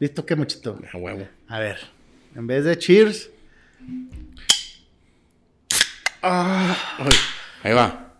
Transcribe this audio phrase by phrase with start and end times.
[0.00, 0.78] ¿Listo qué, muchito?
[0.92, 1.28] A huevo.
[1.48, 1.78] A ver,
[2.34, 3.28] en vez de cheers.
[6.22, 7.08] Ah, Ay,
[7.62, 8.12] ahí va.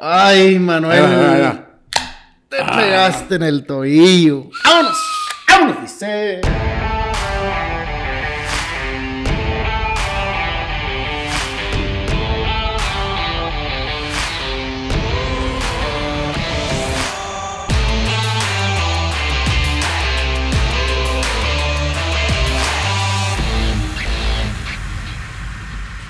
[0.00, 0.98] ay, Manuel.
[0.98, 1.68] Ahí va, ahí va, ahí va.
[2.48, 4.50] Te pegaste en el tobillo.
[4.64, 4.98] ¡Vámonos!
[5.48, 5.82] ¡Vámonos!
[5.82, 6.40] Dice.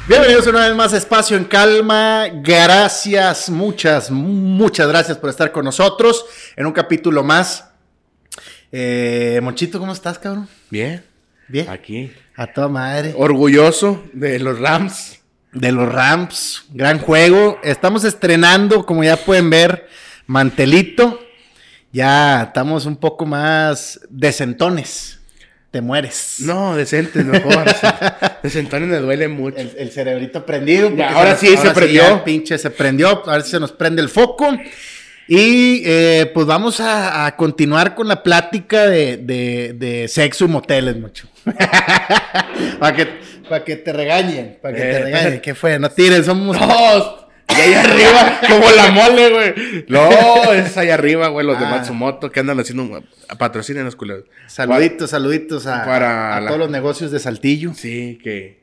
[0.09, 2.27] Bienvenidos una vez más a Espacio en Calma.
[2.43, 6.24] Gracias, muchas, muchas gracias por estar con nosotros
[6.56, 7.70] en un capítulo más.
[8.73, 10.48] Eh, Monchito, ¿cómo estás, cabrón?
[10.70, 11.05] Bien.
[11.46, 11.69] Bien.
[11.70, 12.12] Aquí.
[12.34, 13.15] A toda madre.
[13.16, 15.20] Orgulloso de los Rams.
[15.52, 16.65] De los Rams.
[16.71, 17.60] Gran juego.
[17.62, 19.88] Estamos estrenando, como ya pueden ver,
[20.27, 21.21] mantelito.
[21.93, 25.22] Ya estamos un poco más decentones.
[25.73, 26.37] Te mueres.
[26.41, 27.65] No, decentes, mejor.
[28.43, 29.57] Decentones me duele mucho.
[29.59, 30.95] El, el cerebrito prendido.
[30.95, 32.02] Ya, ahora se- sí se prendió.
[32.02, 33.23] ya, pinche, se prendió.
[33.29, 34.51] A ver si se nos prende el foco.
[35.27, 40.49] Y eh, pues vamos a, a continuar con la plática de, de- de sexo y
[40.49, 41.27] moteles, mucho.
[42.79, 43.07] para que,
[43.49, 44.59] pa' que te regañen.
[44.61, 44.99] Para que te Eh.
[45.05, 45.41] regañen.
[45.41, 45.79] ¿Qué fue?
[45.79, 46.59] No tiren, somos.
[46.61, 47.21] No,
[47.57, 49.85] y ahí arriba, como la mole, güey.
[49.89, 51.71] No, es ahí arriba, güey, los de Ah.
[51.71, 53.05] Matsumoto que andan haciendo un
[53.39, 54.25] patrocinen los culeros.
[54.47, 57.73] Saluditos, saluditos a, Para a la- todos los negocios de Saltillo.
[57.75, 58.61] Sí, que,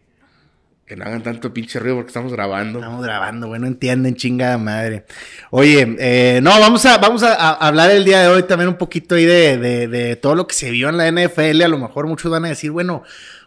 [0.85, 2.79] que no hagan tanto pinche ruido porque estamos grabando.
[2.79, 5.05] Estamos grabando, bueno, entienden, chingada madre.
[5.51, 8.77] Oye, eh, no, vamos a, vamos a, a hablar el día de hoy también un
[8.77, 11.61] poquito ahí de, de, de todo lo que se vio en la NFL.
[11.63, 13.03] A lo mejor muchos van a decir, bueno,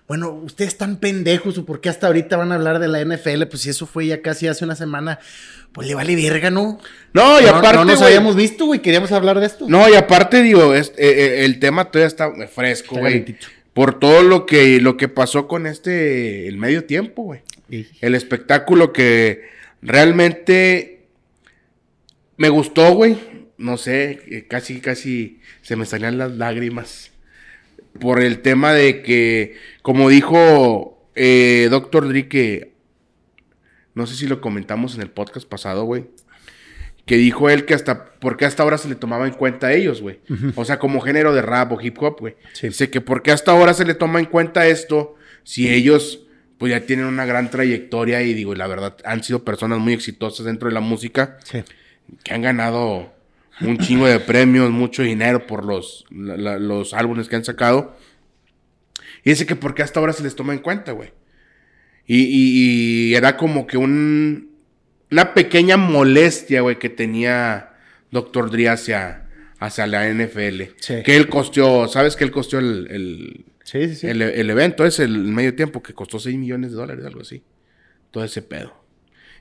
[0.08, 3.44] bueno, ustedes están pendejos o por qué hasta ahorita van a hablar de la NFL.
[3.46, 5.18] Pues si eso fue ya casi hace una semana,
[5.72, 6.78] pues le vale verga, ¿no?
[7.14, 9.66] No, y no, aparte, no nos habíamos visto, güey, queríamos hablar de esto.
[9.68, 11.08] No, y aparte, digo, es- eh,
[11.40, 13.36] eh, el tema todavía está fresco, güey.
[13.72, 17.40] Por todo lo que, lo que pasó con este, el medio tiempo, güey.
[18.02, 19.44] El espectáculo que
[19.80, 21.06] realmente
[22.36, 23.16] me gustó, güey.
[23.56, 27.10] No sé, eh, casi, casi se me salían las lágrimas.
[28.00, 32.72] Por el tema de que, como dijo eh, Doctor Dre, que
[33.94, 36.06] no sé si lo comentamos en el podcast pasado, güey.
[37.04, 40.00] Que dijo él que hasta, porque hasta ahora se le tomaba en cuenta a ellos,
[40.00, 40.20] güey.
[40.54, 42.36] O sea, como género de rap o hip hop, güey.
[42.52, 42.68] Sí.
[42.68, 46.20] Dice que porque hasta ahora se le toma en cuenta esto, si ellos,
[46.58, 50.46] pues ya tienen una gran trayectoria y digo, la verdad, han sido personas muy exitosas
[50.46, 51.64] dentro de la música, Sí.
[52.22, 53.12] que han ganado
[53.60, 57.96] un chingo de premios, mucho dinero por los, la- la- los álbumes que han sacado.
[59.24, 61.12] Y dice que porque hasta ahora se les toma en cuenta, güey.
[62.06, 64.50] Y, y- y era como que un,
[65.10, 67.70] una pequeña molestia, güey, que tenía
[68.10, 68.50] Dr.
[68.50, 69.26] Dre hacia,
[69.58, 70.62] hacia la NFL.
[70.80, 71.02] Sí.
[71.04, 74.06] Que él costeó, ¿sabes que él costeó el, el, Sí, sí, sí.
[74.08, 74.84] el, el evento?
[74.84, 77.44] Es el medio tiempo que costó 6 millones de dólares, algo así.
[78.10, 78.74] Todo ese pedo.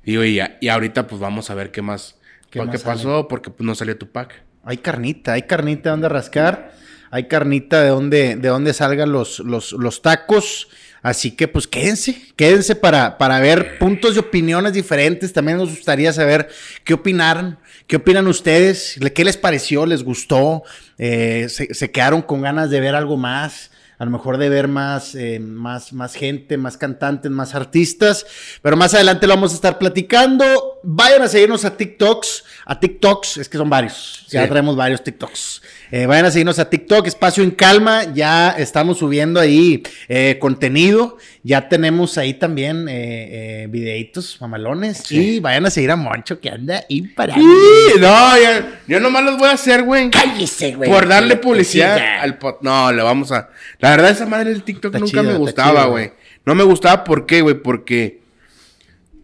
[0.04, 2.20] Digo, y, y ahorita pues vamos a ver qué más,
[2.52, 4.44] ¿Qué qué, más pasó, porque pues, no salió Tupac.
[4.64, 6.72] Hay carnita, hay carnita de donde rascar,
[7.12, 10.70] hay carnita de donde, de salgan los, los, los tacos.
[11.04, 15.34] Así que pues quédense, quédense para, para ver puntos y opiniones diferentes.
[15.34, 16.48] También nos gustaría saber
[16.84, 17.58] qué opinaron,
[17.88, 20.64] qué opinan ustedes, qué les pareció, les gustó,
[21.04, 23.72] Eh, se, se quedaron con ganas de ver algo más.
[23.98, 28.26] A lo mejor de ver más, eh, más, más gente, más cantantes, más artistas.
[28.62, 30.71] Pero más adelante lo vamos a estar platicando.
[30.84, 32.44] Vayan a seguirnos a TikToks.
[32.66, 34.26] A TikToks, es que son varios.
[34.30, 34.50] Ya Sí.
[34.50, 35.62] traemos varios TikToks.
[35.92, 38.14] Eh, vayan a seguirnos a TikTok, Espacio en Calma.
[38.14, 41.18] Ya estamos subiendo ahí eh, contenido.
[41.44, 45.04] Ya tenemos ahí también eh, eh, videitos mamalones.
[45.06, 45.36] Sí.
[45.36, 47.44] Y vayan a seguir a Moncho que anda imparable.
[47.44, 50.10] Sí, no, ya, yo nomás los voy a hacer, güey.
[50.10, 50.90] Cállese, güey.
[50.90, 52.56] Por darle publicidad al pod.
[52.62, 53.50] No, le vamos a.
[53.80, 56.12] La verdad, esa madre del TikTok Está nunca chido, me gustaba, güey.
[56.46, 57.56] No me gustaba, ¿por qué, güey?
[57.62, 58.21] Porque.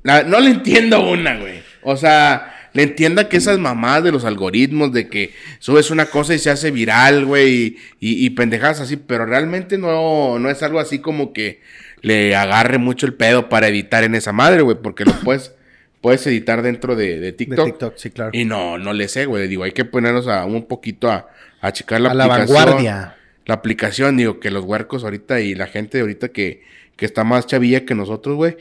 [0.08, 1.60] La- no le entiendo una, güey.
[1.84, 6.34] O sea, le entienda que esas mamadas de los algoritmos, de que subes una cosa
[6.34, 10.62] y se hace viral, güey, y, y, y pendejadas así, pero realmente no, no es
[10.64, 11.62] algo así como que
[12.02, 15.54] le agarre mucho el pedo para editar en esa madre, güey, porque lo puedes,
[16.02, 17.66] puedes editar dentro de, de De TikTok.
[17.66, 18.32] TikTok, sí, claro.
[18.34, 19.48] Y no, no le sé, güey.
[19.48, 21.28] Digo, hay que ponernos a un poquito a,
[21.62, 22.56] a checar la a la aplicación.
[22.66, 23.16] vanguardia.
[23.46, 26.64] La aplicación, digo, que los huercos ahorita y la gente ahorita que,
[26.98, 28.58] que está más chavilla que nosotros, güey.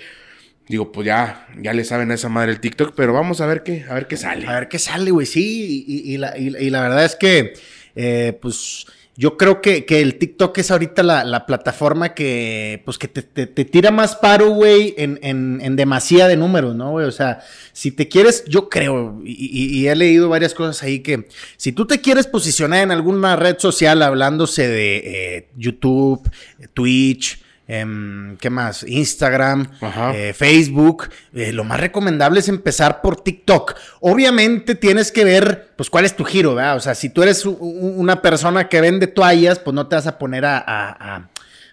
[0.69, 3.63] Digo, pues ya, ya le saben a esa madre el TikTok, pero vamos a ver
[3.63, 4.47] qué, a ver qué sale.
[4.47, 5.27] A ver qué sale, güey.
[5.27, 7.53] Sí, y, y la, y- la verdad es que,
[7.95, 8.87] eh, pues,
[9.19, 13.23] yo creo que, que el TikTok es ahorita la, la plataforma que, pues, que te,
[13.23, 17.07] te, tira más paro, güey, en, en, en demasía de números, ¿no, güey?
[17.07, 17.39] O sea,
[17.73, 22.01] si te quieres, yo creo, y he leído varias cosas ahí que si tú te
[22.01, 24.97] quieres posicionar en alguna red social hablándose de
[25.37, 26.29] eh, YouTube,
[26.75, 28.85] Twitch, em, ¿qué más?
[28.85, 29.69] Instagram,
[30.15, 33.75] eh, Facebook, eh, lo más recomendable es empezar por TikTok.
[34.01, 36.77] Obviamente tienes que ver, pues, cuál es tu giro, ¿verdad?
[36.77, 40.19] O sea, si tú eres una persona que vende toallas, pues no te vas a
[40.19, 41.29] poner a, a- a,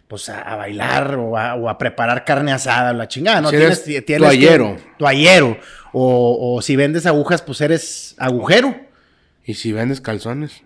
[0.07, 3.49] pues, a, a bailar o a, o a preparar carne asada o la chingada, ¿no?
[3.49, 4.77] Si tienes, tienes toallero.
[4.97, 5.57] toallero.
[5.91, 8.75] O, o si vendes agujas, pues eres agujero.
[9.45, 10.63] Y si vendes calzones,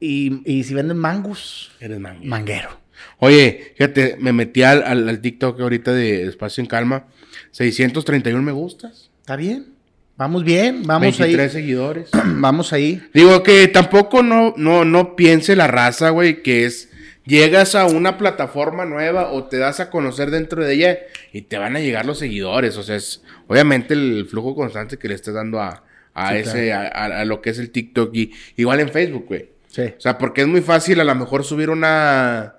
[0.00, 2.24] Y, y si vendes mangos, eres mango.
[2.24, 2.78] manguero.
[3.18, 7.06] Oye, fíjate, me metí al, al, al TikTok ahorita de Espacio en Calma.
[7.52, 9.10] 631 me gustas.
[9.20, 9.76] ¿Está bien?
[10.16, 11.50] Vamos bien, vamos 23 ahí.
[11.50, 12.10] seguidores.
[12.24, 13.02] Vamos ahí.
[13.12, 16.90] Digo que tampoco no, no, no piense la raza, güey, que es.
[17.26, 20.98] Llegas a una plataforma nueva o te das a conocer dentro de ella
[21.32, 22.76] y te van a llegar los seguidores.
[22.76, 25.82] O sea, es obviamente el flujo constante que le estás dando a,
[26.14, 29.50] a Sí, ese, a lo que es el TikTok y igual en Facebook, güey.
[29.68, 29.82] Sí.
[29.82, 32.55] O sea, porque es muy fácil a lo mejor subir una,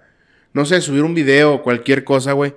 [0.54, 2.54] no sé, subir un video o cualquier cosa, güey.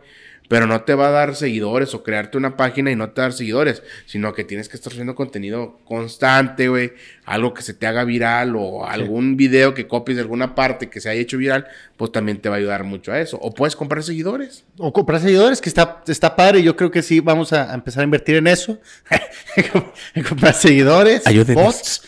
[0.50, 3.26] Pero no te va a dar seguidores o crearte una página y no te va
[3.26, 6.93] a dar seguidores, sino que tienes que estar haciendo contenido constante, güey.
[7.25, 11.00] Algo que se te haga viral o algún video que copies de alguna parte que
[11.00, 13.38] se haya hecho viral, pues también te va a ayudar mucho a eso.
[13.41, 14.64] O puedes comprar seguidores.
[14.76, 16.64] O comprar seguidores, que está, está padre.
[16.64, 18.81] Yo creo que sí, vamos a, a empezar a invertir en eso.
[20.17, 21.62] en comprar seguidores, Ayúdenos.
[21.62, 22.03] bots.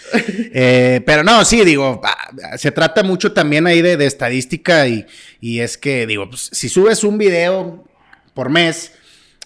[0.53, 5.07] Eh, pero no, sí, digo, ah, se trata mucho también ahí de, de estadística y,
[5.41, 7.85] y es que, digo, pues, si subes un video
[8.35, 8.93] por mes,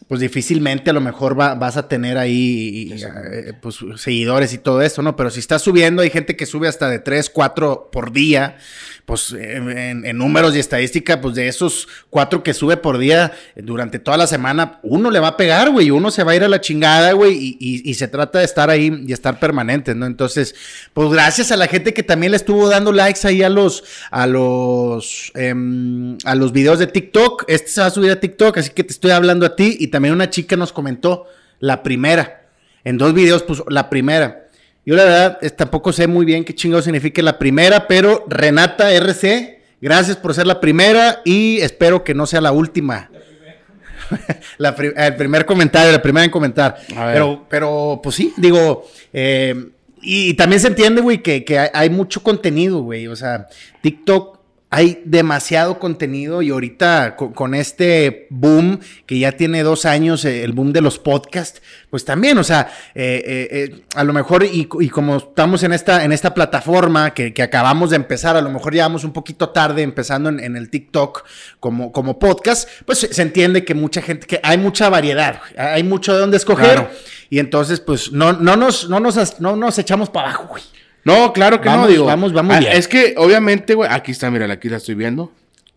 [0.09, 4.81] pues difícilmente a lo mejor va- vas a tener ahí eh, pues, seguidores y todo
[4.83, 5.17] eso, ¿no?
[5.17, 8.57] Pero si estás subiendo, hay gente que sube hasta de 3, 4 por día,
[9.05, 13.99] pues en, en- números y estadística, pues de esos 4 que sube por día durante
[13.99, 16.49] toda la semana, uno le va a pegar, güey, uno se va a ir a
[16.49, 20.07] la chingada, güey, y, y- y se trata de estar ahí y estar permanentes, ¿no?
[20.07, 20.55] Entonces,
[20.93, 24.27] pues gracias a la gente que también le estuvo dando likes ahí a los, a
[24.27, 27.45] los, em, a los videos de TikTok.
[27.49, 29.77] Este se va a subir a TikTok, así que te estoy hablando a ti.
[29.81, 31.25] Y también una chica nos comentó
[31.59, 32.43] la primera.
[32.85, 34.47] En dos videos puso la primera.
[34.85, 38.93] Yo la verdad es- tampoco sé muy bien qué chingado significa la primera, pero Renata
[38.93, 43.11] RC, gracias por ser la primera y espero que no sea la última.
[44.59, 46.77] La pri- el primer comentario, la primera en comentar.
[47.15, 49.55] Pero, pero, pues sí, digo, eh,
[50.03, 53.09] y, y también se entiende, güey, que, que hay mucho contenido, güey.
[53.09, 53.49] O sea,
[53.81, 54.36] TikTok
[54.69, 60.43] hay demasiado contenido y ahorita con, con este boom que ya tiene dos años, eh,
[60.43, 64.45] el boom de los podcasts, pues también, o sea, eh, eh, eh, a lo mejor
[64.45, 68.43] y, y como estamos en esta, en esta plataforma que, que acabamos de empezar, a
[68.43, 71.25] lo mejor llevamos un poquito tarde empezando en, en el TikTok
[71.61, 76.13] como, como podcast, pues se, entiende que mucha gente, que hay mucha variedad, hay mucho
[76.13, 76.75] de dónde escoger.
[76.75, 76.91] Claro.
[77.31, 80.63] Y entonces, pues, no, no, nos, no, nos, no nos echamos para abajo, güey.
[81.07, 82.05] No, claro que Vamos, no, digo.
[82.05, 82.73] vamos, vamos Ah, bien.
[82.73, 85.33] Es que obviamente, güey, aquí está, mira, aquí la estoy viendo.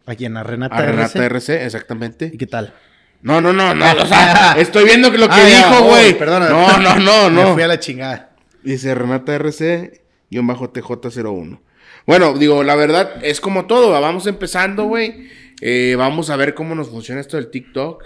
[0.07, 1.25] Aquí en la Renata, A Renata RC.
[1.53, 2.31] RC, exactamente.
[2.33, 2.73] ¿Y qué tal?
[3.21, 6.17] No, no, no, no, o sea, estoy viendo que lo que Ah, dijo, oh, güey.
[6.17, 6.49] perdona.
[6.49, 7.53] No, no, no, Me no.
[7.53, 8.31] fui a la chingada.
[8.63, 11.59] Dice Renata RC, guion bajo TJ01.
[12.07, 15.27] Bueno, digo, la verdad, es como todo, va, vamos empezando, güey.
[15.61, 18.03] Eh, vamos a ver cómo nos funciona esto del TikTok.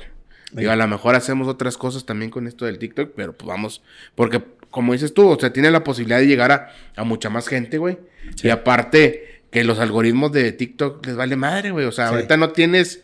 [0.52, 3.82] Digo, a lo mejor hacemos otras cosas también con esto del TikTok, pero pues vamos,
[4.14, 4.44] porque
[4.74, 7.78] como dices tú, o sea, tiene la posibilidad de llegar a, a mucha más gente,
[7.78, 8.00] güey.
[8.42, 11.86] Y aparte, que los algoritmos de TikTok les vale madre, güey.
[11.86, 12.16] O sea, Sí.
[12.16, 13.04] ahorita no tienes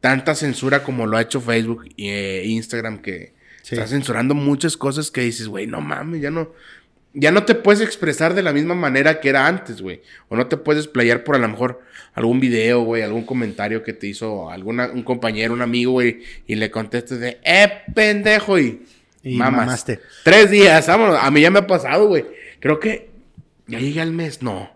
[0.00, 3.32] tanta censura como lo ha hecho Facebook e Instagram, que
[3.62, 3.74] Sí.
[3.76, 6.52] está censurando muchas cosas que dices, güey, no mames, ya no,
[7.14, 10.02] ya no te puedes expresar de la misma manera que era antes, güey.
[10.28, 11.80] O no te puedes explayar por a lo mejor
[12.12, 16.56] algún video, güey, algún comentario que te hizo alguna, un compañero, un amigo, güey, y
[16.56, 18.82] le contestes de, eh, pendejo, y,
[19.28, 19.66] Y mamas.
[19.66, 20.00] mamaste.
[20.24, 21.18] Tres días, vámonos.
[21.20, 22.24] A mí ya me ha pasado, güey.
[22.60, 23.10] Creo que
[23.66, 24.70] ya llegué al mes, no.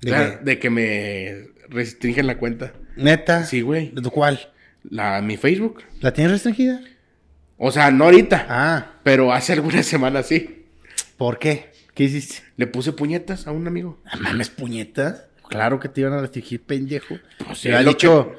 [0.00, 0.44] ¿De O sea, qué?
[0.44, 2.72] de que me restringen la cuenta.
[2.96, 3.44] Neta.
[3.44, 3.90] Sí, güey.
[3.94, 4.50] ¿De tu cuál?
[4.90, 5.82] La, mi Facebook.
[6.00, 6.80] ¿La tienes restringida?
[7.56, 10.64] O sea, no ahorita, Ah, pero hace algunas semanas sí.
[11.16, 11.70] ¿por qué?
[11.94, 12.42] ¿Qué hiciste?
[12.56, 14.00] Le puse puñetas a un amigo.
[14.04, 15.26] Ah, mames, puñetas.
[15.48, 17.18] Claro que te iban a restringir, pendejo.
[17.46, 18.32] Pues sí, lo dicho,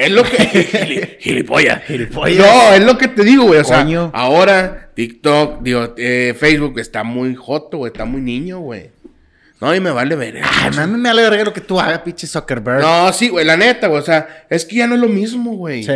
[0.00, 0.36] Es lo que.
[0.38, 1.82] Gili- Gilipollas.
[1.84, 2.38] Gilipollas.
[2.38, 3.60] No, es lo que te digo, güey.
[3.60, 4.10] O sea, Coño.
[4.14, 7.92] ahora TikTok, digo, eh, Facebook está muy joto, güey.
[7.92, 8.90] Está muy niño, güey.
[9.60, 10.38] No, y me vale ver.
[10.42, 12.80] Ay, mami, me vale verga lo que tú hagas, pinche Zuckerberg.
[12.80, 14.00] No, sí, güey, la neta, güey.
[14.00, 15.84] O sea, es que ya no es lo mismo, güey.
[15.84, 15.92] Sí.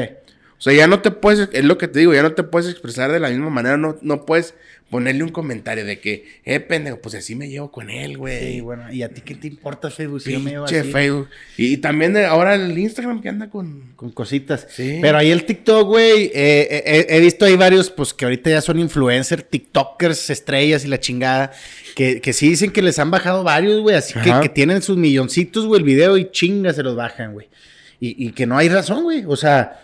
[0.65, 2.71] O sea, ya no te puedes, es lo que te digo, ya no te puedes
[2.71, 4.55] expresar de la misma manera, no, no puedes
[4.89, 8.55] ponerle un comentario de que, eh, pendejo, pues así me llevo con él, güey.
[8.55, 10.23] Sí, bueno, ¿y a ti qué te importa Facebook?
[10.23, 11.29] Si yo me llevo así Facebook.
[11.59, 13.93] Y, también de- ahora el Instagram que anda con...
[13.95, 14.67] Con cositas.
[14.71, 15.01] Sí.
[15.03, 18.63] Pero ahí el TikTok, güey, eh, eh, he visto ahí varios, pues que ahorita ya
[18.63, 21.53] son influencers, TikTokers, estrellas y la chingada,
[21.95, 24.97] que, que sí dicen que les han bajado varios, güey, así que, que tienen sus
[24.97, 27.49] milloncitos, güey, el video y chinga se los bajan, güey.
[28.01, 29.84] Y, y que no hay razón, güey, o sea,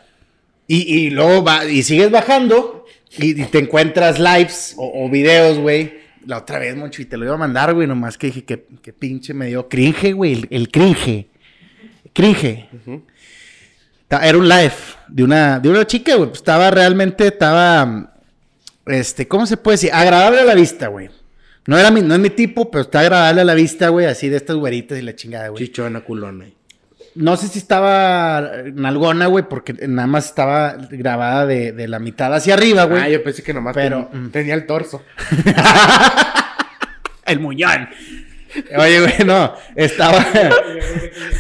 [0.73, 2.87] y, y luego va, y sigues bajando
[3.19, 5.99] y, y te encuentras lives o, o videos, güey.
[6.25, 8.67] La otra vez, Moncho, y te lo iba a mandar, güey, nomás que dije que,
[8.81, 11.27] que pinche me dio cringe, güey, el, el cringe.
[12.13, 12.69] Cringe.
[14.11, 14.73] Era un live
[15.09, 16.29] de una, de una chica, güey.
[16.29, 18.15] pues, estaba realmente, estaba,
[18.87, 19.91] este, ¿cómo se puede decir?
[19.93, 21.11] Agradable a la vista, güey.
[21.67, 24.29] No, era mi, no es mi tipo, pero está agradable a la vista, güey, así
[24.29, 25.65] de estas güeritas y la chingada, güey.
[25.65, 26.47] Chichona culona.
[27.17, 32.33] No sé si estaba nalgona, güey, porque nada más estaba grabada de, de la mitad
[32.35, 33.03] hacia arriba, güey.
[33.03, 34.31] Ah, yo pensé que nomás Pero, ten- mm.
[34.31, 35.03] tenía el torso.
[37.27, 37.89] El muñón.
[38.77, 40.19] Oye, güey, no, estaba.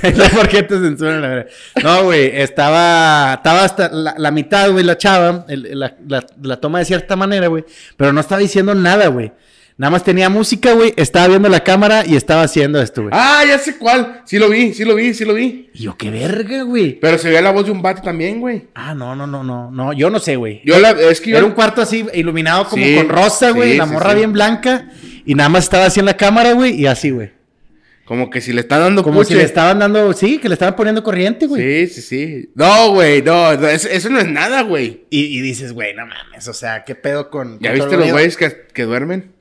[0.02, 1.46] no, ¿por qué te censuran la verdad?
[1.82, 3.34] No, güey, estaba.
[3.34, 5.44] Estaba hasta la, la mitad, güey, la chava.
[5.48, 7.64] el- la, la- la toma de cierta manera, güey.
[7.96, 9.32] Pero no estaba diciendo nada, güey.
[9.80, 10.92] Nada más tenía música, güey.
[10.94, 13.14] Estaba viendo la cámara y estaba haciendo esto, güey.
[13.16, 14.20] Ah, ya sé cuál.
[14.26, 15.70] Sí lo vi, sí lo vi, sí lo vi.
[15.72, 17.00] Y yo, qué verga, güey.
[17.00, 18.66] Pero se veía la voz de un vato también, güey.
[18.74, 19.70] Ah, no, no, no, no.
[19.70, 20.60] No, yo no sé, güey.
[20.66, 21.38] Yo la, es que yo...
[21.38, 23.72] Era un cuarto así iluminado como Sí, con rosa, güey.
[23.72, 24.16] sí, la morra sí.
[24.16, 24.90] bien blanca.
[25.24, 26.78] Y nada más estaba así en la cámara, güey.
[26.78, 27.30] Y así, güey.
[28.04, 30.76] Como que si le están dando Como si le estaban dando, sí, que le estaban
[30.76, 31.86] poniendo corriente, güey.
[31.86, 32.50] Sí, sí, sí.
[32.54, 35.06] No, güey, no, no, eso, eso no es nada, güey.
[35.08, 37.58] Y, y dices, güey, no mames, o sea, ¿qué pedo con.
[37.60, 39.39] ¿Ya con viste los güeyes que, que duermen?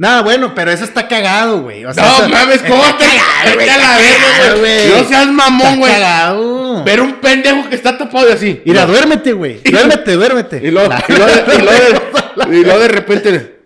[0.00, 1.84] No, bueno, pero eso está cagado, güey.
[1.84, 4.88] O sea, No eso- mames, ¿cómo está te Vete a la verga, güey?
[4.88, 5.92] No seas mamón, güey.
[5.92, 6.84] cagado.
[6.84, 8.62] Ver un pendejo que está tapado y así.
[8.64, 8.92] Mira, No.
[8.92, 9.60] duérmete, güey.
[9.70, 10.56] Duérmete, duérmete.
[10.64, 13.56] Y luego, y luego, y luego de, y luego de repente.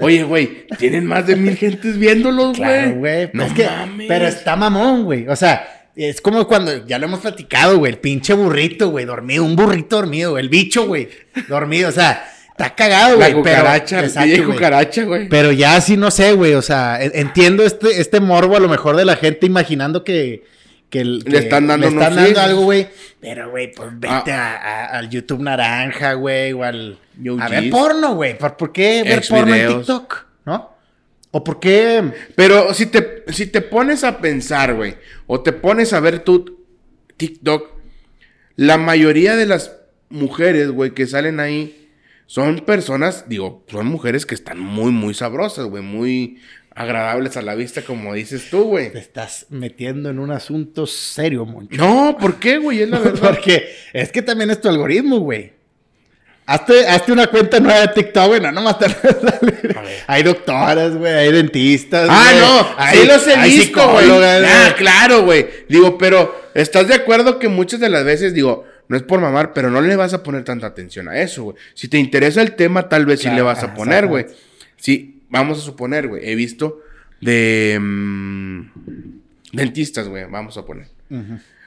[0.00, 2.70] Oye, güey, tienen más de mil gentes viéndolos, güey.
[2.70, 3.30] Claro, güey.
[3.34, 4.06] No es que, mames.
[4.08, 5.28] pero está mamón, güey.
[5.28, 9.44] O sea, es como cuando, ya lo hemos platicado, güey, el pinche burrito, güey, dormido,
[9.44, 11.10] un burrito dormido, güey, el bicho, güey,
[11.48, 13.28] dormido, o sea, está cagado, güey.
[13.28, 14.56] pero- cucaracha, la Exacto, pinche güey.
[14.56, 15.28] cucaracha, güey.
[15.28, 18.68] Pero ya sí no sé, güey, o sea, en- entiendo este, este morbo a lo
[18.68, 20.44] mejor de la gente imaginando que,
[20.90, 22.86] que, Le están dando, le están dando algo, güey.
[23.20, 24.54] Pero, güey, pues vete Ah.
[24.54, 26.98] a- a- al YouTube naranja, güey, o al...
[27.18, 28.38] Yo a ver porno, güey.
[28.38, 29.68] ¿Por, por qué ver Ex porno en.
[29.68, 30.24] TikTok?
[30.46, 30.70] ¿No?
[31.32, 32.02] ¿O por qué...?
[32.36, 34.94] Pero si te, si te pones a pensar, güey,
[35.26, 36.64] o te pones a ver tu
[37.16, 37.70] TikTok,
[38.56, 39.72] la mayoría de las
[40.10, 41.83] mujeres, güey, que salen ahí
[42.26, 46.38] son personas, digo, son mujeres que están muy, muy sabrosas, güey, muy
[46.74, 48.90] agradables a la vista, como dices tú, güey.
[48.90, 51.76] Te estás metiendo en un asunto serio, Moncho.
[51.76, 52.82] No, ¿por qué, güey?
[52.82, 53.30] Es la verdad.
[53.30, 55.52] Porque es que también es tu algoritmo, güey.
[56.46, 58.40] Hazte, hazte una cuenta nueva de TikTok, güey.
[58.40, 58.86] No, nomás te
[60.06, 61.10] Hay doctoras, güey.
[61.12, 62.06] Hay dentistas.
[62.10, 64.10] Ah, güey, no, hay- sí los he hay visto, güey.
[64.10, 65.46] Ah, claro, güey.
[65.70, 69.52] Digo, pero ¿estás de acuerdo que muchas de las veces, digo, no es por mamar,
[69.52, 71.56] pero no le vas a poner tanta atención a eso, güey?
[71.74, 74.26] Si te interesa el tema, tal vez sí le vas a poner, güey.
[74.76, 76.28] Sí, vamos a suponer, güey.
[76.28, 76.80] He visto
[77.20, 78.60] de mm,
[79.52, 80.86] dentistas, güey, vamos a poner.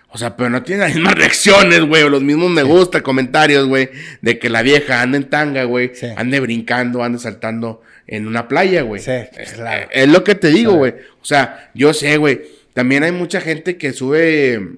[0.10, 3.68] O sea, pero no tiene las mismas reacciones, güey, o los mismos me gusta, comentarios,
[3.68, 3.90] güey,
[4.22, 6.08] de que la vieja anda en tanga, güey, Sí.
[6.16, 9.02] ande brincando, ande saltando en una playa, güey.
[9.02, 9.82] Sí, Eh, claro.
[9.84, 10.94] eh, Es lo que te digo, güey.
[11.22, 12.42] O sea, yo sé, güey.
[12.74, 14.78] También hay mucha gente que sube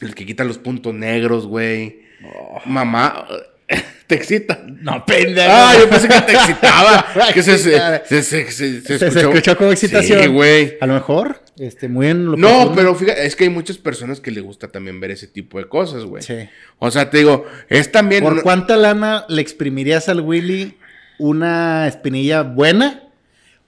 [0.00, 2.02] el que quita los puntos negros, güey.
[2.24, 2.60] Oh.
[2.66, 3.26] Mamá,
[4.06, 4.62] te excita.
[4.66, 5.48] No, pendejo.
[5.50, 7.06] Ah, yo pensé que te excitaba.
[7.34, 9.18] que se, se, se, escuchó.
[9.20, 10.22] escuchó como excitación.
[10.22, 10.76] Sí, güey.
[10.80, 14.20] A lo mejor, este, muy en lo No, pero fíjate, es que hay muchas personas
[14.20, 16.22] que le gusta también ver ese tipo de cosas, güey.
[16.22, 16.48] Sí.
[16.78, 18.22] O sea, te digo, es también.
[18.22, 20.76] ¿Por cuánta lana le exprimirías al Willy
[21.18, 23.02] una espinilla buena?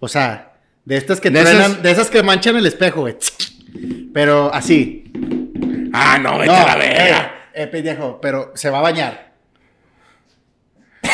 [0.01, 0.53] O sea,
[0.85, 3.17] de estas que De esas- de esas que manchan el espejo, güey.
[4.13, 5.05] Pero así.
[5.99, 7.33] Ah, no, vete No, a la verga.
[7.55, 9.33] eh, eh, pendejo, pero se va a bañar.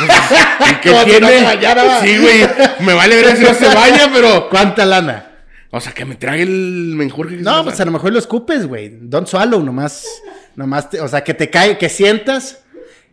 [0.00, 1.40] ¿Y qué tiene?
[1.40, 2.40] no sí, güey.
[2.80, 4.48] Me vale ver si no se baña, pero.
[4.50, 5.32] ¿Cuánta lana?
[5.70, 8.66] O sea, que me trague el menjurje que No, pues a lo mejor lo escupes,
[8.66, 8.90] güey.
[9.02, 10.04] Don't swallow, nomás.
[10.54, 12.62] Nomás, te- o sea, que te cae, que sientas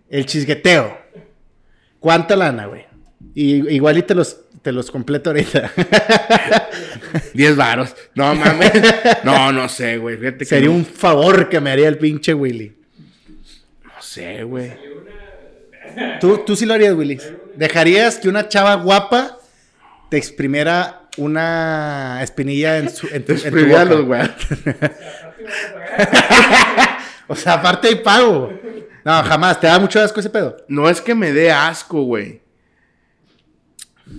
[0.10, 0.98] el chisgueteo.
[2.00, 2.86] ¿Cuánta lana, güey?
[3.34, 5.72] Y, igual y te los, te los completo ahorita.
[7.34, 7.96] 10 varos.
[8.15, 8.72] No mames.
[9.24, 10.17] No, no sé, güey.
[10.17, 10.46] Fíjate que.
[10.46, 12.75] Sería no, un favor que me haría el pinche Willy.
[13.84, 14.72] No sé, güey.
[16.20, 17.20] ¿Tú, tú sí lo harías, Willy.
[17.55, 19.38] ¿Dejarías que una chava guapa
[20.10, 23.86] te exprimiera una espinilla en, su, en, tu, en tu boca?
[23.86, 24.22] los güey.
[27.27, 28.51] O sea, aparte hay pago.
[29.03, 29.60] No, jamás.
[29.60, 30.58] ¿Te da mucho asco ese pedo?
[30.67, 32.41] No es que me dé asco, güey.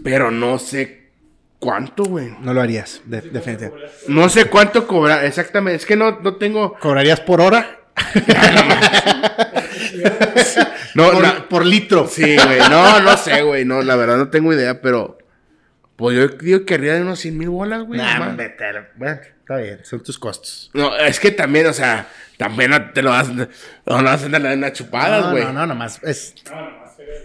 [0.02, 1.03] Pero no sé
[1.64, 2.34] cuánto, güey.
[2.40, 3.90] No lo harías, de, definitivamente.
[4.08, 5.76] No sé cuánto cobrar, exactamente.
[5.76, 6.74] Es que no, no tengo.
[6.78, 7.80] ¿Cobrarías por hora?
[10.94, 12.06] No, por, la- por litro.
[12.08, 12.58] Sí, güey.
[12.70, 13.64] No, no sé, güey.
[13.64, 15.18] No, la verdad no tengo idea, pero.
[15.96, 18.00] Pues yo digo que arriba de unos 100 mil bolas, güey.
[18.00, 18.36] Nah, nomás.
[18.36, 18.64] vete
[18.96, 20.70] Bueno, está bien, son tus costos.
[20.74, 23.28] No, es que también, o sea, también no te lo vas.
[23.28, 23.46] No,
[23.86, 25.44] no vas a andar en las chupadas, no, güey.
[25.44, 26.34] no, no, nomás es...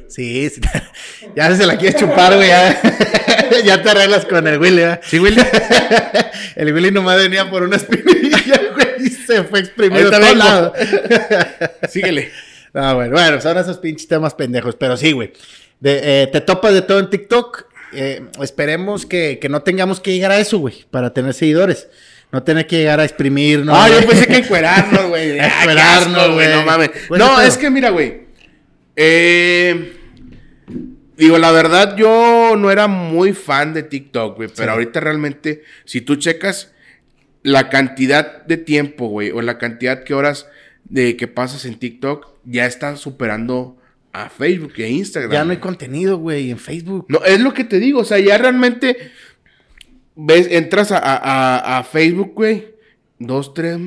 [0.08, 0.62] Sí, sí.
[1.36, 2.48] Ya se la quieres chupar, güey.
[2.48, 2.82] Ya,
[3.64, 5.02] ya te arreglas con el Willy, ¿verdad?
[5.04, 5.36] Sí, güey.
[6.56, 10.36] El Willy nomás venía por una espinilla, güey, y se fue exprimido vengo.
[10.36, 10.74] lados.
[11.90, 12.32] Síguele.
[12.74, 15.32] No, bueno, bueno, son esos pinches temas pendejos, pero sí, güey.
[15.80, 17.66] De, eh, te topas de todo en TikTok.
[17.94, 21.88] eh, esperemos que, que no tengamos que llegar a eso, güey, para tener seguidores.
[22.32, 23.74] No tener que llegar a exprimir, ¿no?
[23.76, 25.40] Ah, yo pensé que encuerarnos, güey.
[25.40, 26.48] Ah, encuerarnos, güey.
[26.50, 26.92] No mames.
[27.08, 28.29] Pues, no, pero- es que mira, güey.
[29.02, 29.94] Eh,
[31.16, 34.50] digo, la verdad, yo no era muy fan de TikTok, güey.
[34.54, 34.74] Pero Sí.
[34.74, 36.74] ahorita realmente, si tú checas
[37.44, 40.48] la cantidad de tiempo, güey, o la cantidad de horas
[40.84, 43.78] de que pasas en TikTok, ya está superando
[44.12, 45.32] a Facebook a Instagram.
[45.32, 47.06] Ya no hay contenido, güey, en Facebook.
[47.08, 48.98] No, es lo que te digo, o sea, ya realmente
[50.16, 51.16] ves, entras a, a-
[51.58, 52.76] a- a Facebook, güey,
[53.18, 53.78] dos, tres.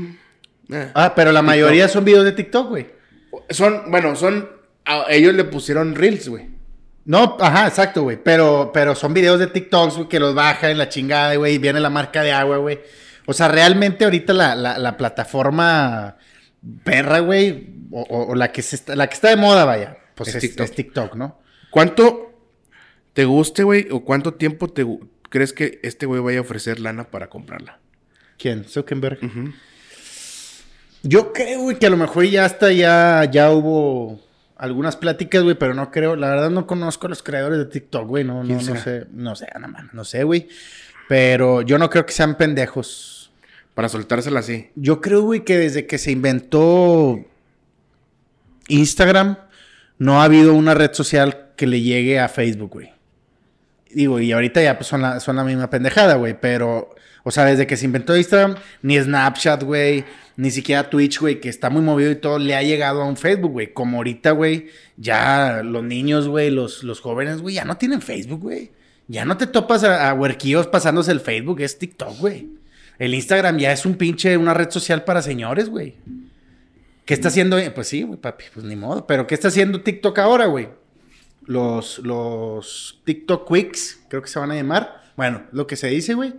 [0.71, 0.91] eh.
[0.95, 2.87] Ah, pero la mayoría son videos de TikTok, güey.
[3.51, 4.49] Son, bueno, son,
[4.85, 6.49] a- ellos le pusieron Reels, güey.
[7.05, 8.17] No, ajá, exacto, güey.
[8.23, 11.55] Pero, pero son videos de TikToks, güey, que los baja en la chingada, güey.
[11.55, 12.81] y Viene la marca de agua, güey.
[13.27, 16.17] O sea, realmente ahorita la, la, la plataforma
[16.85, 19.99] perra, güey, o, o- o la, que se está, la que está de moda, vaya,
[20.15, 20.65] pues Es es, TikTok.
[20.65, 21.41] es TikTok, ¿no?
[21.71, 22.33] ¿Cuánto
[23.13, 24.87] te guste, güey, o cuánto tiempo te
[25.29, 27.79] crees que este güey vaya a ofrecer lana para comprarla?
[28.39, 28.65] ¿Quién?
[28.65, 29.19] Zuckerberg.
[31.03, 34.21] Yo creo, güey, que a lo mejor ya hasta ya, ya hubo
[34.63, 38.07] algunas pláticas, güey, pero no creo, la verdad no conozco a los creadores de TikTok,
[38.07, 40.49] güey, no, no, ¿Quién no sé, no sé, nada más, no sé, güey.
[41.09, 43.33] Pero yo no creo que sean pendejos.
[43.75, 44.71] Para soltársela así.
[44.77, 47.19] Yo creo, güey, que desde que se inventó
[48.69, 49.37] Instagram,
[49.99, 52.93] no ha habido una red social que le llegue a Facebook, güey.
[53.91, 57.45] Digo, y ahorita ya pues, son, la, son la misma pendejada, güey, pero, o sea,
[57.45, 60.05] desde que se inventó Instagram, ni Snapchat, güey,
[60.37, 63.17] ni siquiera Twitch, güey, que está muy movido y todo, le ha llegado a un
[63.17, 63.73] Facebook, güey.
[63.73, 68.41] Como ahorita, güey, ya los niños, güey, los, los jóvenes, güey, ya no tienen Facebook,
[68.41, 68.71] güey.
[69.09, 72.49] Ya no te topas a, a huerquillos pasándose el Facebook, es TikTok, güey.
[72.99, 75.97] El Instagram ya es un pinche, una red social para señores, güey.
[77.05, 77.59] ¿Qué está haciendo?
[77.75, 79.07] Pues sí, güey, papi, pues ni modo.
[79.07, 80.69] Pero ¿qué está haciendo TikTok ahora, güey?
[81.45, 85.03] Los, los TikTok Quicks, creo que se van a llamar.
[85.17, 86.33] Bueno, lo que se dice, güey.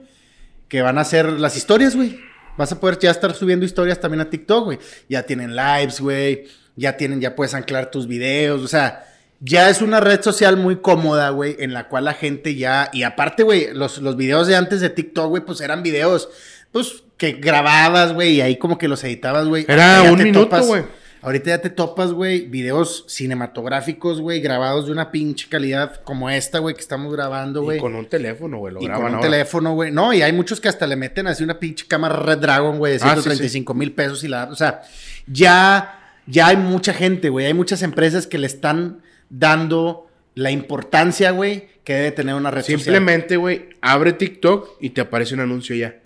[0.73, 2.19] Que van a hacer las historias, güey.
[2.57, 4.79] Vas a poder ya estar subiendo historias también a TikTok, güey.
[5.07, 6.47] Ya tienen lives, güey.
[6.75, 8.59] Ya tienen, ya puedes anclar tus videos.
[8.63, 9.05] O sea,
[9.39, 12.89] ya es una red social muy cómoda, güey, en la cual la gente ya.
[12.91, 16.27] Y aparte, güey, los, los videos de antes de TikTok, güey, pues eran videos,
[16.71, 19.67] pues, que grababas, güey, y ahí como que los editabas, güey.
[19.67, 20.85] Era un minuto, güey.
[21.23, 26.59] Ahorita ya te topas, güey, videos cinematográficos, güey, grabados de una pinche calidad como esta,
[26.59, 27.79] güey, que estamos grabando, güey.
[27.79, 29.29] con un teléfono, güey, lo Y graban con un ahora.
[29.29, 29.91] teléfono, güey.
[29.91, 32.93] No, y hay muchos que hasta le meten así una pinche cámara Red Dragon, güey,
[32.93, 34.43] de Ah, sí, 135 mil pesos y la...
[34.45, 34.81] O sea,
[35.27, 37.45] ya, ya hay mucha gente, güey.
[37.45, 42.61] Hay muchas empresas que le están dando la importancia, güey, que debe tener una red
[42.61, 42.79] social.
[42.79, 45.99] Simplemente, güey, abre TikTok y te aparece un anuncio ya.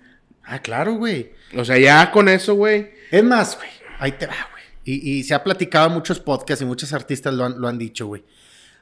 [0.43, 1.31] Ah, claro, güey.
[1.55, 2.91] O sea, ya con eso, güey.
[3.11, 4.56] Es más, güey, ahí te va, güey.
[4.87, 7.77] Y, y se ha platicado en muchos podcasts y muchos artistas lo han, lo han
[7.77, 8.23] dicho, güey.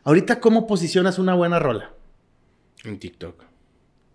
[0.04, 1.94] Ahorita, ¿cómo posicionas una buena rola?
[2.84, 3.44] En TikTok.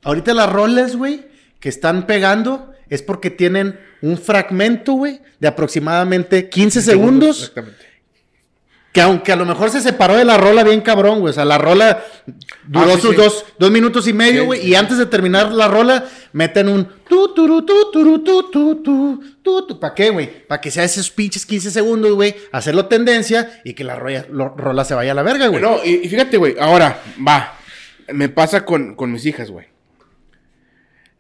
[0.05, 1.26] Ahorita las rolas, güey,
[1.59, 7.89] que están pegando es porque tienen un fragmento, güey, de aproximadamente 15 segundos, Exactamente.
[8.92, 11.31] Que aunque a lo mejor se separó de la rola bien cabrón, güey.
[11.31, 12.03] O sea, la rola
[12.66, 13.16] duró Ah, sí, sus sí.
[13.16, 14.61] Dos, dos minutos y medio, güey.
[14.62, 18.83] sí, y antes de terminar la rola, meten un tu, tu, tu, tu, tu, tu,
[19.66, 19.81] tu.
[19.81, 20.46] ¿Para qué, güey?
[20.46, 22.35] Para que sea esos pinches 15 segundos, güey.
[22.53, 25.62] Hacerlo tendencia y que la rola, lo- rola se vaya a la verga, güey.
[25.62, 27.57] No, y, y fíjate, güey, ahora, va.
[28.12, 29.66] Me pasa con, con mis hijas, güey.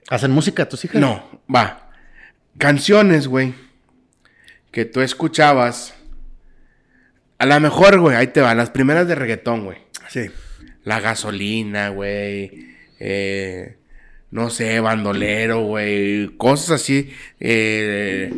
[0.08, 1.00] ¿Hacen música tus hijas?
[1.00, 1.88] No, va.
[2.58, 3.54] Canciones, güey.
[4.72, 5.94] Que tú escuchabas.
[7.40, 8.58] A lo mejor, güey, ahí te van.
[8.58, 9.78] Las primeras de reggaetón, güey.
[10.10, 10.26] Sí.
[10.84, 12.66] La gasolina, güey.
[12.98, 13.76] Eh,
[14.30, 16.36] no sé, bandolero, güey.
[16.36, 17.10] Cosas así.
[17.40, 18.30] Eh,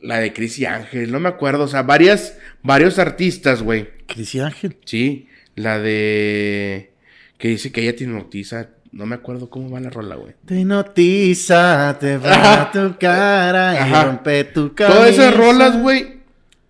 [0.00, 1.12] la de Cris y Ángel.
[1.12, 1.62] No me acuerdo.
[1.62, 3.88] O sea, varias, varios artistas, güey.
[4.08, 4.78] Cris y Ángel.
[4.84, 5.28] Sí.
[5.54, 6.90] La de.
[7.38, 8.70] Que dice que ella te hipnotiza.
[8.90, 10.34] No me acuerdo cómo va la rola, güey.
[10.44, 14.04] Te hipnotiza, te va a tu cara y Ajá.
[14.06, 14.92] rompe tu cara.
[14.92, 16.18] Todas esas rolas, güey,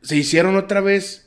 [0.02, 1.23] se hicieron otra vez.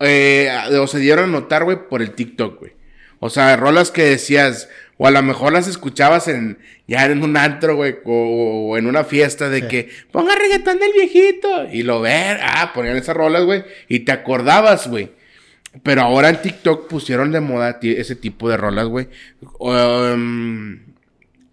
[0.00, 2.72] Eh, o se dieron a notar, güey, por el TikTok, güey.
[3.20, 7.36] O sea, rolas que decías, o a lo mejor las escuchabas en ya en un
[7.36, 9.68] antro, güey, o, o en una fiesta de Sí.
[9.68, 14.12] que ponga reggaetón del viejito y lo ver, ah, ponían esas rolas, güey, y te
[14.12, 15.10] acordabas, güey.
[15.82, 19.08] Pero ahora en TikTok pusieron de moda ese tipo de rolas, güey.
[19.58, 20.78] Um,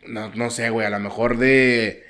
[0.08, 2.05] no, no sé, güey, a lo mejor de.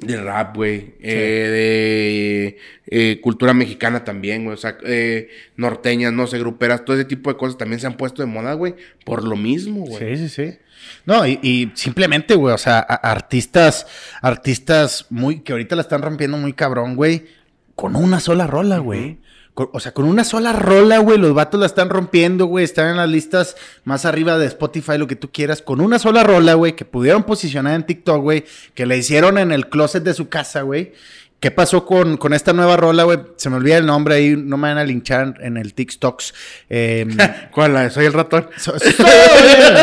[0.00, 0.94] De rap, güey.
[1.00, 4.54] Eh, de eh, cultura mexicana también, güey.
[4.54, 7.96] O sea, eh, norteñas, no sé, gruperas, todo ese tipo de cosas también se han
[7.96, 8.74] puesto de moda, güey.
[9.04, 10.16] Por lo mismo, güey.
[10.16, 10.58] Sí, sí, sí.
[11.04, 13.86] No, y, y simplemente, güey, o sea, artistas,
[14.22, 17.26] artistas muy, que ahorita la están rompiendo muy cabrón, güey,
[17.74, 19.18] con una sola rola, güey.
[19.54, 22.88] Con- o sea, con una sola rola, güey, los vatos la están rompiendo, güey, están
[22.88, 26.54] en las listas más arriba de Spotify, lo que tú quieras, con una sola rola,
[26.54, 30.28] güey, que pudieron posicionar en TikTok, güey, que la hicieron en el closet de su
[30.28, 30.92] casa, güey.
[31.40, 33.18] ¿Qué pasó con, con esta nueva rola, güey?
[33.36, 36.34] Se me olvida el nombre ahí, no me van a linchar en el TikToks.
[36.68, 37.06] Eh,
[37.50, 37.72] ¿Cuál?
[37.72, 38.50] La de Soy el ratón.
[38.58, 38.74] So-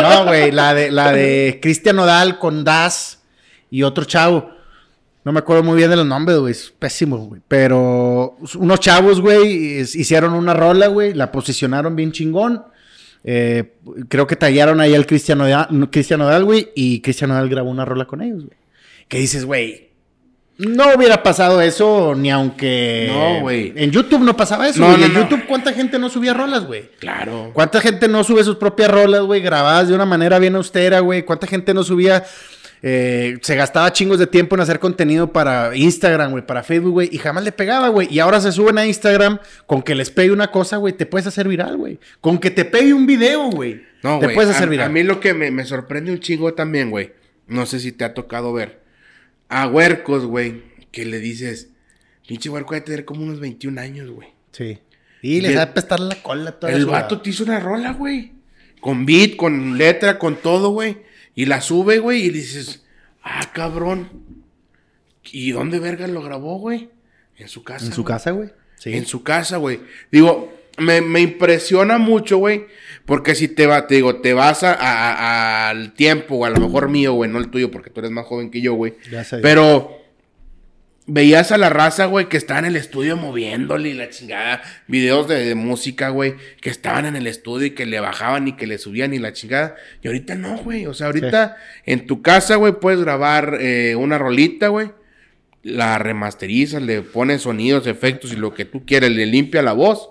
[0.02, 3.18] no, güey, la de, la de Cristian Nodal con Das
[3.70, 4.50] y otro chavo.
[5.24, 7.40] No me acuerdo muy bien de los nombres, güey, es pésimo, güey.
[7.48, 12.62] Pero unos chavos, güey, hicieron una rola, güey, la posicionaron bien chingón.
[13.24, 13.74] Eh,
[14.08, 18.22] creo que tallaron ahí al Cristian Nodal, güey, y Cristian Nodal grabó una rola con
[18.22, 18.56] ellos, güey.
[19.08, 19.88] Que dices, güey,
[20.58, 23.08] no hubiera pasado eso ni aunque...
[23.12, 23.72] No, güey.
[23.76, 25.00] En YouTube no pasaba eso, No, güey.
[25.00, 25.20] no, en no.
[25.20, 26.90] YouTube, ¿cuánta gente no subía rolas, güey?
[26.98, 27.50] Claro.
[27.52, 31.22] ¿Cuánta gente no sube sus propias rolas, güey, grabadas de una manera bien austera, güey?
[31.24, 32.24] ¿Cuánta gente no subía,
[32.82, 37.08] eh, se gastaba chingos de tiempo en hacer contenido para Instagram, güey, para Facebook, güey,
[37.12, 38.08] y jamás le pegaba, güey?
[38.10, 41.26] Y ahora se suben a Instagram con que les pegue una cosa, güey, te puedes
[41.26, 41.98] hacer viral, güey.
[42.20, 43.82] Con que te pegue un video, güey.
[44.02, 44.34] No, te güey.
[44.34, 44.86] puedes a- hacer viral.
[44.86, 47.12] A mí lo que me, me sorprende un chingo también, güey.
[47.46, 48.80] No sé si te ha tocado ver.
[49.48, 50.62] A huercos, güey.
[50.92, 51.70] Que le dices.
[52.26, 54.28] Pinche huerco debe tener como unos 21 años, güey.
[54.52, 54.78] Sí.
[55.22, 57.58] Y les Y da el- a pestar la cola toda El vato te hizo una
[57.58, 58.32] rola, güey.
[58.80, 60.98] Con beat, con letra, con todo, güey.
[61.38, 62.24] Y la sube, güey.
[62.26, 62.82] Y dices,
[63.22, 64.08] ah, cabrón.
[65.30, 66.88] ¿Y dónde verga lo grabó, güey?
[67.36, 67.86] En su casa.
[67.86, 68.12] En su güey.
[68.14, 68.50] casa, güey.
[68.76, 68.92] Sí.
[68.94, 69.78] En su casa, güey.
[70.10, 72.66] Digo, me, me impresiona mucho, güey.
[73.04, 76.50] Porque si te va, te digo, te vas a- a- a- al tiempo, o a
[76.50, 78.94] lo mejor mío, güey, no el tuyo, porque tú eres más joven que yo, güey.
[79.10, 79.38] Ya sé.
[79.38, 79.97] Pero
[81.08, 84.62] veías a la raza, güey, que estaba en el estudio moviéndole y la chingada.
[84.86, 88.52] Videos de, de música, güey, que estaban en el estudio y que le bajaban y
[88.56, 89.74] que le subían y la chingada.
[90.02, 90.86] Y ahorita no, güey.
[90.86, 94.92] O sea, ahorita en tu casa, güey, puedes grabar eh, una rolita, güey.
[95.64, 100.10] La remasterizas, le pones sonidos, efectos y lo que tú quieras, le limpia la voz.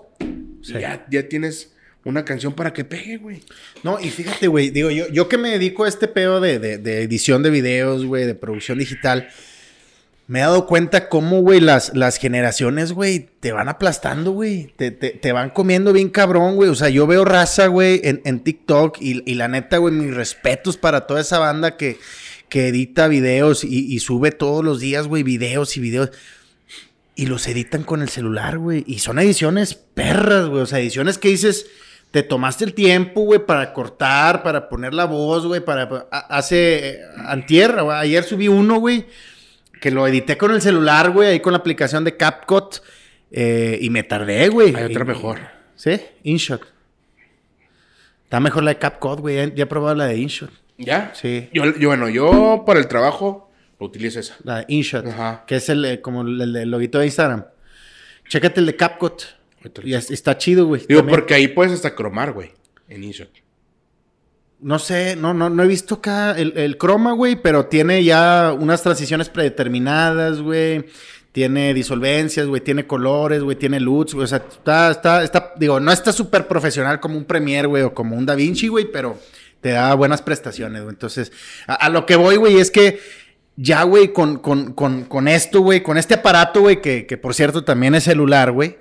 [0.62, 0.74] Sí.
[0.76, 1.72] Y ya, ya tienes
[2.04, 3.40] una canción para que pegue, güey.
[3.82, 6.78] No, y fíjate, güey, digo, yo, yo que me dedico a este pedo de, de-
[6.78, 9.28] de edición de videos, güey, de producción digital,
[10.28, 14.90] me he dado cuenta cómo, güey, las, las generaciones, güey, te van aplastando, güey, te,
[14.92, 18.40] te- te van comiendo bien cabrón, güey, o sea, yo veo raza, güey, en, en
[18.40, 21.98] TikTok y, y la neta, güey, mis respetos para toda esa banda que,
[22.48, 26.10] que edita videos y, y sube todos los días, güey, videos y videos.
[27.14, 28.84] Y los editan con el celular, güey.
[28.86, 30.62] Y son ediciones perras, güey.
[30.62, 31.66] O sea, ediciones que dices,
[32.12, 36.06] te tomaste el tiempo, güey, para cortar, para poner la voz, güey, para...
[36.12, 36.90] Hace...
[36.90, 39.06] eh, Antier, güey, ayer subí uno, güey,
[39.80, 42.76] que lo edité con el celular, güey, ahí con la aplicación de CapCut.
[43.30, 44.74] eh, y me tardé, güey.
[44.74, 45.38] Hay otra mejor.
[45.76, 46.00] ¿Sí?
[46.22, 46.62] InShot.
[48.24, 49.36] Está mejor la de CapCut, güey.
[49.36, 50.50] Ya, ya he probado la de InShot.
[50.76, 51.12] ¿Ya?
[51.14, 51.48] Sí.
[51.52, 54.36] Yo, yo, bueno, yo para el trabajo utilizo esa.
[54.44, 55.06] La de InShot.
[55.06, 55.44] Ajá.
[55.46, 57.44] Que es el, eh, como el, el loguito de Instagram.
[58.28, 59.22] Chécate el de CapCut.
[59.62, 60.82] Lo Y es- está chido, güey.
[60.86, 61.18] Digo, También.
[61.18, 62.52] porque ahí puedes hasta cromar, güey.
[62.88, 63.30] En InShot.
[64.60, 68.52] No sé, no, no, no he visto acá el, el croma, güey, pero tiene ya
[68.58, 70.86] unas transiciones predeterminadas, güey.
[71.30, 74.24] Tiene disolvencias, güey, tiene colores, güey, tiene LUTs, güey.
[74.24, 77.94] O sea, está, está, está, digo, no está súper profesional como un Premiere, güey, o
[77.94, 79.18] como un Da Vinci, güey, pero
[79.60, 80.92] te da buenas prestaciones, güey.
[80.92, 81.30] Entonces,
[81.68, 82.98] a, a lo que voy, güey, es que
[83.60, 87.34] ya, güey, con, con, con, con esto, güey, con este aparato, güey, que, que por
[87.34, 88.78] cierto también es celular, güey,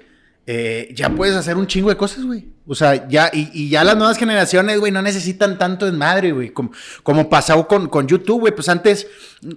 [0.50, 2.46] eh, ya puedes hacer un chingo de cosas, güey.
[2.66, 6.52] O sea, ya, y, y ya las nuevas generaciones, güey, no necesitan tanto desmadre, güey.
[6.52, 6.72] Como,
[7.04, 8.56] como pasó con, con YouTube, güey.
[8.56, 9.08] Pues antes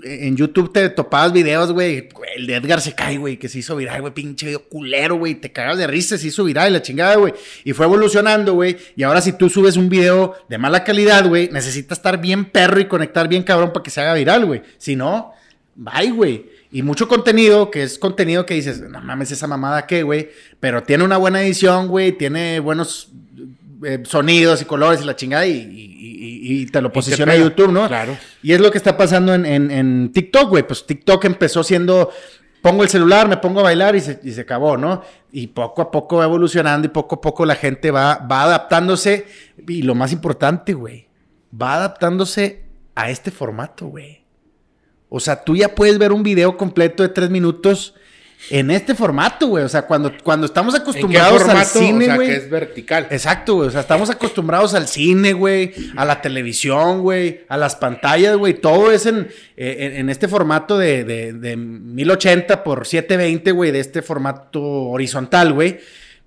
[0.05, 2.09] eh, en YouTube te topabas videos, güey.
[2.35, 4.13] El de Edgar se cae, güey, que se hizo viral, güey.
[4.13, 5.37] Pinche video culero, güey.
[5.37, 7.35] Te cagas de risa, se hizo viral, la chingada, güey.
[7.63, 8.77] Y fue evolucionando, güey.
[8.97, 12.81] Y ahora si tú subes un video de mala calidad, güey, necesitas estar bien perro
[12.81, 14.63] y conectar bien cabrón para que se haga viral, güey.
[14.77, 15.35] Si no,
[15.77, 16.60] bye, güey.
[16.73, 20.31] Y mucho contenido, que es contenido que dices, no mames, esa mamada qué, güey.
[20.61, 22.13] Pero tiene una buena edición, güey.
[22.13, 23.09] Tiene buenos
[23.85, 25.91] eh, sonidos y colores y la chingada y, y-
[26.63, 27.45] y te lo te posiciona pega.
[27.45, 27.89] YouTube, ¿no?
[27.89, 28.17] Claro.
[28.43, 30.63] Y es lo que está pasando en, en- en TikTok, güey.
[30.67, 32.11] Pues TikTok empezó siendo,
[32.63, 35.03] pongo el celular, me pongo a bailar y se, y se acabó, ¿no?
[35.33, 39.27] Y poco a poco va evolucionando y poco a poco la gente va, va adaptándose.
[39.67, 41.09] Y lo más importante, güey,
[41.61, 44.20] va adaptándose a este formato, güey.
[45.11, 47.95] O sea, tú ya puedes ver un video completo de tres minutos
[48.49, 49.65] en este formato, güey.
[49.65, 52.29] O sea, cuando, cuando estamos ¿En qué acostumbrados al cine, o sea, güey.
[52.29, 53.07] que es vertical.
[53.11, 53.69] Exacto, güey.
[53.69, 58.55] O sea, estamos acostumbrados al cine, güey, a la televisión, güey, a las pantallas, güey.
[58.55, 63.73] Todo es en, eh, en, en este formato de, de, de 1080 por 720, güey,
[63.73, 65.81] de este formato horizontal, güey.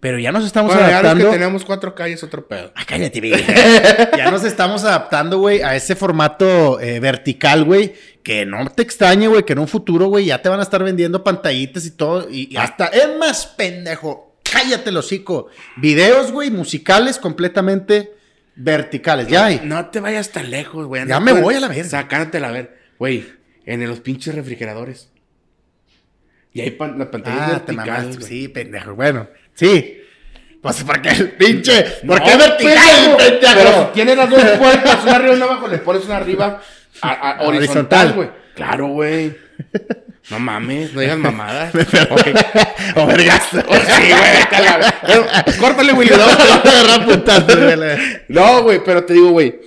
[0.03, 1.31] Pero ya nos estamos Bueno, ya adaptando.
[1.31, 2.73] que tenemos cuatro calles, otro pedo.
[2.75, 3.31] Ah, cállate, güey.
[4.17, 7.93] ya nos estamos adaptando, güey, a ese formato eh, vertical, güey.
[8.21, 10.83] Que no te extrañe, güey, que en un futuro, güey, ya te van a estar
[10.83, 12.29] vendiendo pantallitas y todo.
[12.29, 14.35] Y, y hasta, es más, pendejo.
[14.43, 15.47] Cállate, el hocico.
[15.77, 18.11] Videos, güey, musicales completamente
[18.57, 19.29] verticales.
[19.29, 19.61] Ya hay.
[19.63, 21.07] No te vayas tan lejos, güey.
[21.07, 21.85] Ya me voy a la verga.
[21.85, 22.77] Sacándotela a ver.
[22.99, 23.25] Güey,
[23.65, 25.12] en los pinches refrigeradores.
[26.53, 28.15] Y hay pan, las pantallas Ah, te mamaste.
[28.17, 28.23] güey.
[28.27, 28.93] Sí, pendejo.
[28.95, 29.99] Bueno, sí.
[30.61, 31.83] Pues porque el pinche.
[32.05, 33.53] ¿Por No, qué vertical, pendejo.
[33.55, 36.61] Pero si tienes las dos puertas, una arriba y una abajo, le pones una arriba
[37.01, 37.47] a- a- Horizontal.
[37.47, 38.29] horizontal, güey.
[38.55, 39.35] Claro, güey.
[40.29, 41.73] No mames, no digas mamadas.
[42.11, 42.27] Ok.
[42.95, 43.63] o vergazo.
[43.67, 46.09] Oh, sí, güey, Córtale, güey.
[46.09, 46.15] No,
[47.57, 47.97] güey.
[48.29, 49.59] No, güey, pero te digo, güey.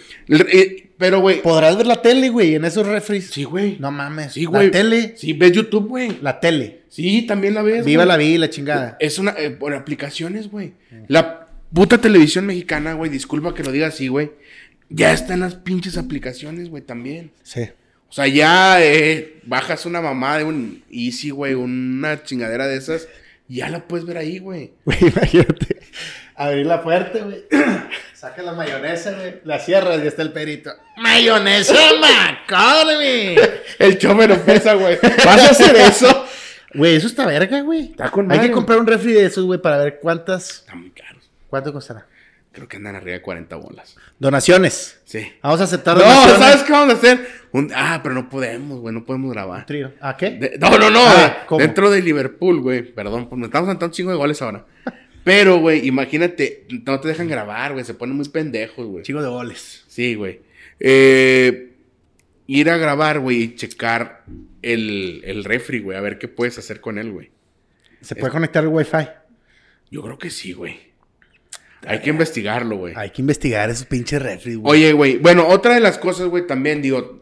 [0.98, 1.42] Pero, güey.
[1.42, 3.30] Podrás ver la tele, güey, en esos refris.
[3.30, 3.76] Sí, güey.
[3.78, 4.32] No mames.
[4.32, 4.66] Sí, güey.
[4.66, 5.14] La tele.
[5.16, 6.18] Sí, ves YouTube, güey.
[6.22, 6.82] La tele.
[6.88, 7.84] Sí, también la ves.
[7.84, 8.08] Viva güey.
[8.08, 8.96] la vida, la chingada.
[9.00, 9.32] Es una.
[9.36, 10.72] eh, por aplicaciones, güey.
[11.08, 13.10] La puta televisión mexicana, güey.
[13.10, 14.30] Disculpa que lo diga así, güey.
[14.88, 17.32] Ya está en las pinches aplicaciones, güey, también.
[17.42, 17.62] Sí.
[18.08, 23.08] O sea, ya eh, bajas una mamá de un Easy, güey, una chingadera de esas.
[23.48, 24.72] Ya la puedes ver ahí, güey.
[24.84, 25.76] Güey, imagínate.
[26.36, 27.44] Abrir la puerta, güey.
[28.26, 29.34] Saca la mayonesa, güey.
[29.44, 30.72] La cierras y está el perito.
[30.96, 33.40] ¡Mayonesa, McCormick!
[33.78, 34.98] El chofer pesa, güey.
[35.24, 36.26] ¿Vas a hacer eso?
[36.74, 37.90] Güey, eso está verga, güey.
[37.90, 38.48] Está con Hay madre.
[38.50, 40.50] que comprar un refri de esos, güey, para ver cuántas.
[40.50, 41.30] Están muy caros.
[41.48, 42.06] ¿Cuánto costará?
[42.50, 43.94] Creo que andan arriba de 40 bolas.
[44.18, 44.98] Donaciones.
[45.04, 45.32] Sí.
[45.42, 46.38] Vamos a aceptar No, donaciones.
[46.38, 47.28] ¿sabes qué vamos a hacer?
[47.52, 48.92] Un- Ah, pero no podemos, güey.
[48.92, 49.66] No podemos grabar.
[49.66, 49.92] Trío.
[50.00, 50.30] ¿A qué?
[50.30, 51.00] De- No, no, no.
[51.06, 51.46] Ah, güey.
[51.46, 51.60] ¿cómo?
[51.60, 52.82] Dentro de Liverpool, güey.
[52.82, 54.64] Perdón, pues me estamos dando un chingo de goles ahora.
[55.26, 57.84] Pero, güey, imagínate, no te dejan grabar, güey.
[57.84, 59.02] Se ponen muy pendejos, güey.
[59.02, 59.82] Chico de goles.
[59.88, 60.38] Sí, güey.
[60.78, 61.72] Eh,
[62.46, 64.22] ir a grabar, güey, y checar
[64.62, 65.98] el, el refri, güey.
[65.98, 67.30] A ver qué puedes hacer con él, güey.
[68.02, 69.08] ¿Se puede conectar el wifi?
[69.90, 70.78] Yo creo que sí, güey.
[71.88, 72.94] Hay que investigarlo, güey.
[72.96, 74.78] Hay que investigar esos pinches refri, güey.
[74.80, 75.16] Oye, güey.
[75.18, 77.20] Bueno, otra de las cosas, güey, también digo,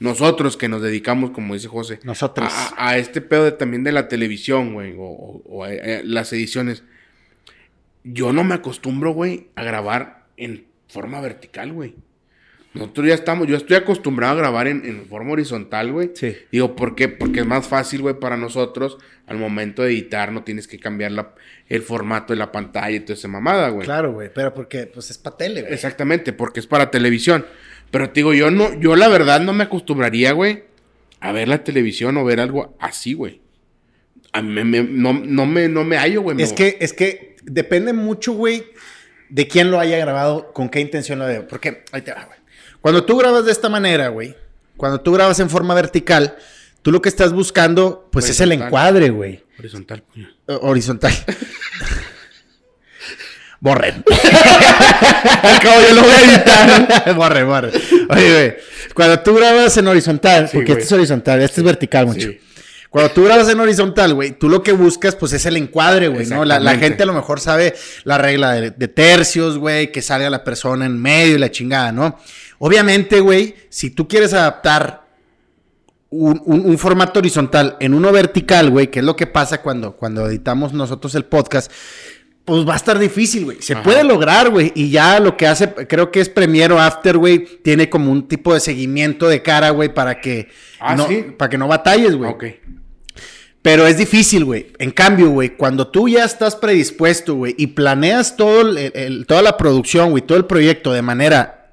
[0.00, 2.48] nosotros que nos dedicamos, como dice José, Nosotros.
[2.52, 6.02] a, a este pedo de, también de la televisión, güey, o, o- o a- a
[6.02, 6.82] las ediciones.
[8.04, 11.94] Yo no me acostumbro, güey, a grabar en forma vertical, güey.
[12.74, 16.10] Nosotros ya estamos, yo estoy acostumbrado a grabar en, en forma horizontal, güey.
[16.14, 16.36] Sí.
[16.50, 17.08] Digo, ¿por qué?
[17.08, 18.98] Porque es más fácil, güey, para nosotros.
[19.28, 21.34] Al momento de editar, no tienes que cambiar la-
[21.68, 23.84] el formato de la pantalla y toda esa mamada, güey.
[23.86, 24.28] Claro, güey.
[24.34, 25.72] Pero porque, pues, es pa' tele, güey.
[25.72, 27.46] Exactamente, porque es para televisión.
[27.92, 30.64] Pero te digo, yo no, yo la verdad no me acostumbraría, güey,
[31.20, 33.40] a ver la televisión o ver algo así, güey.
[34.34, 36.42] A mí me- me- no, no me, no me hallo, güey.
[36.42, 38.64] Es me- que, es que depende mucho, güey,
[39.30, 41.44] de quién lo haya grabado, con qué intención lo debe.
[41.44, 42.38] Porque, ahí te va, güey.
[42.80, 44.36] Cuando tú grabas de esta manera, güey,
[44.76, 46.36] cuando tú grabas en forma vertical,
[46.82, 49.42] tú lo que estás buscando, pues es el encuadre, güey.
[49.58, 50.28] Horizontal, puño.
[50.46, 51.12] Horizontal.
[53.60, 54.04] Borren.
[55.42, 57.14] Al cabo yo lo voy a editar.
[57.16, 57.70] borre, borre.
[58.10, 58.56] Oye, güey,
[58.94, 60.82] cuando tú grabas en horizontal, Sí, porque güey.
[60.82, 62.28] este es horizontal, este es vertical, mucho.
[62.28, 62.40] Sí.
[62.94, 66.26] Cuando tú grabas en horizontal, güey, tú lo que buscas, pues, es el encuadre, güey,
[66.26, 66.44] ¿no?
[66.44, 70.44] La, gente a lo mejor sabe la regla de, de tercios, güey, que salga la
[70.44, 72.16] persona en medio y la chingada, ¿no?
[72.58, 75.08] Obviamente, güey, si tú quieres adaptar
[76.10, 79.96] un, un- un formato horizontal en uno vertical, güey, que es lo que pasa cuando,
[79.96, 81.72] cuando editamos nosotros el podcast,
[82.44, 83.60] pues va a estar difícil, güey.
[83.60, 83.82] Se Ajá.
[83.82, 84.70] puede lograr, güey.
[84.76, 88.28] Y ya lo que hace, creo que es Premiere o After, güey, tiene como un
[88.28, 91.24] tipo de seguimiento de cara, güey, para que, Ah, no, ¿sí?
[91.36, 92.30] para que no batalles, güey.
[92.30, 92.44] Ok.
[93.64, 94.66] Pero es difícil, güey.
[94.78, 99.40] En cambio, güey, cuando tú ya estás predispuesto, güey, y planeas todo el- el- toda
[99.40, 101.72] la producción, güey, todo el proyecto de manera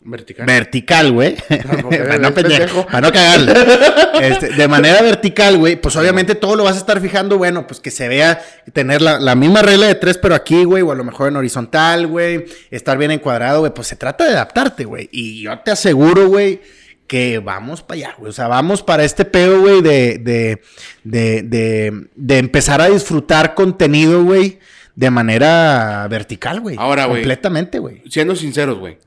[0.00, 0.46] Vertical.
[0.46, 1.34] vertical, güey.
[1.48, 2.86] para, no pendejo.
[2.86, 3.52] para no cagarle.
[4.20, 7.78] Este, de manera vertical, güey, pues obviamente todo lo vas a estar fijando, bueno, pues
[7.78, 8.40] que se vea,
[8.72, 11.36] tener la, la misma regla de tres, pero aquí, güey, o a lo mejor en
[11.36, 15.08] horizontal, güey, estar bien encuadrado, güey, pues se trata de adaptarte, güey.
[15.12, 16.60] Y yo te aseguro, güey,
[17.08, 18.30] que vamos para allá, güey.
[18.30, 20.60] O sea, vamos para este pedo, güey, de, de,
[21.02, 24.60] de, de, de empezar a disfrutar contenido, güey,
[24.94, 26.76] de manera vertical, güey.
[26.78, 27.22] Ahora, güey.
[27.22, 28.02] Completamente, güey.
[28.08, 28.98] Siendo sinceros, güey.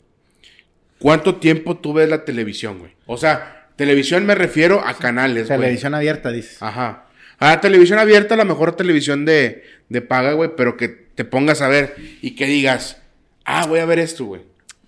[0.99, 2.91] ¿Cuánto tiempo tú ves la televisión, güey?
[3.05, 5.59] O sea, televisión me refiero a canales, güey.
[5.59, 6.61] Televisión abierta, dices.
[6.61, 7.05] Ajá.
[7.39, 11.61] A televisión abierta, a lo mejor televisión de, de paga, güey, pero que te pongas
[11.61, 13.01] a ver y que digas,
[13.45, 14.41] ah, voy a ver esto, güey.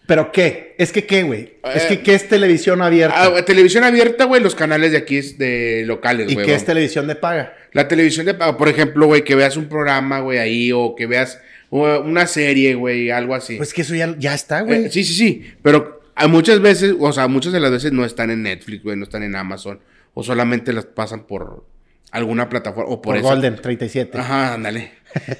[0.05, 0.75] ¿Pero qué?
[0.77, 1.53] ¿Es que qué, güey?
[1.63, 3.23] es Eh, que ¿qué es televisión abierta?
[3.23, 6.45] Ah, televisión abierta, güey, los canales de aquí es de locales, ¿Y güey.
[6.45, 7.55] qué es televisión de paga?
[7.71, 11.07] La televisión de paga, por ejemplo, güey, que veas un programa, güey, ahí, o que
[11.07, 11.39] veas
[11.69, 13.55] una serie, güey, algo así.
[13.55, 14.85] Pues que eso ya, ya está, güey.
[14.85, 18.05] Eh, sí, sí, sí, pero hay muchas veces, o sea, muchas de las veces no
[18.05, 19.79] están en Netflix, güey, no están en Amazon,
[20.13, 21.65] o solamente las pasan por
[22.11, 23.27] alguna plataforma, o por, Por eso.
[23.27, 24.17] Golden 37.
[24.17, 24.91] Ajá, ándale.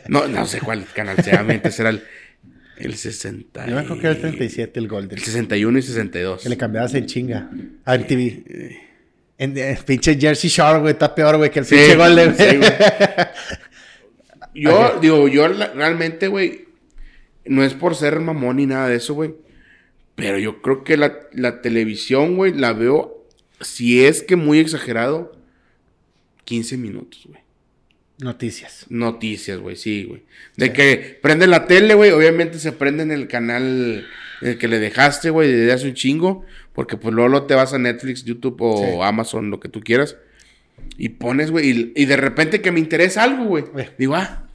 [0.08, 2.04] No, no sé cuál canal sea, era el,
[2.86, 3.66] el 60.
[3.68, 5.18] Yo me acuerdo que era el 37, el Golden.
[5.18, 6.44] El 61 y 62.
[6.44, 7.50] Que le cambiabas en chinga.
[7.86, 8.82] A MTV.
[9.38, 12.36] En, eh, pinche Jersey Shore, güey, está peor, güey, que el Sí, pinche Golden.
[12.36, 12.72] sí, güey.
[14.56, 16.66] Yo, digo, yo realmente, güey,
[17.46, 19.34] no es por ser mamón ni nada de eso, güey.
[20.16, 23.26] Pero yo creo que la, la televisión, güey, la veo,
[23.62, 25.36] si es que muy exagerado,
[26.46, 27.42] 15 minutos, güey.
[28.24, 28.86] Noticias.
[28.90, 30.24] Noticias, güey, sí, güey.
[30.56, 34.08] De que prende la tele, güey, obviamente se prende en el canal
[34.42, 36.46] el que le dejaste, güey, desde hace un chingo.
[36.74, 39.00] Porque pues luego te vas a Netflix, YouTube o Sí.
[39.02, 40.16] Amazon, lo que tú quieras.
[40.98, 43.66] Y pones, güey, y, y de repente que me interesa algo, güey.
[43.66, 43.90] Güey.
[43.98, 44.48] Digo, ah.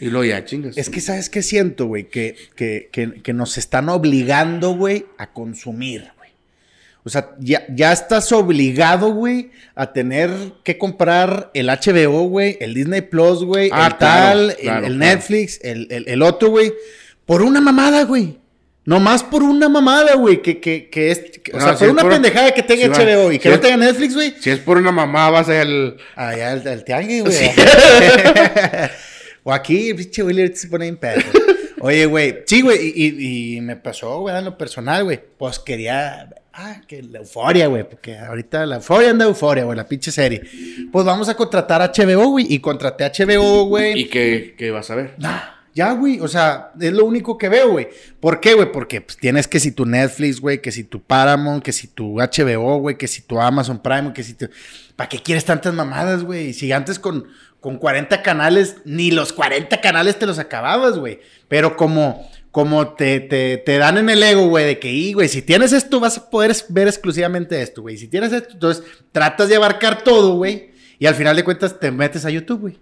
[0.00, 0.76] Y luego ya, chingas.
[0.76, 2.08] Es que, ¿sabes qué siento, güey?
[2.08, 6.10] Que, que, que, que nos están obligando, güey, a consumir.
[7.06, 10.28] O sea, ya, ya estás obligado, güey, a tener
[10.64, 14.86] que comprar el HBO, güey, el Disney Plus, güey, Ah, el claro, tal, el- claro,
[14.88, 15.12] el, claro.
[15.14, 16.72] Netflix, el, el- el otro, güey,
[17.24, 18.38] por una mamada, güey.
[18.84, 21.18] Nomás por una mamada, güey, que, que, que es...
[21.42, 23.42] que- o sea, si por una por- pendejada que tenga si va- HBO y que
[23.44, 24.34] si no es- tenga Netflix, güey.
[24.40, 25.96] Si es por una mamá, vas al.
[26.16, 27.36] Allá el, el tianguis, güey.
[29.44, 31.20] o aquí, pinche Willy ahorita se pone bien pedo.
[31.80, 32.38] Oye, güey.
[32.46, 32.92] Sí, güey.
[32.94, 35.20] Y, y- y me pasó, güey, en lo personal, güey.
[35.38, 36.28] Pues quería.
[36.58, 37.86] Ah, que la euforia, güey.
[37.86, 40.42] Porque ahorita la euforia anda euforia, güey, la pinche serie.
[40.90, 42.46] Pues vamos a contratar HBO, güey.
[42.48, 44.00] Y contraté HBO, güey.
[44.00, 45.14] ¿Y qué, qué vas a ver?
[45.18, 45.38] Nah,
[45.74, 46.18] ya, güey.
[46.20, 47.88] O sea, es lo único que veo, güey.
[48.20, 48.72] ¿Por qué, güey?
[48.72, 52.14] Porque pues, tienes que si tu Netflix, güey, que si tu Paramount, que si tu
[52.14, 54.48] HBO, güey, que si tu Amazon Prime, que si tu...
[54.96, 56.54] ¿Para qué quieres tantas mamadas, güey?
[56.54, 57.26] Si antes con,
[57.60, 61.20] con 40 canales, ni los 40 canales te los acababas, güey.
[61.48, 65.28] Pero como, como te, te, te dan en el ego, güey, de que, y, güey,
[65.28, 67.98] si tienes esto, vas a poder ver exclusivamente esto, güey.
[67.98, 70.70] Si tienes esto, entonces tratas de abarcar todo, güey.
[70.98, 72.78] Y al final de cuentas te metes a YouTube, güey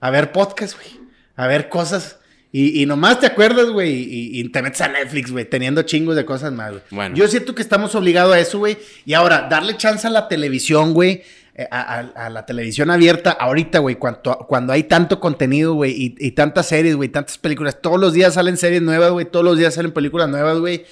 [0.00, 0.88] a ver podcast, güey.
[1.36, 2.18] A ver cosas.
[2.50, 6.16] Y, y nomás te acuerdas, güey, y, y te metes a Netflix, güey, teniendo chingos
[6.16, 6.82] de cosas más, güey.
[6.90, 7.14] Bueno.
[7.14, 8.78] Yo siento que estamos obligados a eso, güey.
[9.04, 11.22] Y ahora, darle chance a la televisión, güey,
[11.70, 16.30] a, a- la televisión abierta, ahorita, güey, cuando, cuando hay tanto contenido, güey, y, y
[16.32, 17.80] tantas series, güey, tantas películas.
[17.82, 20.84] Todos los días salen series nuevas, güey, todos los días salen películas nuevas, güey.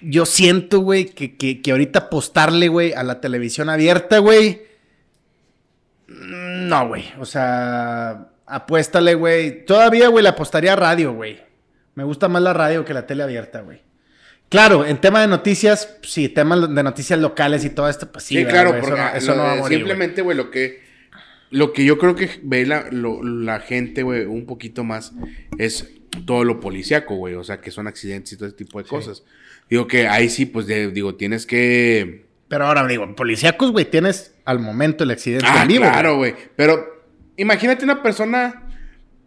[0.00, 4.62] Yo siento, güey, que, que, que ahorita apostarle, güey, a la televisión abierta, güey.
[6.08, 7.04] mm, No, güey.
[7.18, 9.64] O sea, apuéstale, güey.
[9.64, 11.40] Todavía, güey, le apostaría a radio, güey.
[11.94, 13.80] Me gusta más la radio que la tele abierta, güey.
[14.48, 18.36] Claro, en tema de noticias, sí, temas de noticias locales y todo esto, pues sí.
[18.36, 20.50] Sí, ¿verdad, claro, porque eso no, eso lo no va a morir, simplemente, güey, lo
[20.50, 20.86] que
[21.50, 25.12] lo que yo creo que ve la, lo- la gente, güey, un poquito más
[25.58, 25.88] es
[26.26, 29.22] todo lo policíaco, güey, o sea, que son accidentes y todo ese tipo de cosas.
[29.70, 32.26] Digo que ahí sí, pues, de- digo, tienes que...
[32.48, 35.84] Pero ahora, digo, policíacos, güey, tienes al momento el accidente Ah, en vivo.
[35.84, 36.32] claro, güey.
[36.32, 37.04] güey, pero
[37.36, 38.62] imagínate una persona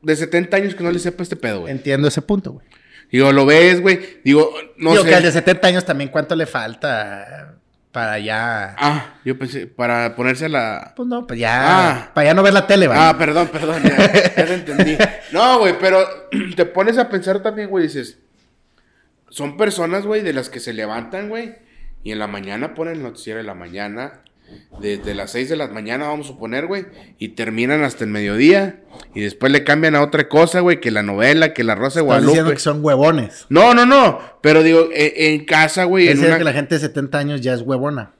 [0.03, 1.71] de 70 años que no le sepa este pedo, güey.
[1.71, 2.65] Entiendo ese punto, güey.
[3.11, 5.09] Digo, lo ves, güey, digo, no digo sé.
[5.09, 7.55] que al de 70 años también, ¿cuánto le falta
[7.91, 8.73] para ya?
[8.77, 10.93] Ah, yo pensé, para ponerse a la...
[10.95, 11.59] Pues no, pues ya.
[11.89, 12.11] Ah.
[12.13, 12.97] Para ya no ver la tele, güey.
[12.97, 14.97] Ah, perdón, perdón, ya, ya te entendí.
[15.33, 16.05] No, güey, pero
[16.55, 18.17] te pones a pensar también, güey, dices,
[19.29, 21.55] son personas, güey, de las que se levantan, güey,
[22.03, 24.21] y en la mañana ponen el noticiero de la mañana,
[24.79, 26.85] desde las 6 de la mañana, vamos a suponer, güey,
[27.19, 28.81] y terminan hasta el mediodía,
[29.13, 32.05] y después le cambian a otra cosa, güey, que la novela, que la Rosa de
[32.05, 32.53] Estás diciendo Guadalupe.
[32.55, 33.45] que son huevones.
[33.49, 36.37] No, no, no, pero digo, en, en casa, güey, Es en decir, una...
[36.37, 38.13] que la gente de 70 años ya es huevona.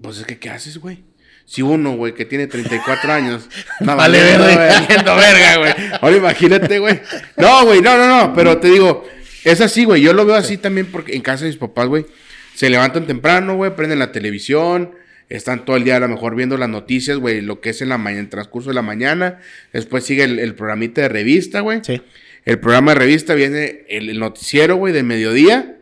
[0.00, 1.04] Pues es que, ¿qué haces, güey?
[1.46, 3.48] Si uno, güey, que tiene 34 años,
[3.80, 4.86] no, Vale, verga.
[5.16, 5.72] verga, güey.
[6.00, 7.00] Ahora imagínate, güey.
[7.36, 9.04] No, güey, no, no, no, pero te digo,
[9.44, 10.00] es así, güey.
[10.00, 12.06] Yo lo veo así también porque en casa de mis papás, güey,
[12.54, 14.92] se levantan temprano, güey, prenden la televisión,
[15.30, 17.88] están todo el día a lo mejor viendo las noticias, güey, lo que es en
[17.88, 19.38] la mañana, en el transcurso de la mañana.
[19.72, 21.80] Después sigue el, el programita de revista, güey.
[21.82, 22.02] Sí.
[22.44, 25.76] El programa de revista viene el, el noticiero, güey, de mediodía.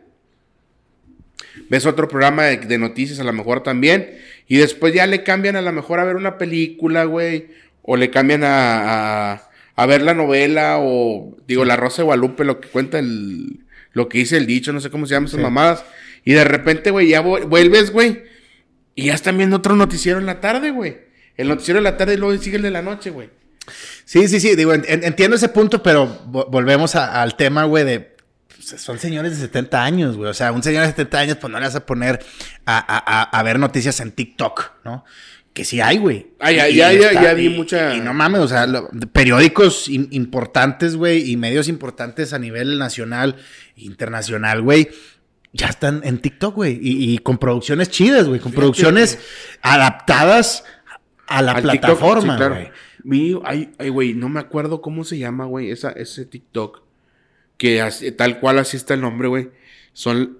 [1.69, 4.17] Ves otro programa de, de noticias a lo mejor también.
[4.47, 7.47] Y después ya le cambian a lo mejor a ver una película, güey.
[7.81, 12.43] O le cambian a, a, a ver la novela o, digo, La Rosa de Guadalupe,
[12.43, 13.61] lo que cuenta el,
[13.93, 15.85] lo que dice el dicho, no sé cómo se llaman esas mamadas.
[16.25, 18.23] Y de repente, güey, ya vuelves, güey,
[18.99, 20.97] y ya están viendo otro noticiero en la tarde, güey.
[21.37, 23.29] El noticiero de la tarde y luego sigue el de la noche, güey.
[24.03, 28.17] Sí, sí, sí, digo, entiendo ese punto, pero volvemos al tema, güey, de
[28.53, 30.29] pues, son señores de 70 años, güey.
[30.29, 32.19] O sea, un señor de 70 años, pues no le vas a poner
[32.65, 35.05] a, ver noticias en TikTok, ¿no?
[35.53, 36.33] Que sí hay, güey.
[36.39, 37.95] Ah, ya, ya, ya, vi mucha.
[37.95, 38.67] Y no mames, o sea,
[39.13, 43.37] periódicos importantes, güey, y medios importantes a nivel nacional
[43.77, 44.89] internacional, güey,
[45.51, 46.79] ya están en TikTok, güey.
[46.81, 48.39] Y, con producciones chidas, güey.
[48.39, 49.19] Con producciones
[49.61, 50.63] adaptadas
[51.27, 52.71] a la plataforma, güey.
[53.03, 56.81] Vi, ay, ay, güey, no me acuerdo cómo se llama, güey, esa, ese TikTok.
[57.57, 57.83] Que
[58.17, 59.49] tal cual así está el nombre, güey.
[59.93, 60.39] Son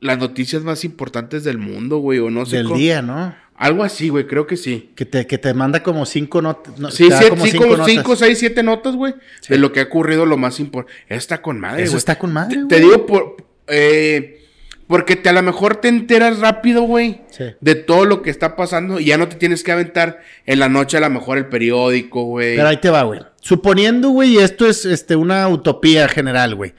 [0.00, 2.58] las noticias más importantes del mundo, güey, o no sé.
[2.58, 3.34] Del día, ¿no?
[3.62, 4.90] Algo así, güey, creo que sí.
[4.96, 6.74] Que te, que te manda como cinco notas.
[6.92, 9.14] sí, sí como cinco, cinco, seis, siete notas, güey.
[9.48, 10.92] De lo que ha ocurrido, lo más importante.
[11.08, 12.66] Está con madre, Eso está con madre, güey.
[12.66, 13.36] Te, digo por...
[13.68, 14.40] Eh,
[14.88, 17.20] porque te, a lo mejor te enteras rápido, güey,
[17.60, 20.68] de todo lo que está pasando y ya no te tienes que aventar en la
[20.68, 22.56] noche a lo mejor el periódico, güey.
[22.56, 23.20] Pero ahí te va, güey.
[23.40, 26.74] Suponiendo, güey, esto es este, una utopía general, güey.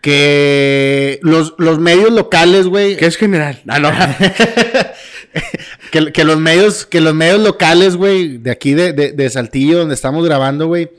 [0.00, 2.96] Que los, los medios locales, güey.
[2.96, 3.60] ¿Qué es general?
[3.66, 3.90] Ah, no.
[6.12, 10.24] que, los medios, que los medios locales, güey, de aquí de, de, Saltillo, donde estamos
[10.24, 10.90] grabando, güey.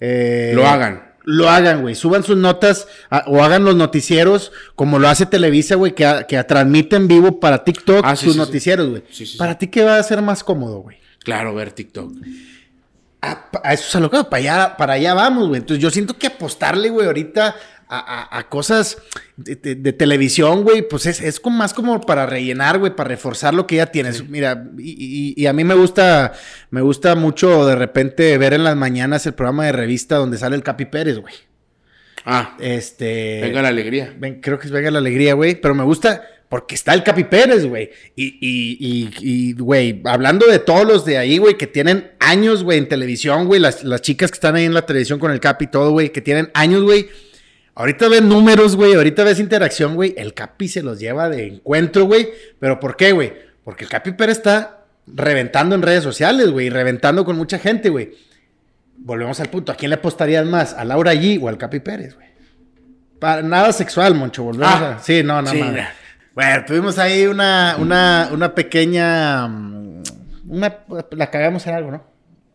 [0.00, 1.94] Eh, lo hagan lo hagan, güey.
[1.94, 2.86] Suban sus notas
[3.26, 7.64] o hagan los noticieros como lo hace Televisa, güey, que, que transmite en vivo para
[7.64, 9.02] TikTok ah, sus noticieros, güey.
[9.38, 10.98] ¿Para ti qué va a ser más cómodo, güey?
[11.20, 12.12] Claro, ver TikTok.
[13.22, 15.60] A, eso es a lo que para allá, para allá vamos, güey.
[15.60, 17.56] Entonces yo siento que apostarle, güey, ahorita
[17.88, 18.98] a, cosas
[19.36, 23.66] de, televisión, güey, pues es, es como más como para rellenar, güey, para reforzar lo
[23.66, 24.28] que ya tienes.
[24.28, 26.32] Mira, y, a mí me gusta,
[26.70, 30.56] me gusta mucho de repente ver en las mañanas el programa de revista donde sale
[30.56, 31.34] el Capi Pérez, güey.
[32.24, 32.56] Ah.
[32.58, 33.40] Este.
[33.42, 34.16] Venga la alegría.
[34.40, 35.60] creo que es Venga la alegría, güey.
[35.60, 37.90] Pero me gusta porque está el Capi Pérez, güey.
[38.16, 42.78] Y, y, y, güey, hablando de todos los de ahí, güey, que tienen años, güey,
[42.78, 43.60] en televisión, güey.
[43.60, 46.10] Las, las chicas que están ahí en la televisión con el Capi y todo, güey,
[46.12, 47.08] que tienen años, güey
[47.74, 48.94] Ahorita ves números, güey.
[48.94, 50.14] Ahorita ves interacción, güey.
[50.16, 52.28] El Capi se los lleva de encuentro, güey.
[52.60, 53.32] ¿Pero por qué, güey?
[53.64, 56.70] Porque el Capi Pérez está reventando en redes sociales, güey.
[56.70, 58.12] Reventando con mucha gente, güey.
[58.96, 59.72] Volvemos al punto.
[59.72, 60.72] ¿A quién le apostarías más?
[60.74, 62.28] ¿A Laura G o al Capi Pérez, güey?
[63.18, 64.44] Para nada sexual, Moncho.
[64.44, 65.02] Volvemos ah, a...
[65.02, 65.88] Sí, no, nada más.
[66.34, 69.48] Bueno, tuvimos ahí una, una, una pequeña...
[69.48, 70.02] Mm,
[70.48, 70.78] una,
[71.10, 72.04] la cagamos en algo, ¿no?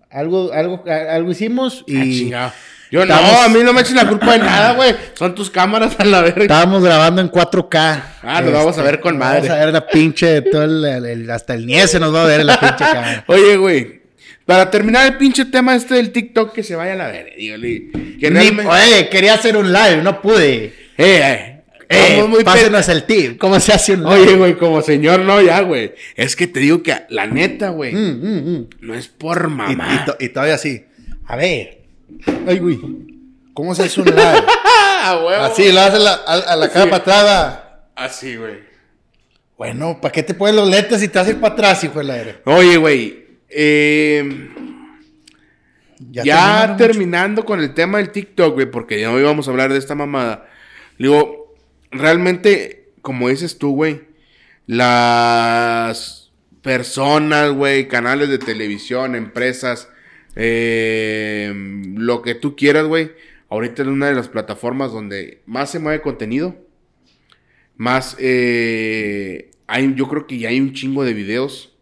[0.10, 2.32] Algo, algo, algo hicimos y...
[2.34, 2.54] Ah,
[2.92, 4.96] yo no, a mí no me eches la culpa de nada, güey.
[5.14, 6.42] Son tus cámaras a la verga.
[6.42, 8.04] Estábamos grabando en 4K.
[8.24, 9.42] Ah, lo vamos a ver con madre.
[9.42, 12.60] Vamos a ver la pinche, todo el, hasta el niese nos va a ver la
[12.60, 13.24] pinche cámara.
[13.28, 14.00] Oye, güey.
[14.46, 17.32] Para terminar el pinche tema este del TikTok, que se vaya a la verga.
[17.38, 17.92] Dígale.
[18.68, 20.66] Oye, quería hacer un live, no pude.
[20.66, 21.56] Eh, eh.
[21.88, 23.38] Eh, muy pásenos el tip.
[23.38, 24.14] ¿Cómo se hace un live?
[24.14, 25.94] Oye, güey, como señor, no, ya, güey.
[26.16, 28.70] Es que te digo que la neta, güey, mm, mm, mm.
[28.82, 30.06] no es por mamá.
[30.20, 30.86] Y, y todavía así.
[31.26, 31.79] A ver,
[32.48, 32.80] Ay, güey.
[33.54, 34.20] ¿Cómo se hace un live?
[35.40, 37.90] Así, lo hace a, la cara patada.
[37.96, 38.60] Así, güey.
[39.58, 42.14] Bueno, ¿para qué te pones los lentes y te haces para atrás, hijo de la
[42.14, 42.42] aire?
[42.46, 43.28] Oye, güey.
[43.50, 44.50] Eh,
[46.00, 49.80] ya, terminando con el tema del TikTok, güey, porque ya hoy vamos a hablar de
[49.80, 50.48] esta mamada.
[50.98, 51.56] Digo,
[51.92, 54.02] realmente, como dices tú, güey,
[54.66, 56.32] las
[56.62, 59.90] personas, güey, canales de televisión, empresas,
[60.42, 61.54] eh,
[61.96, 63.12] lo que tú quieras, güey.
[63.50, 66.56] Ahorita es una de las plataformas donde más se mueve contenido.
[67.76, 71.76] Más, eh, hay, yo creo que ya hay un chingo de videos.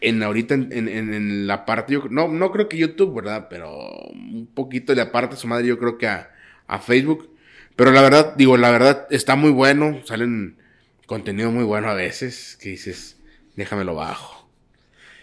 [0.00, 3.48] En ahorita en, la parte, yo, no, no creo que YouTube, ¿verdad?
[3.50, 6.30] Pero un poquito de la parte su madre, yo creo que a,
[6.68, 7.28] a Facebook.
[7.74, 10.00] Pero la verdad, digo, la verdad está muy bueno.
[10.04, 10.58] Salen
[11.06, 12.56] contenido muy bueno a veces.
[12.60, 13.18] Que dices,
[13.56, 14.39] déjamelo bajo.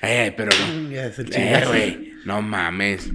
[0.01, 0.91] Eh, pero no.
[0.91, 2.13] Eh, güey.
[2.25, 3.09] No mames.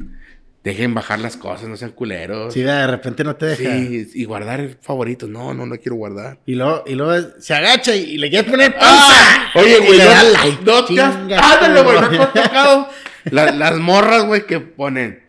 [0.65, 2.55] Dejen bajar las cosas, no sean culeros.
[2.55, 3.77] Sí, de repente no te deja.
[3.77, 5.29] Sí, y guardar favoritos.
[5.29, 6.39] No, no, no quiero guardar.
[6.47, 9.51] Y luego, y luego se agacha y, le quieres poner ¡Ah!
[9.53, 9.67] pausa.
[9.67, 11.17] Oye, güey, no, no te has...
[11.17, 12.89] Ándale, güey, no te has tocado
[13.25, 15.22] las morras, güey, que ponen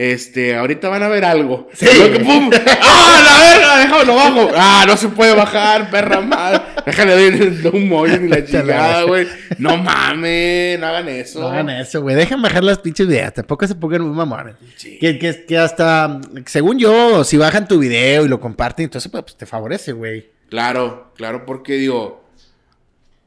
[0.00, 1.68] este, ahorita van a ver algo.
[1.74, 1.88] Sí.
[2.24, 2.50] ¡Pum!
[2.80, 3.78] ¡Ah, la verga!
[3.78, 4.50] Déjalo bajo.
[4.54, 6.62] ¡Ah, no se puede bajar, perra mal!
[6.86, 9.26] Déjale ver un mollo y la chingada, güey.
[9.58, 11.40] No mames, no hagan eso.
[11.40, 12.14] No hagan eso, güey.
[12.14, 13.34] Dejen bajar las pinches videos.
[13.34, 14.54] Tampoco se pongan muy mamones.
[14.76, 14.98] Sí.
[15.00, 19.36] Que, que, que, hasta, según yo, si bajan tu video y lo comparten, entonces pues,
[19.36, 20.30] te favorece, güey.
[20.48, 22.24] Claro, claro, porque digo,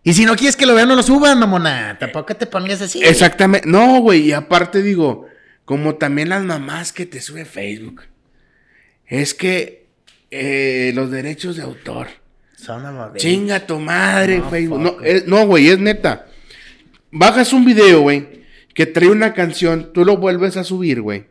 [0.04, 1.98] Y si no quieres que lo vean, no lo suban, mamona.
[2.00, 3.04] Tampoco te pongas así.
[3.04, 3.68] Exactamente.
[3.68, 4.22] No, güey.
[4.22, 5.28] Y aparte digo,
[5.66, 8.04] como también las mamás que te sube Facebook.
[9.06, 9.88] Es que
[10.32, 12.08] eh, los derechos de autor.
[12.56, 12.84] Son
[13.16, 14.80] Chinga tu madre, No, Facebook.
[14.80, 16.28] No, es- no, güey, es neta.
[17.12, 18.44] Bajas un video, güey,
[18.74, 21.26] que trae una canción, tú lo vuelves a subir, güey,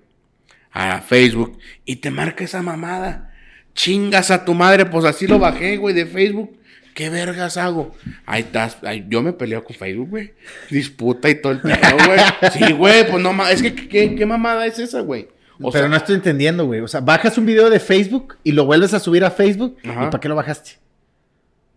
[0.72, 3.32] a Facebook y te marca esa mamada.
[3.74, 6.58] Chingas a tu madre, pues así lo bajé, güey, de Facebook.
[6.94, 7.94] ¿Qué vergas hago?
[8.26, 10.34] Ahí estás, ahí- yo me peleo con Facebook, güey.
[10.70, 11.76] Disputa y todo el pedo,
[12.06, 12.20] güey.
[12.52, 13.54] Sí, güey, pues no mames.
[13.54, 15.28] Es que, ¿qué, qué mamada es esa, güey?
[15.62, 16.80] O Pero sea, no estoy entendiendo, güey.
[16.80, 19.76] O sea, bajas un video de Facebook y lo vuelves a subir a Facebook.
[19.84, 20.04] Ajá.
[20.06, 20.72] ¿Y para qué lo bajaste?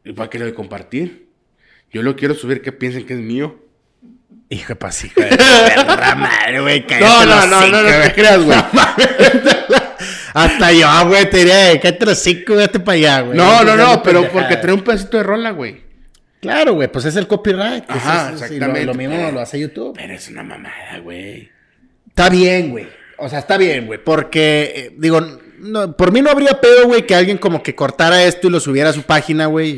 [0.05, 1.28] ¿y para qué lo de compartir?
[1.91, 3.59] Yo lo quiero subir que piensen que es mío.
[4.49, 6.86] Hijo de pas, hijo de perra madre, güey.
[6.99, 8.57] No, no, no, no, no te creas, güey.
[10.34, 13.38] Hasta yo, güey, te diría, cállate los cinco, vete para allá, güey.
[13.38, 15.81] No, no, no, pero porque trae un pedacito de rola, güey.
[16.41, 17.86] Claro, güey, pues es el copyright.
[17.86, 18.86] pues Ajá, es- es- y exactamente.
[18.86, 19.93] Lo, lo mismo lo hace YouTube.
[19.95, 21.49] Pero es una mamada, güey.
[22.09, 22.88] Está bien, güey.
[23.17, 24.03] O sea, está bien, güey.
[24.03, 25.21] Porque, eh, digo,
[25.64, 28.59] no, por mí no habría pedo, güey, que alguien como que cortara esto y lo
[28.59, 29.78] subiera a su página, güey.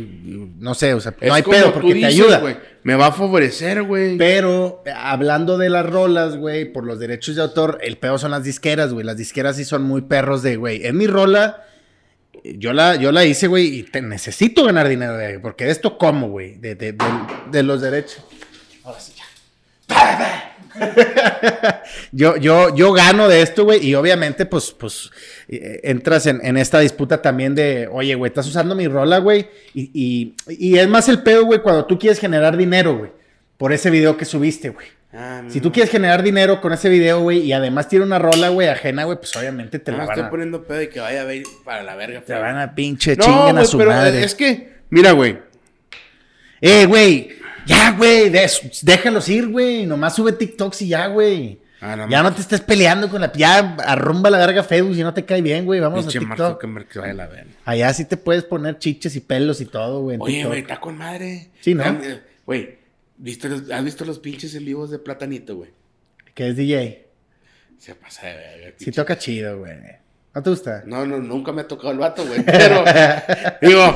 [0.60, 2.40] No sé, o sea, Es no hay pedo porque te ayuda.
[2.40, 2.58] güey.
[2.84, 4.18] Me va a favorecer, güey.
[4.18, 8.44] Pero hablando de las rolas, güey, por los derechos de autor, el pedo son las
[8.44, 9.06] disqueras, güey.
[9.06, 10.86] Las disqueras sí son muy perros de, güey.
[10.86, 11.64] Es mi rola.
[12.44, 15.98] Yo la, yo la hice, güey, y te necesito ganar dinero de porque de esto
[15.98, 17.04] como, güey, de, de- de-
[17.52, 18.24] de los derechos.
[18.84, 20.45] Ahora sí ya.
[22.12, 25.12] yo, yo, yo gano de esto, güey, y obviamente, pues, pues,
[25.48, 29.48] eh, entras en, en esta disputa también de, oye, güey, estás usando mi rola, güey,
[29.74, 33.12] y, y, y es más el pedo, güey, cuando tú quieres generar dinero, güey,
[33.58, 34.88] por ese video que subiste, güey.
[35.18, 38.50] Ah, Si tú quieres generar dinero con ese video, güey, y además tiene una rola,
[38.50, 41.00] güey, ajena, güey, pues obviamente te te la van estoy a, poniendo pedo y que
[41.00, 42.20] vaya a ver para la verga.
[42.22, 44.24] te van a pinche No, chinguen a güey, su pero madre.
[44.24, 45.38] es que, mira, güey.
[46.60, 47.30] Eh, güey,
[47.66, 48.32] ya, güey,
[48.82, 51.59] déjalos ir, güey, nomás sube TikToks y ya, güey.
[51.82, 53.32] Ah, no ya no te estés peleando con la...
[53.34, 56.51] Ya arrumba la verga Facebook si no te cae bien, güey, vamos Pinche a TikTok.
[56.53, 57.51] Zuckerberg que vaya a la verga.
[57.66, 60.97] Allá sí te puedes poner chiches y pelos y todo, güey, Oye, güey, está con
[60.97, 61.49] madre.
[61.61, 61.84] Sí, ¿no?
[62.45, 62.78] Güey,
[63.18, 65.70] ¿viste los- ¿has visto los pinches en vivos de Platanito, güey?
[66.34, 67.07] Que es DJ.
[67.78, 68.74] Se pasa de verga.
[68.78, 69.74] Sí toca chido, güey.
[70.34, 70.84] ¿No te gusta?
[70.86, 72.43] No, no, nunca me ha tocado el vato, güey.
[72.43, 72.84] Pero,
[73.61, 73.95] digo,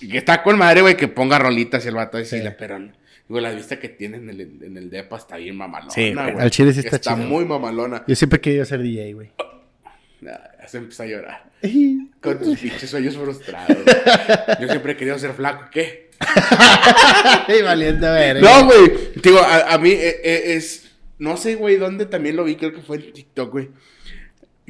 [0.00, 2.56] que está con madre, güey, que ponga rolitas y el vato decirle, Sí.
[2.58, 6.12] pero, digo, la vista que tiene en el, en el depa está bien mamalona, Sí,
[6.12, 6.44] güey, güey.
[6.44, 7.26] al chile sí está Está chido.
[7.26, 8.04] muy mamalona.
[8.06, 9.30] Yo siempre he querido ser DJ, güey.
[9.38, 9.50] Ah,
[10.60, 11.44] Ya se empieza a llorar.
[12.20, 13.76] Con tus pinches sueños frustrados.
[14.60, 16.10] Yo siempre he querido ser flaco, ¿qué?
[17.48, 18.40] Ay, valiente verga.
[18.40, 18.92] No, güey.
[19.22, 20.90] Digo, a, a mí eh, eh, es.
[21.18, 23.70] No sé, güey, dónde también lo vi, creo que fue en TikTok, güey.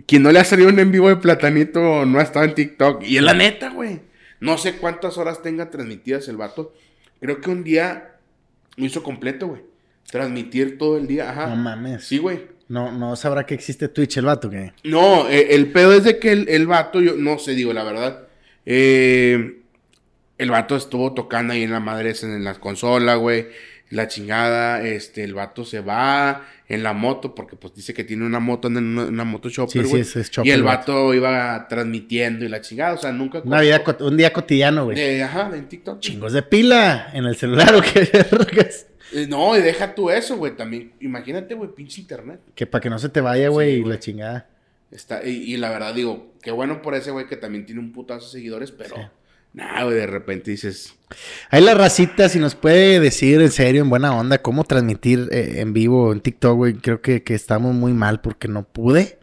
[0.06, 3.02] Quien no le ha salido un en vivo de Platanito no ha estado en TikTok.
[3.04, 4.00] Y es la neta, güey.
[4.44, 6.74] No sé cuántas horas tenga transmitidas el vato.
[7.20, 8.16] Creo que un día
[8.76, 9.62] lo hizo completo, güey.
[10.10, 11.46] Transmitir todo el día, ajá.
[11.46, 12.04] No mames.
[12.04, 12.46] Sí, güey.
[12.68, 14.72] No, no sabrá que existe Twitch el vato, ¿qué?
[14.84, 17.84] No, eh, el pedo es de que el, el vato, yo no sé, digo la
[17.84, 18.26] verdad.
[18.66, 19.60] eh,
[20.36, 23.46] el vato estuvo tocando ahí en la madre en la consola, güey.
[23.90, 28.24] La chingada, este, el vato se va en la moto, porque pues dice que tiene
[28.24, 30.02] una moto en una, una moto Sí, chopper, sí, güey.
[30.02, 33.42] es- es chopper, y el vato iba transmitiendo y la chingada, o sea, nunca.
[33.44, 34.98] Una vida, un día cotidiano, güey.
[34.98, 36.00] Eh, ajá, en TikTok.
[36.00, 38.08] Chingos de pila en el celular, ¿o qué?
[39.12, 40.92] Eh, no, y deja tú eso, güey, también.
[41.00, 42.40] Imagínate, güey, pinche internet.
[42.54, 44.48] que para que no se te vaya, güey, Sí, la chingada.
[44.90, 47.92] Está, y, y la verdad digo, qué bueno por ese güey que también tiene un
[47.92, 49.10] putazo de seguidores, pero
[49.54, 50.94] Nada, güey, de repente dices,
[51.48, 55.60] Ahí la racita, si nos puede decir en serio, en buena onda, cómo transmitir eh,
[55.60, 56.74] en vivo en TikTok, güey.
[56.74, 59.18] Creo que, que estamos muy mal porque no pude.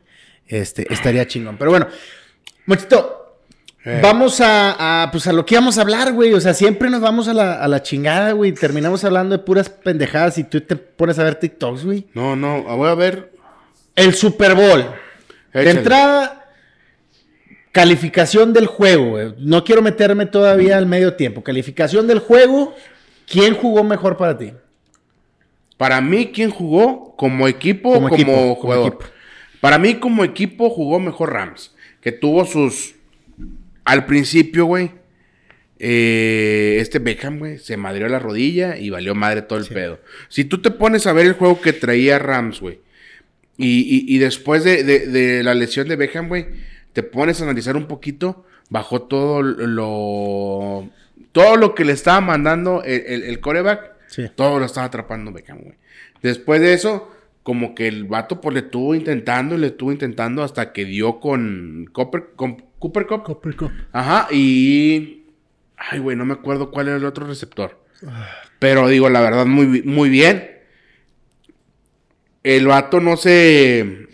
[0.47, 1.57] Este, estaría chingón.
[1.57, 1.87] Pero bueno,
[2.65, 3.17] Mochito,
[3.83, 3.99] Eh.
[4.01, 6.33] vamos a, a, pues a lo que íbamos a hablar, güey.
[6.33, 8.53] O sea, siempre nos vamos a la, a la chingada, güey.
[8.53, 12.07] Terminamos hablando de puras pendejadas y tú te pones a ver TikToks, güey.
[12.13, 13.33] no, no, voy a ver.
[13.95, 14.85] El Super Bowl.
[15.53, 16.40] De entrada,
[17.71, 19.11] calificación del juego.
[19.11, 19.33] güey.
[19.39, 21.43] No quiero meterme todavía al medio tiempo.
[21.43, 22.75] Calificación del juego.
[23.27, 24.51] ¿Quién jugó mejor para ti?
[25.77, 28.87] Para mí, ¿quién jugó como equipo Como como, equipo, como jugador?
[28.93, 29.05] equipo.
[29.61, 31.73] Para mí, como equipo, jugó mejor Rams.
[32.01, 32.95] Que tuvo sus.
[33.85, 34.91] Al principio, güey.
[35.83, 39.73] eh, este Beckham, güey, se madrió la rodilla y valió madre todo el Sí.
[39.73, 39.99] pedo.
[40.29, 42.79] Si tú te pones a ver el juego que traía Rams, güey,
[43.57, 46.45] y, y- y después de, de- de la lesión de Beckham, güey,
[46.93, 50.89] te pones a analizar un poquito, bajó todo lo.
[51.31, 54.23] Todo lo que le estaba mandando el, el, el coreback, Sí.
[54.35, 55.75] todo lo estaba atrapando Beckham, güey.
[56.21, 57.09] Después de eso,
[57.43, 61.19] como que el vato pues le estuvo intentando y le estuvo intentando hasta que dio
[61.21, 63.23] con Cooper, con Cooper Cup.
[63.93, 65.23] Ajá, y...
[65.77, 67.79] Ay, güey, no me acuerdo cuál era el otro receptor.
[68.59, 70.51] Pero digo, la verdad, muy, muy bien.
[72.43, 74.07] El vato no se.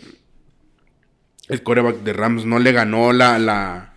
[1.47, 3.93] El coreback de Rams no le ganó la, la,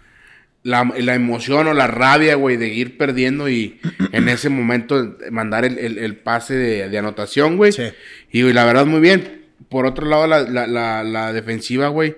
[0.62, 3.80] la, emoción o la rabia, güey, de ir perdiendo y
[4.12, 7.72] en ese momento mandar el, pase de, anotación, güey.
[7.72, 7.84] Sí.
[8.30, 9.46] Y, la verdad, muy bien.
[9.68, 12.16] Por otro lado, la, la defensiva, güey,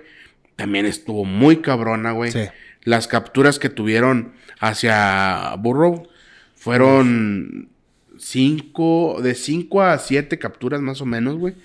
[0.55, 2.31] también estuvo muy cabrona, güey.
[2.31, 2.45] Sí.
[2.83, 6.07] Las capturas que tuvieron hacia Burrow
[6.55, 7.69] fueron
[8.17, 11.55] cinco, de cinco a siete capturas más o menos, güey.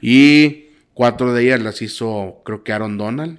[0.00, 0.65] Y
[0.96, 3.38] cuatro de ellas las hizo, creo que Aaron Donald.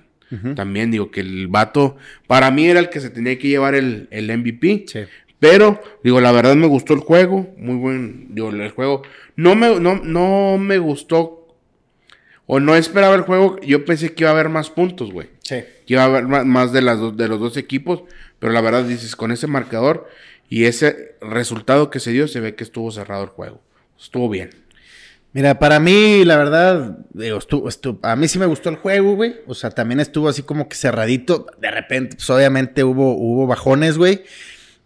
[0.56, 1.96] También digo que el vato,
[2.28, 4.84] para mí era el que se tenía que llevar el, el MVP.
[4.86, 5.00] Sí.
[5.40, 7.54] Pero, digo, la verdad me gustó el juego.
[7.58, 9.04] Muy buen, digo, el juego.
[9.36, 11.56] No me, no, no me gustó.
[12.46, 13.58] O no esperaba el juego.
[13.62, 15.30] Yo pensé que iba a haber más puntos, güey.
[15.44, 15.64] Sí.
[15.86, 18.04] Que iba a haber más, de, las de los dos equipos.
[18.40, 20.10] Pero la verdad, dices, con ese marcador
[20.50, 23.62] y ese resultado que se dio, se ve que estuvo cerrado el juego.
[23.98, 24.50] Estuvo bien.
[25.34, 29.36] Mira, para mí, la verdad, digo, estuvo, a mí sí me gustó el juego, güey.
[29.46, 31.46] O sea, también estuvo así como que cerradito.
[31.60, 34.24] De repente, pues obviamente hubo, hubo bajones, güey.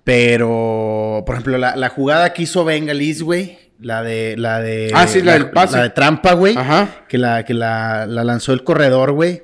[0.04, 3.60] Pero, por ejemplo, la, jugada que hizo Bengalis, güey.
[3.80, 4.92] La de, la de.
[4.94, 5.78] Ah, sí, la, del pase.
[5.78, 6.56] La de trampa, güey.
[6.58, 7.06] Ajá.
[7.08, 9.44] Que la, que la, la lanzó el corredor, güey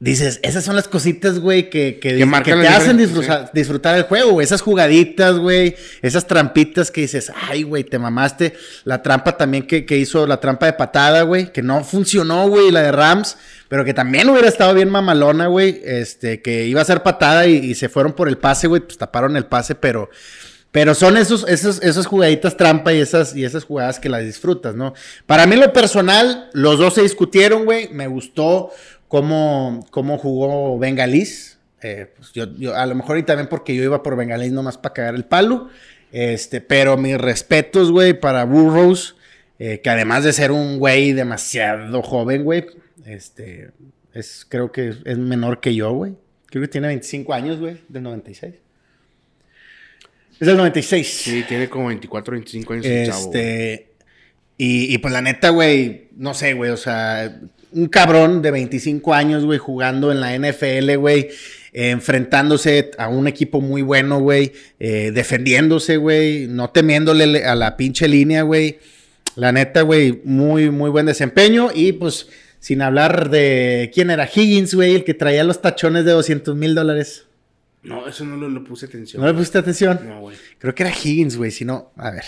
[0.00, 4.44] dices, esas son las cositas, güey, que, que, te hacen disfrutar, el juego, güey.
[4.44, 5.76] Esas jugaditas, güey.
[6.00, 8.54] Esas trampitas que dices, ay, güey, te mamaste.
[8.84, 12.80] La trampa también que, hizo, la trampa de patada, güey, que no funcionó, güey, la
[12.80, 13.36] de Rams,
[13.68, 15.82] pero que también hubiera estado bien mamalona, güey.
[15.84, 19.36] Este, que iba a ser patada y, se fueron por el pase, güey, pues taparon
[19.36, 20.10] el pase, pero.
[20.72, 24.76] Pero son esos, esos, esas jugaditas trampa y esas, y esas jugadas que las disfrutas,
[24.76, 24.94] ¿no?
[25.26, 27.88] Para mí, lo personal, los dos se discutieron, güey.
[27.88, 28.70] Me gustó
[29.10, 31.58] cómo, cómo jugó Bengalis.
[31.82, 34.94] Eh, pues yo, a lo mejor y también porque yo iba por Bengalis nomás para
[34.94, 35.68] cagar el palo.
[36.12, 39.16] Este, pero mis respetos, güey, para Burroughs,
[39.58, 42.66] eh, que además de ser un güey demasiado joven, güey,
[43.04, 43.70] este,
[44.14, 46.14] es, creo que es menor que yo, güey.
[46.46, 48.54] Creo que tiene 25 años, güey, del 96.
[50.40, 51.06] Es del 96.
[51.08, 52.86] Sí, tiene como 24, 25 años.
[52.86, 53.90] Este,
[54.56, 57.40] y, y pues la neta, güey, no sé, güey, o sea,
[57.72, 61.28] un cabrón de 25 años, güey, jugando en la NFL, güey.
[61.72, 64.52] enfrentándose a un equipo muy bueno, güey.
[64.78, 66.46] Eh, defendiéndose, güey.
[66.48, 68.78] No temiéndole a la pinche línea, güey.
[69.36, 71.70] La neta, güey, muy, muy buen desempeño.
[71.72, 76.12] Y pues, sin hablar de quién era Higgins, güey, el que traía los tachones de
[76.12, 77.26] 200 mil dólares.
[77.82, 79.22] No, eso no lo, puse atención.
[79.22, 80.00] ¿No le pusiste atención?
[80.06, 80.36] No, güey.
[80.58, 81.50] Creo que era Higgins, güey.
[81.50, 82.24] Si no, a ver.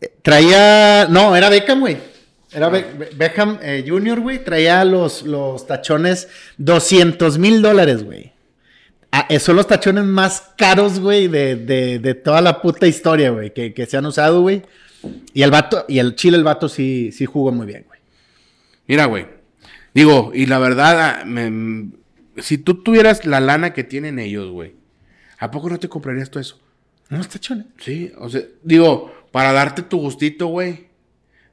[0.00, 1.06] Eh, traía.
[1.10, 2.11] No, era Beckham, güey.
[2.54, 6.28] Era Beckham eh, Jr., güey, traía los, los tachones
[6.58, 8.32] 200 mil dólares, güey.
[9.10, 13.86] Ah, eh, son los tachones más caros, güey, de, toda la puta historia, güey, que,
[13.86, 14.62] se han usado, güey.
[15.34, 18.00] Y el vato, y el Chile, el vato sí, sí jugó muy bien, güey.
[18.86, 19.26] Mira, güey.
[19.94, 21.50] Digo, y la verdad, ah,
[22.38, 24.74] si tú tuvieras la lana que tienen ellos, güey,
[25.38, 26.58] ¿a poco no te comprarías todo eso?
[27.10, 27.66] Unos tachones.
[27.78, 30.91] Sí, o sea, digo, para darte tu gustito, güey.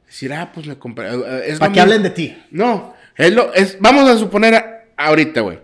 [0.09, 1.07] Decir, ah, pues me compré.
[1.07, 2.35] Eh, eh, Para que hablen de ti.
[2.49, 5.59] No, es lo, es, vamos a suponer ahorita, güey.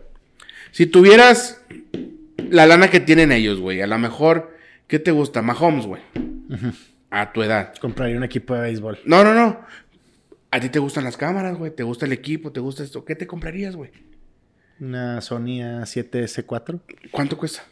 [0.71, 1.61] Si tuvieras
[2.37, 4.55] la lana que tienen ellos, güey, a lo mejor,
[4.87, 5.41] ¿qué te gusta?
[5.41, 6.03] Mahomes, güey.
[7.09, 7.73] A tu edad.
[7.81, 8.99] Compraría un equipo de béisbol.
[9.05, 9.61] No, no, no.
[10.51, 11.71] A ti te gustan las cámaras, güey.
[11.71, 13.03] Te gusta el equipo, te gusta esto.
[13.03, 13.89] ¿Qué te comprarías, güey?
[14.79, 16.81] Una Sony A7S4.
[17.09, 17.63] ¿Cuánto cuesta?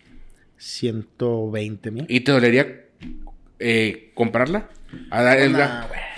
[0.58, 2.06] 120 mil.
[2.10, 2.86] ¿Y te dolería
[3.60, 4.70] eh, comprarla?
[5.10, 5.56] A dar el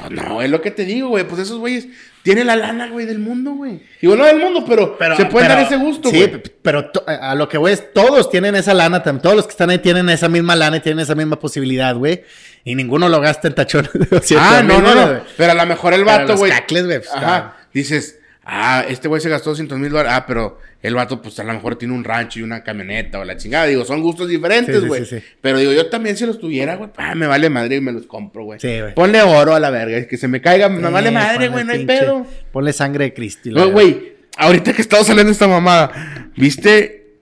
[0.10, 1.28] no, es lo que te digo, güey.
[1.28, 1.88] Pues esos güeyes
[2.24, 3.82] tienen la lana, güey, del mundo, güey.
[4.02, 6.24] Digo, no del mundo, pero, se puede dar ese gusto, güey.
[6.24, 9.80] Sí, pero a lo que, güey, todos tienen esa lana, todos los que están ahí
[9.80, 12.24] tienen esa misma lana y tienen esa misma posibilidad, güey.
[12.64, 15.22] Y ninguno lo gasta en tachones de Ah, no, no, no.
[15.38, 16.52] Pero a lo mejor el vato, güey.
[16.68, 17.58] Pues, Ajá.
[17.74, 20.12] Dices, ah, este güey se gastó 200 mil dólares.
[20.16, 23.26] Ah, pero el vato, pues a lo mejor tiene un rancho y una camioneta o
[23.26, 23.66] la chingada.
[23.66, 25.04] Digo, son gustos diferentes, güey.
[25.42, 28.06] pero digo, yo también si los tuviera, güey, ah, me vale madre y me los
[28.06, 28.60] compro, güey.
[28.60, 28.94] Sí, güey.
[28.94, 31.74] Ponle oro a la verga, es que se me caiga, me vale madre, güey, no
[31.74, 32.26] hay pedo.
[32.52, 33.50] Ponle sangre de Cristo.
[33.50, 37.18] No, güey, ahorita que estaba saliendo esta mamada, ¿viste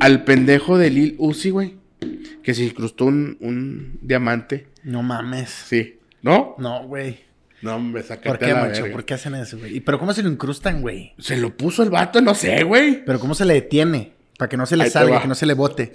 [0.00, 1.76] al pendejo de Lil Uzi, güey?
[2.42, 4.68] Que se incrustó un, un diamante.
[4.84, 5.50] No mames.
[5.50, 5.98] Sí.
[6.22, 6.54] ¿No?
[6.58, 7.25] No, güey.
[7.66, 8.90] No, hombre, sácate ¿Por qué, macho?
[8.92, 9.76] ¿Por qué hacen eso, güey?
[9.76, 11.12] ¿Y pero cómo se lo incrustan, güey?
[11.18, 13.04] Se lo puso el vato, no sé, güey.
[13.04, 14.12] Pero ¿cómo se le detiene?
[14.38, 15.92] Para que no se le salga, que no se le bote.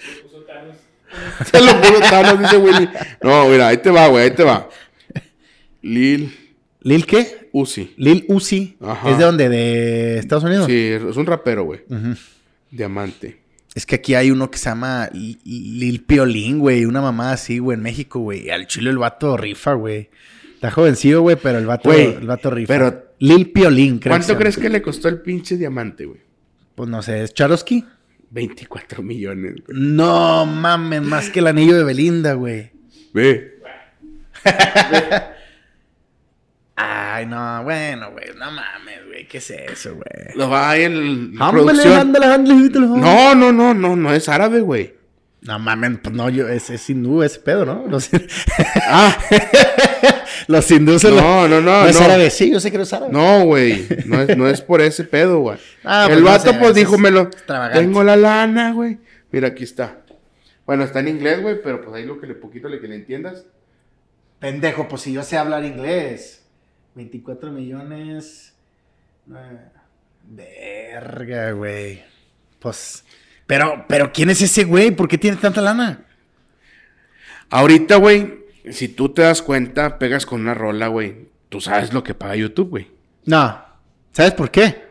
[1.50, 2.90] se lo puso Thanos, dice Willy.
[3.24, 4.68] No, mira, ahí te va, güey, ahí te va.
[5.82, 6.38] Lil.
[6.82, 7.50] ¿Lil qué?
[7.52, 7.94] Uzi.
[7.98, 8.76] Lil Uzi.
[8.82, 9.10] Ajá.
[9.12, 9.50] ¿Es de dónde?
[9.50, 10.66] ¿De Estados Unidos?
[10.68, 11.82] Sí, es un rapero, güey.
[12.70, 13.40] Diamante.
[13.76, 16.86] Es que aquí hay uno que se llama Li- Lil Piolín, güey.
[16.86, 18.50] Una mamá así, güey, en México, güey.
[18.50, 20.10] Al chile el vato rifa, güey.
[20.62, 22.72] Está jovencillo, güey, pero el vato, el vato rifa.
[22.72, 26.22] pero- Lil Piolín, creo ¿Cuánto que crees que le costó el pinche diamante, güey?
[26.76, 27.84] Pues no sé, ¿es Charosky?
[28.30, 29.80] 24 millones, güey.
[29.80, 32.70] No mames, más que el anillo de Belinda, güey.
[33.12, 33.60] Ve.
[36.76, 39.28] Ay, no, bueno, güey, no mames, güey.
[39.28, 40.36] ¿Qué es eso, güey?
[40.36, 41.94] Lo va ahí en producción.
[41.94, 42.86] ándale, ándale, ándale.
[43.02, 44.94] No, no, no, no, no es árabe, güey.
[45.42, 47.88] No mames, pues no, yo, es, es hindú ese pedo, ¿no?
[47.88, 48.10] Los,
[48.88, 49.18] Ah,
[50.48, 52.06] los hindúes no, no, no, ¿No es no.
[52.06, 52.30] árabe?
[52.30, 53.12] Sí, yo sé que no es árabe.
[53.12, 53.88] No, güey.
[54.06, 55.58] No es, no es por ese pedo, güey.
[55.84, 57.30] Ah, el pues no vato, sé, pues, dijo, me lo...
[57.74, 59.00] Tengo la lana, güey.
[59.32, 60.02] Mira, aquí está.
[60.66, 62.96] Bueno, está en inglés, güey, pero pues ahí lo que le poquito le que le
[62.96, 63.46] entiendas.
[64.40, 66.44] Pendejo, pues si yo sé hablar inglés.
[66.94, 68.54] 24 millones.
[69.36, 69.70] eh,
[70.24, 72.04] Verga, güey.
[72.60, 73.04] Pues.
[73.52, 74.92] Pero, pero, ¿quién es ese güey?
[74.92, 76.06] ¿Por qué tiene tanta lana?
[77.50, 81.28] Ahorita, güey, si tú te das cuenta, pegas con una rola, güey.
[81.50, 82.88] Tú sabes lo que paga YouTube, güey.
[83.26, 83.62] No.
[84.14, 84.84] ¿Sabes por qué?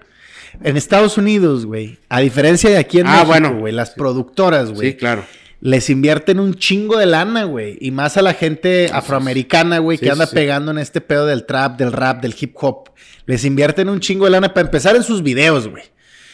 [0.63, 3.55] En Estados Unidos, güey, a diferencia de aquí en Ah, México, bueno.
[3.61, 5.25] güey, las productoras, güey, Sí, claro.
[5.63, 7.79] les invierten un chingo de lana, güey.
[7.81, 10.35] Y más a la gente afroamericana, güey, sí, que anda sí.
[10.35, 12.91] pegando en este pedo del trap, del rap, del hip hop.
[13.25, 15.85] Les invierten un chingo de lana para empezar en sus videos, güey.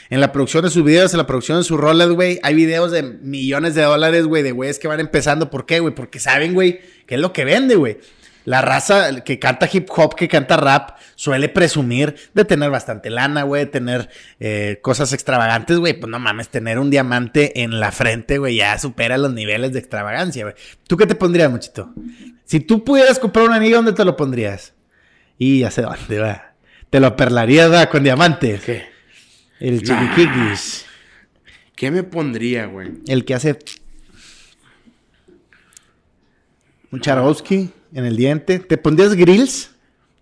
[0.08, 2.38] En la producción de sus videos, en la producción de sus rolas, güey.
[2.42, 5.50] Hay videos de millones de dólares, güey, de güeyes que van empezando.
[5.50, 5.94] ¿Por qué, güey?
[5.94, 7.98] Porque saben, güey, qué es lo que vende, güey.
[8.44, 13.42] La raza que canta hip hop, que canta rap, suele presumir de tener bastante lana,
[13.42, 15.94] güey, de tener eh, cosas extravagantes, güey.
[15.94, 19.80] Pues no mames, tener un diamante en la frente, güey, ya supera los niveles de
[19.80, 20.54] extravagancia, güey.
[20.86, 21.92] ¿Tú qué te pondrías, muchito?
[22.44, 24.74] Si tú pudieras comprar un anillo, ¿dónde te lo pondrías?
[25.38, 26.54] Y ya sé dónde, va.
[26.90, 28.62] Te lo perlarías, va, con diamantes.
[29.60, 30.14] El Nah.
[30.14, 30.84] chiquiquis.
[31.74, 32.92] ¿Qué me pondría, güey?
[33.06, 33.58] El que hace
[36.90, 38.58] un Charowski en el diente.
[38.58, 39.70] ¿Te pondrías grills?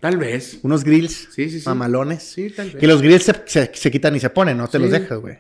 [0.01, 0.59] Tal vez.
[0.63, 1.69] Unos grills Sí, sí, sí.
[1.69, 2.23] mamalones.
[2.23, 2.77] Sí, tal vez.
[2.77, 5.39] Que los grills se, se- se quitan y se ponen, no te los dejas, güey.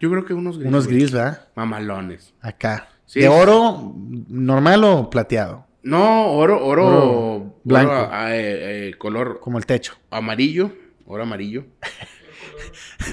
[0.00, 0.68] Yo creo que unos grills.
[0.68, 0.96] Unos güey.
[0.96, 1.48] grills, ¿verdad?
[1.56, 2.32] Mamalones.
[2.40, 2.88] Acá.
[3.06, 3.92] Sí, ¿De oro
[4.28, 5.66] normal o plateado?
[5.82, 7.90] No, oro, oro, Oro blanco.
[7.92, 9.94] oro, ah, eh, eh, color Como el techo.
[10.10, 10.72] amarillo.
[11.06, 11.64] Oro amarillo.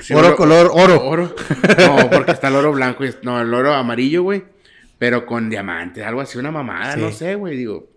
[0.01, 1.01] Sí, oro, color oro.
[1.05, 1.35] Oro.
[1.79, 3.05] No, porque está el oro blanco.
[3.05, 4.43] y- No, el oro amarillo, güey.
[4.99, 6.99] Pero con diamantes, algo así, una mamada, Sí.
[7.01, 7.55] no sé, güey.
[7.55, 7.87] Digo,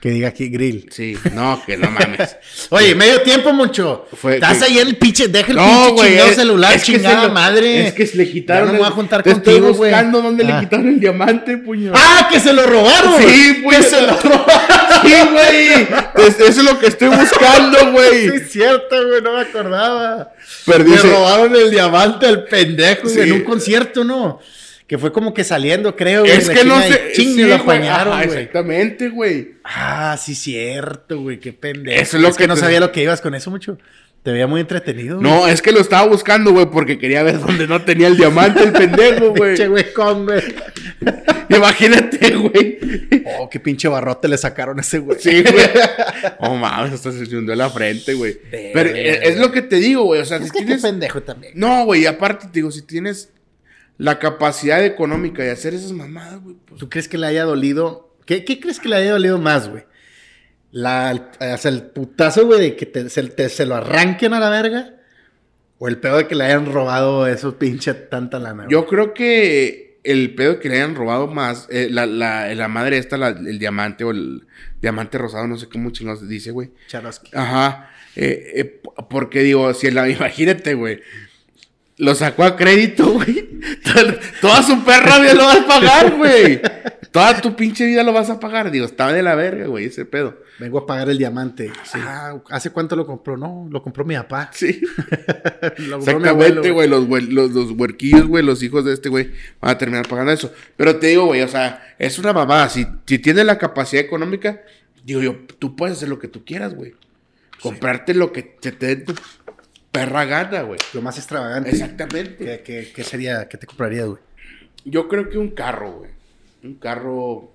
[0.00, 0.88] Que diga aquí grill.
[0.90, 2.36] sí, no, que no mames.
[2.70, 4.06] Oye, medio tiempo, mucho.
[4.16, 6.08] Fue- Estás que- ahí en el pinche, deja el No, pinche güey.
[6.10, 7.88] chingado es- celular, es chingada lo- madre.
[7.88, 8.62] Es que se le quitaron.
[8.62, 10.54] Ya no me voy a juntar Te contigo, estoy buscando dónde Ah.
[10.54, 11.92] le quitaron el diamante, puño.
[11.94, 13.20] ¡Ah, que se lo robaron!
[13.22, 13.76] Sí, pues.
[13.76, 14.80] Que se lo robaron.
[15.04, 16.26] Sí, güey.
[16.26, 18.26] Es- Eso es lo que estoy buscando, Sí, güey.
[18.36, 20.32] es cierto, güey, no me acordaba.
[20.64, 23.20] Perdí Le ese- robaron el diamante al pendejo Sí.
[23.20, 24.40] en un concierto, ¿no?
[24.90, 26.22] Que fue como que saliendo, creo.
[26.22, 27.12] güey, Es que no sé.
[27.12, 28.26] ching, sí, lo apañaron, güey.
[28.28, 29.52] Exactamente, güey.
[29.62, 31.96] Ah, sí, cierto, güey, qué pendejo.
[32.02, 33.78] Eso es lo que, que no sabía lo que ibas con eso mucho.
[34.24, 35.20] Te veía muy entretenido.
[35.20, 35.30] güey.
[35.30, 38.64] No, es que lo estaba buscando, güey, porque quería ver dónde no tenía el diamante
[38.64, 39.50] el pendejo, güey.
[39.54, 40.42] Pinche güey con, güey.
[41.48, 42.78] Imagínate, güey.
[43.38, 45.18] Oh, qué pinche barrote le sacaron a ese güey.
[45.20, 45.66] Sí, güey.
[46.38, 48.36] Oh, mames, hasta se hundió la frente, güey.
[48.50, 50.20] Pero es lo que te digo, güey.
[50.20, 50.82] O sea, Es si que qué tienes.
[50.82, 51.52] pendejo también.
[51.54, 53.30] No, güey, aparte te digo, si tienes
[54.00, 56.80] la capacidad económica de hacer esas mamadas, güey, pues.
[56.80, 58.14] ¿Tú crees que le haya dolido?
[58.24, 59.84] ¿Qué, qué crees que le haya dolido más, güey?
[60.72, 61.22] La, el,
[61.52, 64.50] o sea, el putazo, güey, de que te, se, te- se lo arranquen a la
[64.50, 64.94] verga.
[65.78, 68.64] O el pedo de que le hayan robado esos pinche tanta lana.
[68.64, 68.72] güey?
[68.72, 72.98] Yo creo que el pedo que le hayan robado más, eh, la, la, la madre
[72.98, 74.46] esta, la- el diamante o el
[74.80, 76.70] diamante rosado, no sé cómo chingados dice, güey.
[76.86, 77.30] Charosky.
[77.34, 77.90] Ajá.
[78.16, 81.00] Eh, eh, porque digo, si la, imagínate, güey.
[82.00, 83.48] Lo sacó a crédito, güey.
[84.40, 86.60] Toda- su perra vida lo vas a pagar, güey.
[87.10, 88.70] Toda tu pinche vida lo vas a pagar.
[88.70, 90.38] Digo, estaba de la verga, güey, ese pedo.
[90.58, 91.70] Vengo a pagar el diamante.
[91.94, 93.36] Ah, ¿hace cuánto lo compró?
[93.36, 94.50] No, lo compró mi papá.
[94.52, 94.80] Sí.
[95.78, 96.88] Lo Exactamente, güey.
[96.88, 99.30] Los, los, los huerquillos, güey, los hijos de este, güey,
[99.60, 100.52] van a terminar pagando eso.
[100.76, 102.68] Pero te digo, güey, o sea, es una mamada.
[102.68, 104.60] Si, si tienes la capacidad económica,
[105.04, 106.94] digo yo, tú puedes hacer lo que tú quieras, güey.
[107.60, 109.04] Comprarte lo que te, te dé
[109.90, 110.78] perra gana, güey.
[110.94, 111.70] Lo más extravagante.
[111.70, 112.36] Exactamente.
[112.44, 113.48] ¿Qué, qué- qué sería?
[113.48, 114.20] ¿Qué te comprarías, güey?
[114.84, 116.10] Yo creo que un carro, güey.
[116.62, 117.52] Un carro.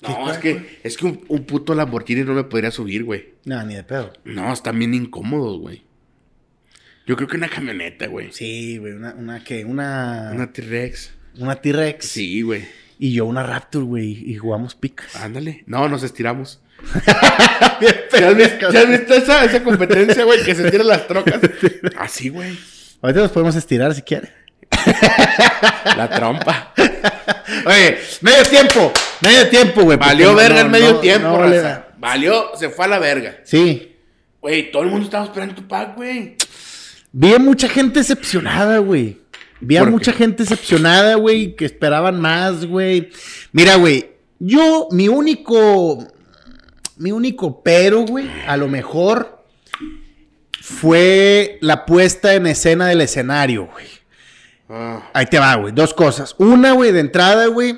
[0.00, 3.34] ¿Qué No, es que, es que un, un puto Lamborghini no me podría subir, güey.
[3.44, 4.12] No, ni de pedo.
[4.24, 5.82] No, están bien incómodos, güey.
[7.06, 8.32] Yo creo que una camioneta, güey.
[8.32, 11.12] Sí, güey, una, una que, una, Una T-Rex.
[11.38, 12.06] una T-Rex.
[12.06, 12.64] Sí, güey.
[12.98, 15.16] Y yo una Raptor, güey, y jugamos picas.
[15.16, 15.64] Ándale.
[15.66, 16.60] No, nos estiramos.
[18.20, 20.42] ¿Ya has visto, ya has visto esa, esa competencia, güey?
[20.42, 21.40] Que se tiran las trocas.
[21.98, 22.58] Así, güey.
[23.02, 24.30] Ahorita nos podemos estirar si quieres.
[25.96, 26.72] la trompa.
[27.66, 29.98] Oye, medio tiempo, medio tiempo, güey.
[29.98, 31.86] Valió verga no- el medio no- tiempo, no raza.
[31.98, 33.36] Valió, se fue a la verga.
[33.44, 33.96] Sí.
[34.40, 36.36] Güey, todo el mundo estaba esperando tu pack, güey.
[37.12, 39.18] Vi a mucha gente decepcionada, güey.
[39.60, 43.10] Vi a mucha gente decepcionada, güey, que esperaban más, güey.
[43.52, 44.08] Mira, güey,
[44.38, 46.06] yo, mi único,
[47.00, 49.44] mi único pero, güey, a lo mejor
[50.60, 53.86] fue la puesta en escena del escenario, güey.
[54.68, 55.72] Ah, Ahí te va, güey.
[55.74, 56.34] Dos cosas.
[56.38, 57.76] Una, güey, de entrada, güey,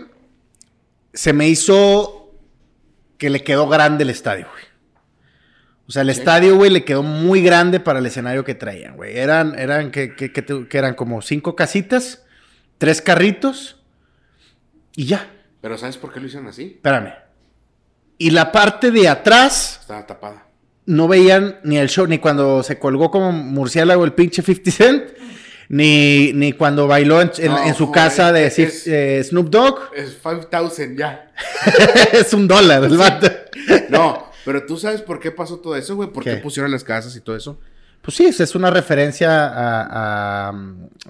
[1.15, 2.35] se me hizo
[3.19, 4.65] que le quedó grande el estadio, güey.
[5.87, 9.17] O sea, el estadio, güey, le quedó muy grande para el escenario que traían, güey.
[9.19, 12.25] Eran, eran, que, que- que eran como cinco casitas,
[12.79, 13.81] tres carritos
[14.97, 15.31] y ya.
[15.61, 16.73] Pero ¿sabes por qué lo hicieron así?
[16.77, 17.13] Espérame.
[18.27, 20.47] Y la parte de atrás Estaba tapada.
[20.87, 25.03] no veían ni el show, ni cuando se colgó como murciélago el pinche 50 Cent,
[25.69, 29.49] ni, ni cuando bailó en, en- No, en su joder, casa de Sif- eh, Snoop
[29.49, 29.79] Dogg.
[29.97, 31.33] Es 5000 ya.
[32.13, 33.29] es un dólar el vato.
[33.89, 36.11] No, pero tú sabes por qué pasó todo eso, güey.
[36.11, 36.37] ¿Por qué, ¿Qué?
[36.39, 37.59] pusieron las casas y todo eso?
[38.03, 40.53] Pues sí, es una referencia a, a,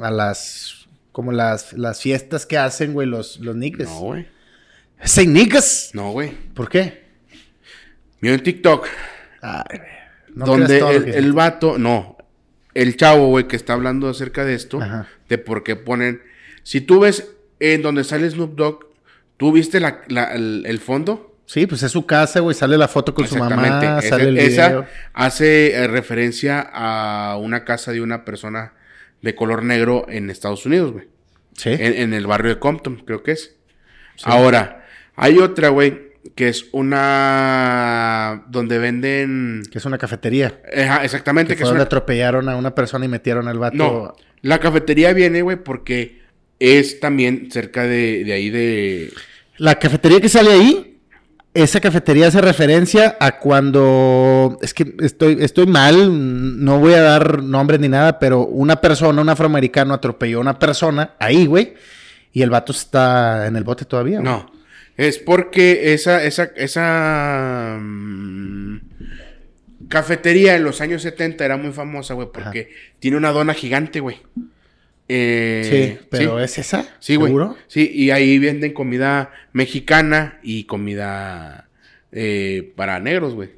[0.00, 3.88] a las como las, las fiestas que hacen, güey, los, los niggas.
[3.88, 4.28] No, güey.
[5.04, 5.90] Say niggas.
[5.94, 6.30] No, güey.
[6.54, 7.01] ¿Por qué?
[8.23, 8.87] Mira en TikTok.
[9.43, 9.81] Ay,
[10.35, 12.16] no donde todo el, el vato, no,
[12.73, 15.07] el chavo, güey, que está hablando acerca de esto, Ajá.
[15.29, 16.23] de por qué ponen,
[16.62, 17.29] si tú ves
[17.61, 18.87] en donde sale Snoop Dogg,
[19.37, 21.37] ¿tú viste la- la- el, el fondo?
[21.45, 24.39] Sí, pues es su casa, güey, sale la foto con su mamá, Ese- sale el
[24.39, 24.87] esa video.
[25.12, 28.73] hace eh, referencia a una casa de una persona
[29.20, 31.09] de color negro en Estados Unidos, güey.
[31.55, 31.70] Sí.
[31.70, 33.55] En, en el barrio de Compton, creo que es.
[34.25, 39.62] Ahora, hay otra, güey, que es una donde venden...
[39.70, 40.61] Que es una cafetería.
[40.77, 41.87] Ajá, exactamente, Que que fue es donde una...
[41.87, 43.77] atropellaron a una persona y metieron al vato.
[43.77, 46.23] No, la cafetería viene, güey, porque
[46.59, 49.12] es también cerca de, de ahí de...
[49.59, 50.99] La cafetería que sale ahí,
[51.55, 54.59] esa cafetería hace referencia a cuando.
[54.62, 59.20] Es que estoy, estoy mal, no voy a dar nombres ni nada, pero una persona,
[59.20, 61.75] un afroamericano, atropelló a una persona ahí, güey.
[62.33, 64.33] Y el vato está en el bote todavía, güey.
[64.33, 64.51] No,
[64.97, 68.78] es porque esa, esa, esa mm,
[69.88, 74.18] cafetería en los años 70 era muy famosa, güey, porque tiene una dona gigante, güey.
[75.09, 76.45] Eh, Sí, pero sí.
[76.45, 76.84] ¿es esa?
[76.99, 77.28] Sí, güey.
[77.28, 77.57] ¿Seguro?
[77.66, 81.68] Sí, y ahí venden comida mexicana y comida
[82.12, 83.51] eh, para negros, güey.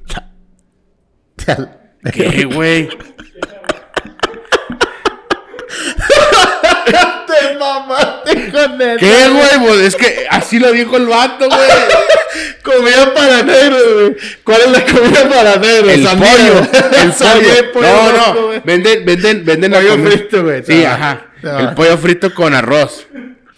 [2.12, 2.89] ¿Qué, güey?
[7.55, 8.78] Te mamaste con.
[8.98, 9.66] ¿Qué, güey?
[9.66, 11.61] Pues es que así lo dijo el vato, güey.
[12.62, 14.16] Comida para negros, güey.
[14.42, 15.92] ¿Cuál es la comida para negros?
[15.92, 16.28] El Sandía.
[16.30, 17.00] pollo.
[17.02, 17.86] El Sandía y pollo.
[17.86, 18.12] No,
[18.57, 18.62] no.
[18.64, 20.64] Venden, venden, venden la Pollo comida- frito, güey.
[20.64, 21.26] Sí, ajá.
[21.42, 23.07] El pollo frito con arroz.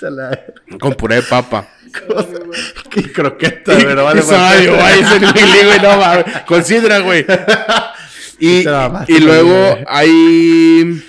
[0.00, 0.38] La-
[0.78, 1.68] Con puré de papa.
[2.90, 4.22] Qué croqueta, pero vale.
[4.30, 4.66] Madre.
[4.68, 6.24] güey, no mames.
[6.46, 7.24] Considera, güey.
[8.38, 8.66] Y,
[9.08, 11.02] y luego hay.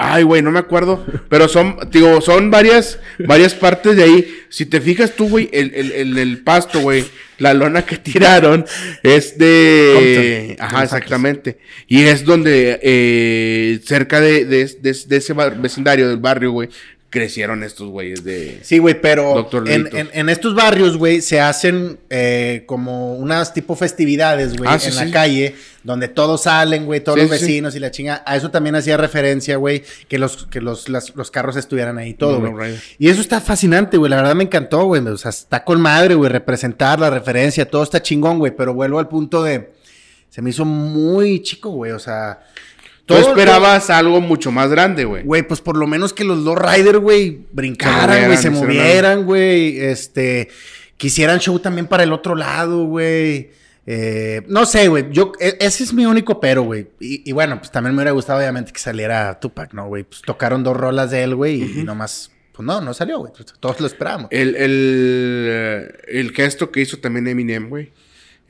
[0.00, 1.04] Ay, güey, no me acuerdo.
[1.28, 4.34] Pero son, digo, son varias, varias partes de ahí.
[4.48, 7.04] Si te fijas tú, güey, el, el, el, el pasto, güey,
[7.38, 8.64] la lona que tiraron
[9.02, 10.54] es de.
[10.56, 11.58] Compton, Ajá, exactamente.
[11.88, 16.68] Y es donde, eh, cerca de, de, de- de ese vecindario del barrio, güey,
[17.10, 18.60] crecieron estos güeyes de.
[18.62, 23.54] Sí, güey, pero Doctor en, en- en estos barrios, güey, se hacen eh, como unas
[23.54, 27.30] tipo festividades, güey, Ah, en sí, la calle, donde todos salen, güey, todos Sí, los
[27.30, 28.22] vecinos y la chinga.
[28.26, 32.10] A eso también hacía referencia, güey, que los, que los, las- los carros estuvieran ahí
[32.10, 32.52] y todo, güey.
[32.72, 32.78] no.
[32.98, 34.10] Y eso está fascinante, güey.
[34.10, 35.00] La verdad me encantó, güey.
[35.06, 36.30] O sea, está con madre, güey.
[36.30, 38.54] Representar la referencia, todo está chingón, güey.
[38.54, 39.72] Pero vuelvo al punto de.
[40.28, 41.92] Se me hizo muy chico, güey.
[41.92, 42.40] O sea.
[43.08, 45.24] Tú todo- esperabas algo mucho más grande, güey.
[45.24, 49.80] Güey, pues por lo menos que los dos Rider, güey, brincaran, güey, se movieran, güey.
[49.80, 50.48] Este,
[50.96, 53.50] quisieran show también para el otro lado, güey.
[53.86, 55.06] Eh, no sé, güey.
[55.10, 56.88] Yo, e- ese es mi único pero, güey.
[57.00, 60.04] Y, y bueno, pues también me hubiera gustado, obviamente, que saliera Tupac, ¿no, güey?
[60.04, 63.32] Pues tocaron dos rolas de él, güey, y nomás, pues no, no salió, güey.
[63.60, 64.28] Todos lo esperábamos.
[64.30, 67.90] El, el, el gesto que hizo también Eminem, güey.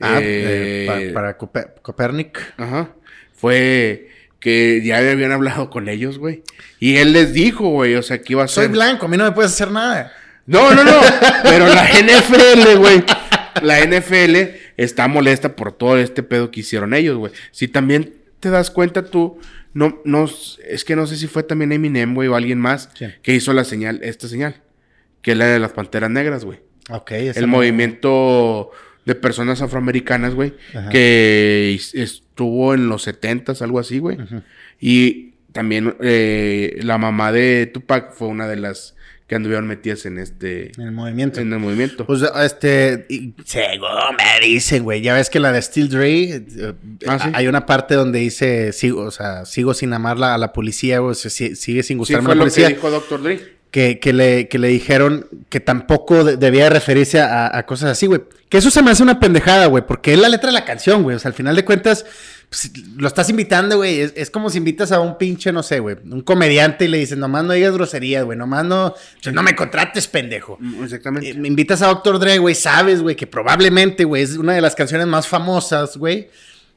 [0.01, 2.39] Ah, Eh, eh, pa- para Cope- Copernic.
[2.57, 2.89] Ajá.
[3.33, 4.08] Fue
[4.39, 6.43] que ya habían hablado con ellos, güey.
[6.79, 8.71] Y él les dijo, güey, o sea, que iba a Soy ser...
[8.71, 10.13] blanco, a mí no me puedes hacer nada.
[10.45, 10.99] No, no, no.
[11.43, 13.03] Pero la NFL, güey.
[13.61, 17.33] La NFL está molesta por todo este pedo que hicieron ellos, güey.
[17.51, 19.39] Si también te das cuenta tú,
[19.73, 20.29] no, no,
[20.67, 23.15] es que no sé si fue también Eminem, güey, o alguien más ¿Quién?
[23.21, 24.61] que hizo la señal, esta señal,
[25.21, 26.59] que es la de las Panteras Negras, güey.
[26.89, 28.71] Ok, El movimiento
[29.09, 30.53] de personas afroamericanas, güey,
[30.91, 34.17] que estuvo en los 70s, algo así, güey.
[34.79, 38.95] Y también eh, la mamá de Tupac fue una de las
[39.27, 40.71] que anduvieron metidas en este...
[40.77, 41.39] En el movimiento.
[41.39, 42.03] En el movimiento.
[42.05, 43.87] Pues, este, y, según
[44.17, 46.73] me dicen, güey, ya ves que la de Steel Dre, eh,
[47.05, 47.29] Ah, ¿sí?
[47.33, 51.13] hay una parte donde dice, sigo, o sea, sigo sin amarla a la policía, güey,
[51.13, 52.69] sigue sin Sí, gustarme fue la lo que policía.
[52.69, 53.21] dijo Dr.
[53.21, 53.58] Dre.
[53.71, 58.07] Que, que le, que le dijeron que tampoco de- debía referirse a, a cosas así,
[58.07, 58.21] güey.
[58.49, 61.03] Que eso se me hace una pendejada, güey, porque es la letra de la canción,
[61.03, 61.15] güey.
[61.15, 62.03] O sea, al final de cuentas,
[62.49, 63.99] pues, lo estás invitando, güey.
[63.99, 66.97] Es, es como si invitas a un pinche, no sé, güey, un comediante y le
[66.97, 68.95] dices, nomás no digas groserías, güey, nomás no,
[69.31, 70.57] no me contrates, pendejo.
[70.59, 71.29] Mm, Exactamente.
[71.29, 72.17] Eh, me invitas a Dr.
[72.17, 76.29] Dre, güey, sabes, güey, que probablemente, güey, es una de las canciones más famosas, güey.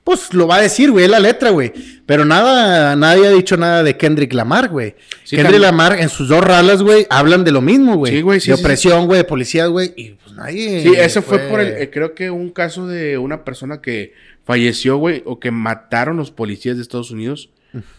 [0.05, 1.73] Pues lo va a decir, güey, la letra, güey.
[2.07, 4.97] Pero nada, nadie ha dicho nada de Kendrick Lamar, güey.
[5.23, 5.63] Sí, Kendrick también.
[5.63, 8.13] Lamar en sus dos ralas, güey, hablan de lo mismo, güey.
[8.13, 9.93] Sí, güey, sí, De opresión, güey, de policías, güey.
[9.97, 10.83] Y pues nadie.
[10.83, 14.13] Sí, eso fue, por el, eh, creo que un caso de una persona que
[14.45, 17.51] falleció, güey, o que mataron los policías de Estados Unidos.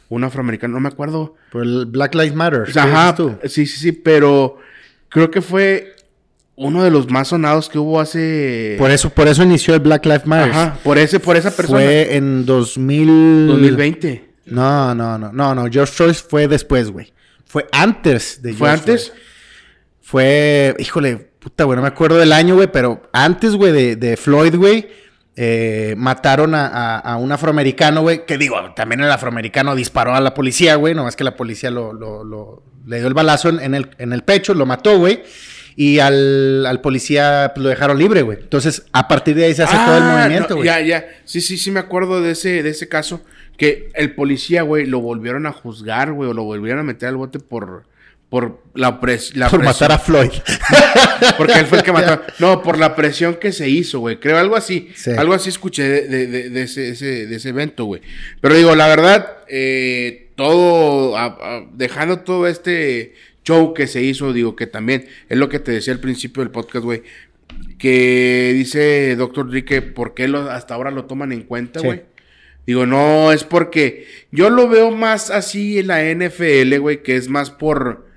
[0.10, 1.36] Un afroamericano, no me acuerdo.
[1.52, 2.64] Por el Black Lives Matter.
[2.72, 3.36] ¿qué Ajá, tú?
[3.46, 4.60] sí, sí, sí, pero
[5.10, 5.93] creo que fue
[6.56, 8.76] uno de los más sonados que hubo hace...
[8.78, 10.52] Por eso, por eso inició el Black Lives Matter.
[10.52, 11.80] Ajá, por ese, por esa persona.
[11.80, 13.48] Fue en 2000...
[13.48, 14.30] 2020.
[14.46, 15.66] No, no, no, no, no.
[15.72, 17.12] George Floyd fue después, güey.
[17.46, 19.08] Fue antes de ¿Fue George antes?
[19.10, 19.20] Floyd.
[20.02, 24.18] Fue, híjole, puta, güey, no me acuerdo del año, güey, pero antes, güey, de, de
[24.18, 24.88] Floyd, güey,
[25.36, 30.22] eh, mataron a, a- a un afroamericano, güey, que digo, también el afroamericano disparó a
[30.22, 33.74] la policía, güey, nomás que la policía lo, lo- lo- le dio el balazo en
[33.74, 35.24] el, en el pecho, lo mató, güey,
[35.76, 38.38] y al, al policía pues, lo dejaron libre, güey.
[38.42, 40.68] Entonces, a partir de ahí se hace todo el Ah, movimiento, no, güey.
[40.68, 41.06] ya, ya.
[41.26, 43.22] Sí, sí, sí me acuerdo de ese, de ese caso.
[43.58, 47.18] Que el policía, güey, lo volvieron a juzgar, güey, o lo volvieron a meter al
[47.18, 47.84] bote por,
[48.30, 49.74] por la, pres, la por presión.
[49.88, 50.32] matar a Floyd.
[51.38, 52.22] Porque él fue el que mató.
[52.40, 54.20] No, por la presión que se hizo, güey.
[54.20, 54.90] Creo algo así.
[54.96, 55.12] Sí.
[55.12, 58.02] Algo así escuché de, de- de- de ese, ese- de ese evento, güey.
[58.42, 63.14] Pero digo, la verdad, eh, todo, a- a- dejando todo este
[63.44, 66.52] show que se hizo, digo que también es lo que te decía al principio del
[66.52, 67.04] podcast, güey.
[67.78, 71.86] Que dice Doctor Dre que por qué lo- hasta ahora lo toman en cuenta, Sí.
[71.86, 72.02] güey.
[72.66, 77.28] Digo, no, es porque yo lo veo más así en la NFL, güey, que es
[77.28, 78.08] más por,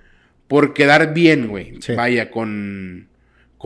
[0.47, 1.75] por quedar bien, güey.
[1.81, 1.95] Sí.
[1.95, 3.09] Vaya, con,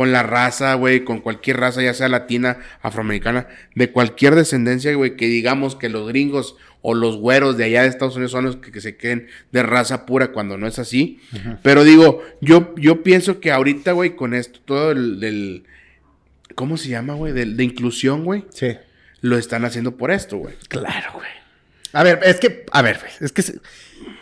[0.01, 5.14] con la raza, güey, con cualquier raza, ya sea latina, afroamericana, de cualquier descendencia, güey,
[5.14, 8.57] que digamos que los gringos o los güeros de allá de Estados Unidos son los
[8.57, 11.20] que, que se queden de raza pura cuando no es así.
[11.62, 15.64] Pero digo, yo, yo pienso que ahorita, güey, con esto, todo el, del,
[16.55, 17.34] ¿cómo se llama, güey?
[17.34, 18.78] Del- De, inclusión, güey, Sí.
[19.20, 20.55] lo están haciendo por esto, güey.
[20.68, 21.28] Claro, güey.
[21.92, 23.44] A ver, es que, a ver, güey, es que,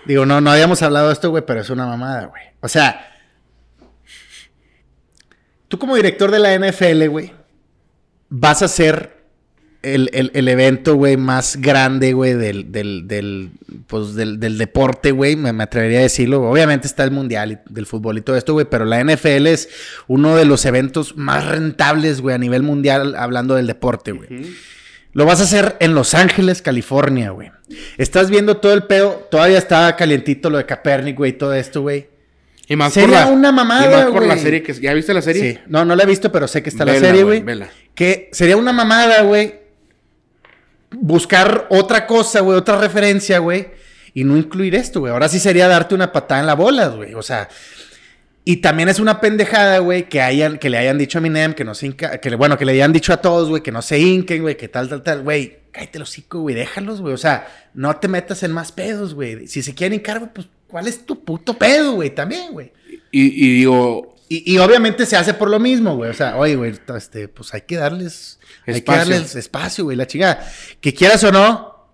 [0.06, 2.42] digo, no, no habíamos hablado de esto, güey, pero es una mamada, güey.
[2.62, 3.14] O sea,
[5.68, 7.32] tú como director de la NFL, güey,
[8.28, 9.16] vas a hacer
[9.82, 13.50] el, el- el evento, güey, más grande, güey, del, del, del,
[13.86, 16.42] pues, del, del deporte, güey, me, me atrevería a decirlo.
[16.50, 19.68] Obviamente está el mundial y- del fútbol y todo esto, güey, pero la NFL es
[20.08, 24.28] uno de los eventos más rentables, güey, a nivel mundial, hablando del deporte, güey.
[25.12, 27.50] Lo vas a hacer en Los Ángeles, California, güey.
[27.96, 29.26] Estás viendo todo el pedo.
[29.30, 32.08] Todavía está calientito lo de Capernic, güey, todo esto, güey.
[32.68, 34.38] Y más Sería por la, una mamada, Y más por la güey.
[34.44, 34.74] serie que...
[34.74, 35.52] ¿Ya viste la serie?
[35.54, 35.58] Sí.
[35.68, 37.42] No, no la he visto, pero sé que está la serie, güey.
[37.94, 39.54] Que sería una mamada, güey.
[40.90, 43.68] Buscar otra cosa, güey, otra referencia, güey.
[44.14, 45.12] Y no incluir esto, güey.
[45.12, 47.14] Ahora sí sería darte una patada en la bola, güey.
[47.14, 47.48] O sea.
[48.44, 51.64] Y también es una pendejada, güey, que hayan, que le hayan dicho a Minem que
[51.64, 53.82] no se hinca, que le- bueno, que le hayan dicho a todos, güey, que no
[53.82, 57.18] se hinquen, güey, que tal, tal, tal, güey, cállate los hocico, güey, déjalos, güey, o
[57.18, 59.46] sea, no te metas en más pedos, güey.
[59.48, 62.10] Si se quieren hincar, güey, pues, ¿cuál es tu puto pedo, güey?
[62.14, 62.72] También, güey.
[63.10, 64.14] Y, y digo...
[64.30, 66.10] Y, y obviamente se hace por lo mismo, güey.
[66.10, 69.14] O sea, oye, güey, este, pues hay que darles, hay que Espacio.
[69.14, 70.46] darles espacio, güey, la chingada.
[70.82, 71.88] Que quieras o no,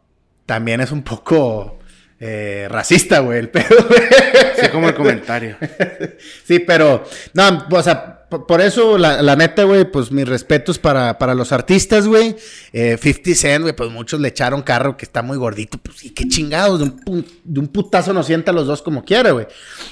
[0.44, 1.78] también es un poco
[2.18, 4.00] eh, racista, güey, el pedo, güey.
[4.60, 5.56] Sí, como el comentario.
[6.44, 7.04] Sí, pero,
[7.34, 8.13] no, o sea,
[8.46, 12.36] por, eso, la, neta, güey, pues mis respetos para, para los artistas, güey.
[12.72, 16.10] Eh, 50 Cent, güey, pues muchos le echaron carro que está muy gordito, pues sí,
[16.10, 19.46] qué chingados, de un, de un putazo nos sienta los dos como quiera, güey.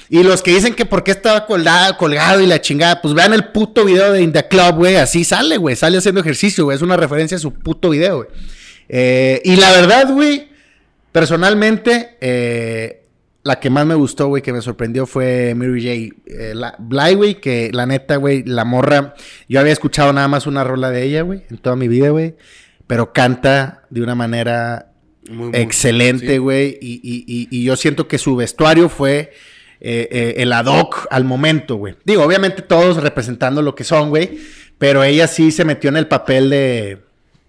[0.09, 3.33] Y los que dicen que por qué estaba colgado, colgado y la chingada, pues vean
[3.33, 6.81] el puto video de In Club, güey, así sale, güey, sale haciendo ejercicio, güey, es
[6.81, 8.29] una referencia a su puto video, güey.
[8.89, 10.49] Eh, y la verdad, güey,
[11.11, 13.02] personalmente, eh,
[13.43, 16.21] la que más me gustó, güey, que me sorprendió fue Mary J.
[16.27, 19.15] Eh, la, Bly, güey, que la neta, güey, la morra,
[19.49, 22.35] yo había escuchado nada más una rola de ella, güey, en toda mi vida, güey,
[22.87, 24.91] pero canta de una manera
[25.29, 26.37] Muy, muy- excelente, sí.
[26.37, 29.31] güey, y, y- y- y yo siento que su vestuario fue
[29.85, 31.95] eh, eh, el ad hoc al momento, güey.
[32.05, 34.39] Digo, obviamente todos representando lo que son, güey,
[34.77, 36.99] pero ella sí se metió en el papel de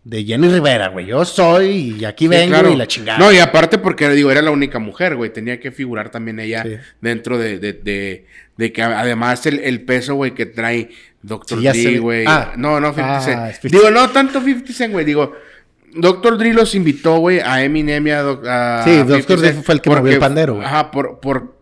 [0.04, 1.06] de Jenny Rivera, güey.
[1.06, 2.70] Yo soy y aquí Sí, vengo claro.
[2.70, 3.18] y la chingada.
[3.18, 5.32] No, y aparte porque, digo, era la única mujer, güey.
[5.32, 6.76] Tenía que figurar también ella Sí.
[7.00, 8.26] dentro de, de, de,
[8.56, 10.90] de que además el, el peso, güey, que trae
[11.22, 11.58] Dr.
[11.72, 12.24] Sí, Dre, güey.
[12.28, 12.52] Ah.
[12.56, 13.40] no, no, 50 Ah, Cent.
[13.50, 15.06] es 50 Digo, no tanto 50 Cent, güey.
[15.06, 15.32] Digo,
[15.96, 16.36] Dr.
[16.36, 18.20] Dre los invitó, güey, a Eminem y a,
[18.80, 19.38] a Sí, 50 Dr.
[19.40, 20.66] Dre fue el que movió porque- el pandero, güey.
[20.66, 21.56] Ajá, por, por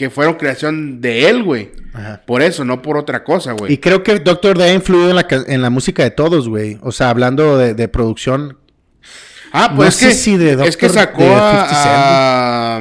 [0.00, 1.72] que fueron creación de él, güey.
[1.92, 2.22] Ajá.
[2.24, 3.74] Por eso, no por otra cosa, güey.
[3.74, 6.78] Y creo que Doctor Dre ha influido en la, en la música de todos, güey.
[6.80, 8.56] O sea, hablando de, de producción.
[9.52, 10.98] Ah, No pues sé es que, si de es que Dr.
[11.02, 12.80] sacó de a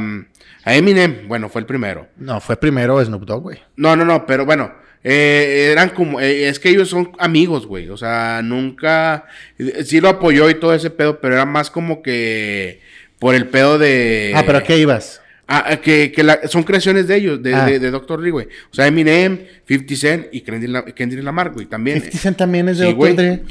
[0.66, 1.28] Eminem.
[1.28, 2.08] Bueno, fue el primero.
[2.16, 3.60] No, fue primero Snoop Dogg, güey.
[3.76, 4.72] No, no, no, pero bueno,
[5.04, 9.26] eh, eran como, eh, es que ellos son amigos, güey, o sea, nunca,
[9.58, 12.80] eh, sí lo apoyó y todo ese pedo, pero era más como que
[13.20, 14.32] por el pedo de...
[14.36, 15.22] ah, pero ¿a qué ibas?
[15.52, 17.66] Ah, ah, que, que la- son creaciones de ellos, de, Ah.
[17.66, 18.22] de, de Dr.
[18.22, 18.46] Dre, güey.
[18.72, 21.98] O sea, Eminem, 50 Cent y Kendrick, La- Kendrick Lamar, güey, también.
[21.98, 23.16] 50 Cent también es de Sí, Dr.
[23.16, 23.42] Dre.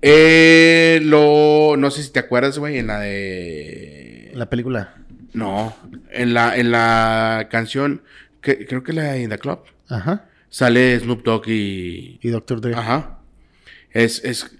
[0.00, 4.30] Eh, lo, no sé si te acuerdas, güey, en la de...
[4.34, 4.94] La película.
[5.32, 5.76] No,
[6.12, 8.02] en la, en la canción,
[8.40, 10.26] que, creo que la de In The Club, Ajá.
[10.48, 12.20] sale Snoop Dogg y...
[12.22, 12.60] Y Dr.
[12.60, 12.74] Dre.
[12.76, 13.18] Ajá.
[13.90, 14.56] Es, es,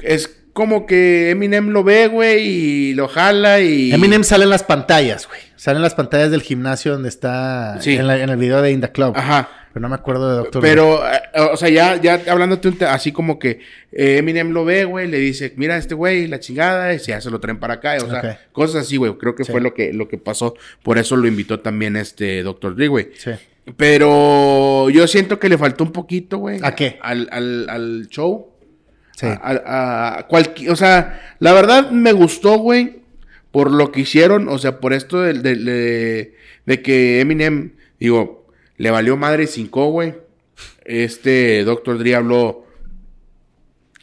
[0.00, 3.92] es como que Eminem lo ve, güey, y lo jala y...
[3.92, 5.38] Eminem sale en las pantallas, güey.
[5.54, 7.94] Sale en las pantallas del gimnasio donde está Sí.
[7.94, 9.12] en, la- en el video de In The Club.
[9.16, 9.48] Ajá.
[9.72, 10.50] Pero no me acuerdo de.
[10.50, 10.60] Dre.
[10.60, 11.20] Pero, eh,
[11.52, 13.60] o sea, ya, ya hablándote un así como que
[13.92, 17.30] eh, Eminem lo ve, güey, le dice, mira este güey, la chingada, y ya se
[17.30, 19.12] lo traen para acá, o sea, cosas así, güey.
[19.16, 19.52] Creo que Sí.
[19.52, 20.56] fue lo que, lo que pasó.
[20.82, 22.74] Por eso lo invitó también este Dr.
[22.74, 23.10] Dre, güey.
[23.14, 23.30] Sí.
[23.76, 26.58] Pero yo siento que le faltó un poquito, güey.
[26.62, 26.98] ¿A qué?
[27.00, 28.48] Al, al, al show.
[29.18, 29.26] Sí.
[29.26, 29.34] A,
[29.66, 33.00] a- a cualqui- o sea, la verdad me gustó, güey,
[33.50, 36.34] por lo que hicieron, o sea, por esto de, de- de-
[36.66, 38.46] de que Eminem, digo,
[38.76, 40.14] le valió madre cinco, güey.
[40.84, 42.64] Este Doctor Dre habló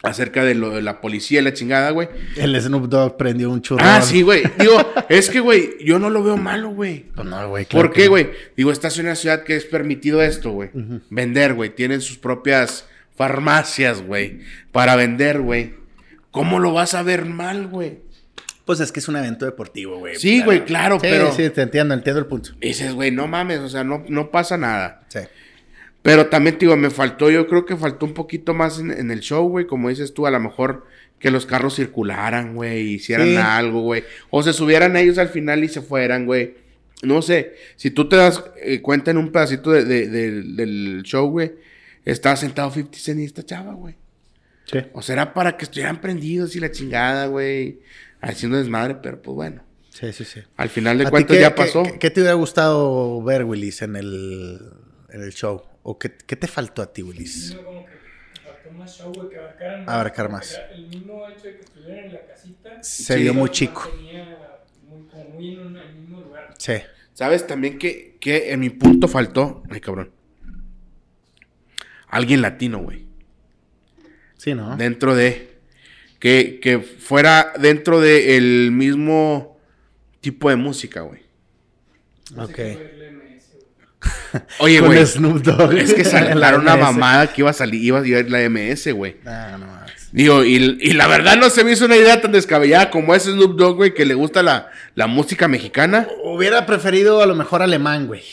[0.04, 2.10] acerca de lo de la policía y la chingada, güey.
[2.38, 3.84] El Snoop Dogg prendió un churro.
[3.84, 4.44] Ah, sí, güey.
[4.60, 4.78] Digo,
[5.10, 7.06] es que, güey, yo no lo veo malo, güey.
[7.16, 7.66] Pues no, güey.
[7.66, 8.10] claro ¿Por qué, no.
[8.12, 8.30] güey?
[8.56, 10.70] Digo, esta es una ciudad que es permitido esto, güey.
[11.10, 11.74] Vender, güey.
[11.74, 14.40] Tienen sus propias farmacias, güey.
[14.72, 15.74] Para vender, güey.
[16.32, 18.00] ¿Cómo lo vas a ver mal, güey?
[18.66, 20.16] Pues es que es un evento deportivo, güey.
[20.16, 22.52] Sí, güey, claro, Sí, pero- Sí, te entiendo, entiendo el punto.
[22.60, 25.04] Dices, güey, no mames, o sea, no, no pasa nada.
[25.08, 25.20] Sí.
[26.02, 29.22] Pero también, digo, me faltó, yo creo que faltó un poquito más en, en el
[29.22, 29.66] show, güey.
[29.66, 30.86] Como dices tú, a lo mejor
[31.20, 33.38] que los carros circularan, güey, hicieran Sí.
[33.38, 34.04] algo, güey.
[34.30, 36.56] O se subieran ellos al final y se fueran, güey.
[37.04, 41.02] No sé, si tú te das eh, cuenta en un pedacito de- de- de- del
[41.04, 41.54] show, güey,
[42.06, 43.96] estaba sentado 50 Cent y esta chava, güey.
[44.66, 44.80] Sí.
[44.94, 47.80] O sea, era para que estuvieran prendidos y la chingada, güey.
[48.22, 49.64] Haciendo desmadre, pero pues bueno.
[49.90, 50.42] Sí, sí, sí.
[50.58, 51.84] Al final de ¿A ti cuentas qué- ya qué- pasó.
[51.84, 54.60] ¿qué, qué te hubiera gustado ver, Willis, en el,
[55.10, 55.62] en el show?
[55.84, 57.50] ¿O qué, qué te faltó a ti, Willis?
[57.50, 57.92] Sino como que
[58.44, 60.50] faltó más show, güey, que abarcaran Abarcar más.
[60.50, 62.84] que era El mismo hecho de que estuvieran en la casita.
[62.84, 63.22] Se Sí.
[63.22, 63.90] vio muy chico.
[64.90, 66.54] muy, como muy en un- el mismo lugar.
[66.58, 66.74] Sí.
[67.14, 69.64] ¿Sabes también que, que en mi punto faltó?
[69.70, 70.12] Ay, cabrón.
[72.16, 73.04] Alguien latino, güey.
[74.38, 74.78] Sí, ¿no?
[74.78, 75.60] Dentro de.
[76.18, 79.60] Que, que fuera dentro del mismo
[80.22, 81.20] tipo de música, güey.
[82.24, 82.60] Sé Ok.
[84.60, 85.06] Oye, güey.
[85.06, 85.74] Snoop Dogg.
[85.74, 88.94] Es que La saltaron una mamada que iba a salir, iba a ir la MS,
[88.94, 89.18] güey.
[89.26, 90.10] No, no mames.
[90.14, 93.34] Digo, y, y la verdad no se me hizo una idea tan descabellada como ese
[93.34, 96.08] Snoop Dogg, güey, que le gusta la, la música mexicana.
[96.24, 98.24] Hubiera preferido a lo mejor alemán, güey.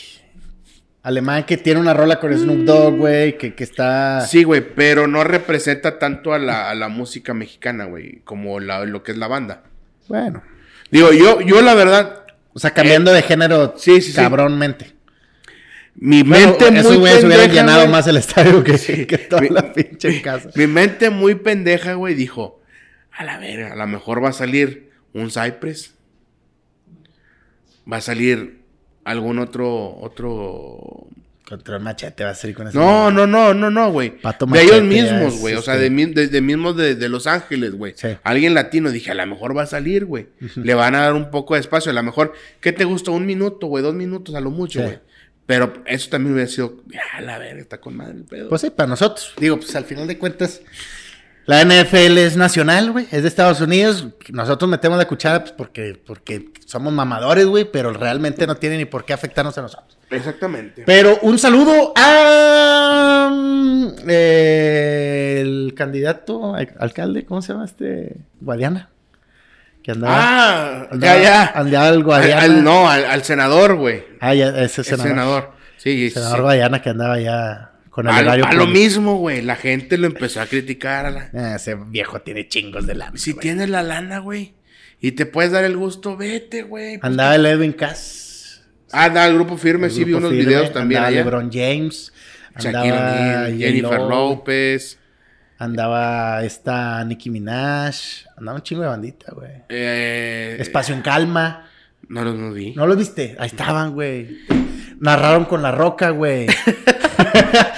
[1.03, 4.21] Alemán que tiene una rola con Snoop Dogg, güey, que, que está...
[4.21, 8.85] Sí, güey, pero no representa tanto a la, a la música mexicana, güey, como la-
[8.85, 9.63] lo que es la banda.
[10.07, 10.41] Bueno.
[10.91, 14.15] Digo, yo, yo la verdad, O sea, cambiando de género sí, sí, sí.
[14.15, 14.93] cabrónmente.
[15.95, 19.49] mi Bueno, mente muy esos güeyes hubieran llenado más el estadio que, que toda Mi-
[19.49, 20.51] la pinche mi- casa.
[20.55, 22.61] Mi mente muy pendeja, güey, dijo,
[23.11, 25.95] a la verga, a lo mejor va a salir un Cypress.
[27.91, 28.62] Va a salir
[29.05, 31.07] algún otro, otro...
[31.47, 32.79] Contra el machete va a ser con eso.
[32.79, 34.17] No, no, no, no, no, güey.
[34.17, 35.55] Pato De ellos mismos, güey.
[35.55, 37.93] O sea, este- de, de, de mismos de, de Los Ángeles, güey.
[37.97, 38.07] Sí.
[38.23, 38.89] Alguien latino.
[38.91, 40.27] Dije, a lo mejor va a salir, güey.
[40.55, 41.91] Le van a dar un poco de espacio.
[41.91, 43.11] A lo mejor, ¿qué te gusta?
[43.11, 43.83] Un minuto, güey.
[43.83, 44.85] Dos minutos a lo mucho, Sí.
[44.85, 44.99] güey.
[45.45, 46.77] Pero eso también hubiera sido,
[47.13, 48.47] a la verga, está con madre el pedo.
[48.47, 49.33] Pues sí, para nosotros.
[49.37, 50.61] Digo, pues al final de cuentas,
[51.45, 53.05] la NFL es nacional, güey.
[53.11, 54.07] Es de Estados Unidos.
[54.29, 58.85] Nosotros metemos la cuchara pues, porque, porque somos mamadores, güey, pero realmente no tiene ni
[58.85, 59.97] por qué afectarnos a nosotros.
[60.09, 60.83] Exactamente.
[60.85, 68.15] Pero un saludo a mm, eh, el candidato al- alcalde, ¿cómo se llama este?
[68.39, 68.89] Guadiana.
[69.83, 70.15] Que andaba.
[70.17, 71.51] Ah, andaba- ya, ya.
[71.55, 72.41] Andaba el Al, Guadiana.
[72.41, 74.05] al- no, al, al senador, güey.
[74.21, 75.07] Ah, ya, ese El senador.
[75.09, 75.51] senador.
[75.77, 76.41] Sí, sí, senador sí.
[76.43, 79.43] Guadiana que andaba ya con el A, horario a lo mismo, güey.
[79.43, 81.05] La gente lo empezó a criticar.
[81.05, 83.15] a la- Ah, ese viejo tiene chingos de lana.
[83.17, 83.41] Si güey.
[83.43, 84.55] tienes la lana, güey,
[84.99, 86.97] y te puedes dar el gusto, vete, güey.
[86.97, 88.63] Pues, Andaba el Edwin Cass.
[88.91, 91.23] Ah, da, el grupo firme, el sí, vi unos firme, videos también Andaba allá.
[91.23, 92.11] LeBron James.
[92.55, 94.99] Andaba O'Neal, Jennifer López.
[95.59, 97.95] Andaba esta Nicki Minaj.
[98.37, 99.51] Andaba un chingo de bandita, güey.
[99.69, 101.69] Eh, Espacio en calma.
[102.09, 102.73] No los no vi.
[102.75, 103.35] ¿No lo viste?
[103.39, 104.39] Ahí estaban, güey.
[104.99, 106.47] Narraron con la roca, güey.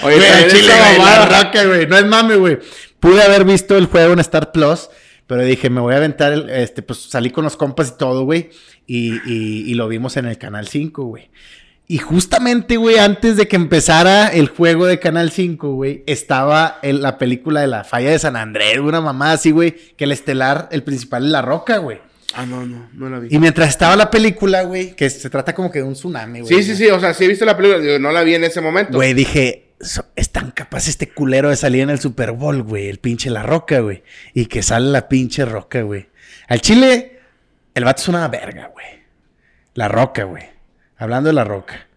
[0.03, 1.88] Oye, Güey, chile, güey, la roca, güey.
[1.88, 2.60] No es mame, güey.
[2.99, 4.90] Pude haber visto el juego en Star Plus,
[5.28, 8.24] pero dije, me voy a aventar el, este, pues salí con los compas y todo,
[8.24, 8.49] güey.
[8.88, 11.30] Y, y- y lo vimos en el Canal 5, güey.
[11.88, 17.02] Y justamente, güey, antes de que empezara el juego de Canal 5, güey, estaba en
[17.03, 20.68] la película de la falla de San Andrés, una mamá así, güey, que el estelar,
[20.72, 21.99] el principal es la roca, güey.
[22.36, 23.30] Ah, no, no, no la vi.
[23.32, 26.53] Y mientras estaba la película, güey, que se trata como que de un tsunami, güey.
[26.53, 28.44] Sí, sí, sí, o sea, sí he visto la película, digo, no la vi en
[28.44, 28.94] ese momento.
[28.98, 32.90] Güey, dije, so- es tan capaz este culero de salir en el Super Bowl, güey,
[32.90, 34.03] el pinche La Roca, güey.
[34.34, 36.07] Y que sale la pinche Roca, güey.
[36.48, 37.20] Al Chile,
[37.74, 38.86] el vato es una verga, güey.
[39.74, 40.44] La Roca, güey.
[40.98, 41.88] Hablando de La Roca.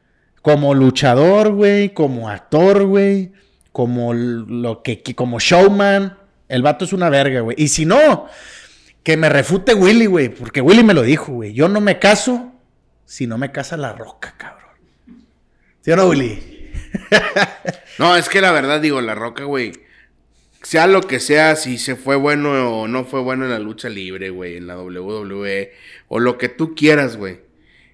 [0.43, 3.33] Como luchador, güey, como actor, güey,
[3.73, 6.17] como lo que- como showman,
[6.49, 7.57] el vato es una verga, güey.
[7.59, 8.27] Y si no,
[9.09, 11.55] que me refute Willy, güey, porque Willy me lo dijo, güey.
[11.55, 12.53] Yo no me caso
[13.07, 14.75] si no me casa La Roca, cabrón.
[15.81, 16.71] ¿Sí o no, Willy?
[17.99, 19.73] No, es que la verdad, digo, La Roca, güey,
[20.63, 23.89] sea lo que sea, si se fue bueno o no fue bueno en la lucha
[23.89, 25.73] libre, güey, en la WWE,
[26.09, 27.41] o lo que tú quieras, güey.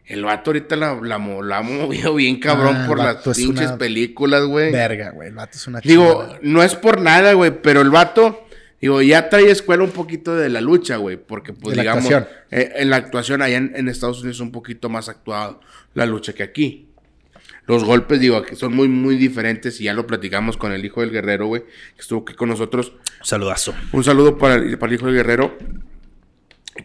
[0.07, 4.43] El vato ahorita la, la, la ha movido bien cabrón Ah, por las pinches películas,
[4.47, 4.73] güey.
[4.73, 5.29] Verga, güey.
[5.29, 6.39] El vato es una Digo, chingada.
[6.43, 8.44] no es por nada, güey, pero el vato,
[8.87, 12.05] digo, ya trae escuela un poquito de la lucha, güey, porque pues De la digamos,
[12.13, 12.29] actuación.
[12.51, 15.61] eh, en la actuación allá en, en Estados Unidos es un poquito más actuado
[15.95, 16.89] la lucha que aquí.
[17.67, 21.01] Los golpes, digo, que son muy, muy diferentes y ya lo platicamos con el hijo
[21.01, 22.93] del guerrero, güey, que estuvo aquí con nosotros.
[23.23, 23.75] Saludazo.
[23.93, 25.57] Un saludo para el, para el hijo del guerrero,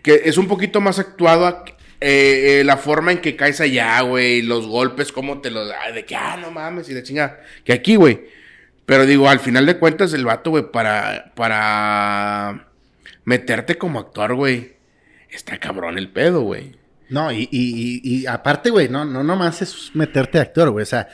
[0.03, 1.65] que es un poquito más actuado a-
[2.01, 5.69] eh, eh, la forma en que caes allá, güey, los golpes, cómo te los...
[5.93, 7.41] de que, ah, no mames, y de chingada.
[7.65, 8.21] Que aquí, güey.
[8.89, 12.67] Pero digo, al final de cuentas, el vato, güey, para, para
[13.23, 14.73] meterte como actor, güey,
[15.29, 16.75] está cabrón el pedo, güey.
[17.09, 20.83] No, y, y, y, y aparte, güey, no, no nomás es meterte de actor, güey.
[20.83, 21.07] O sea,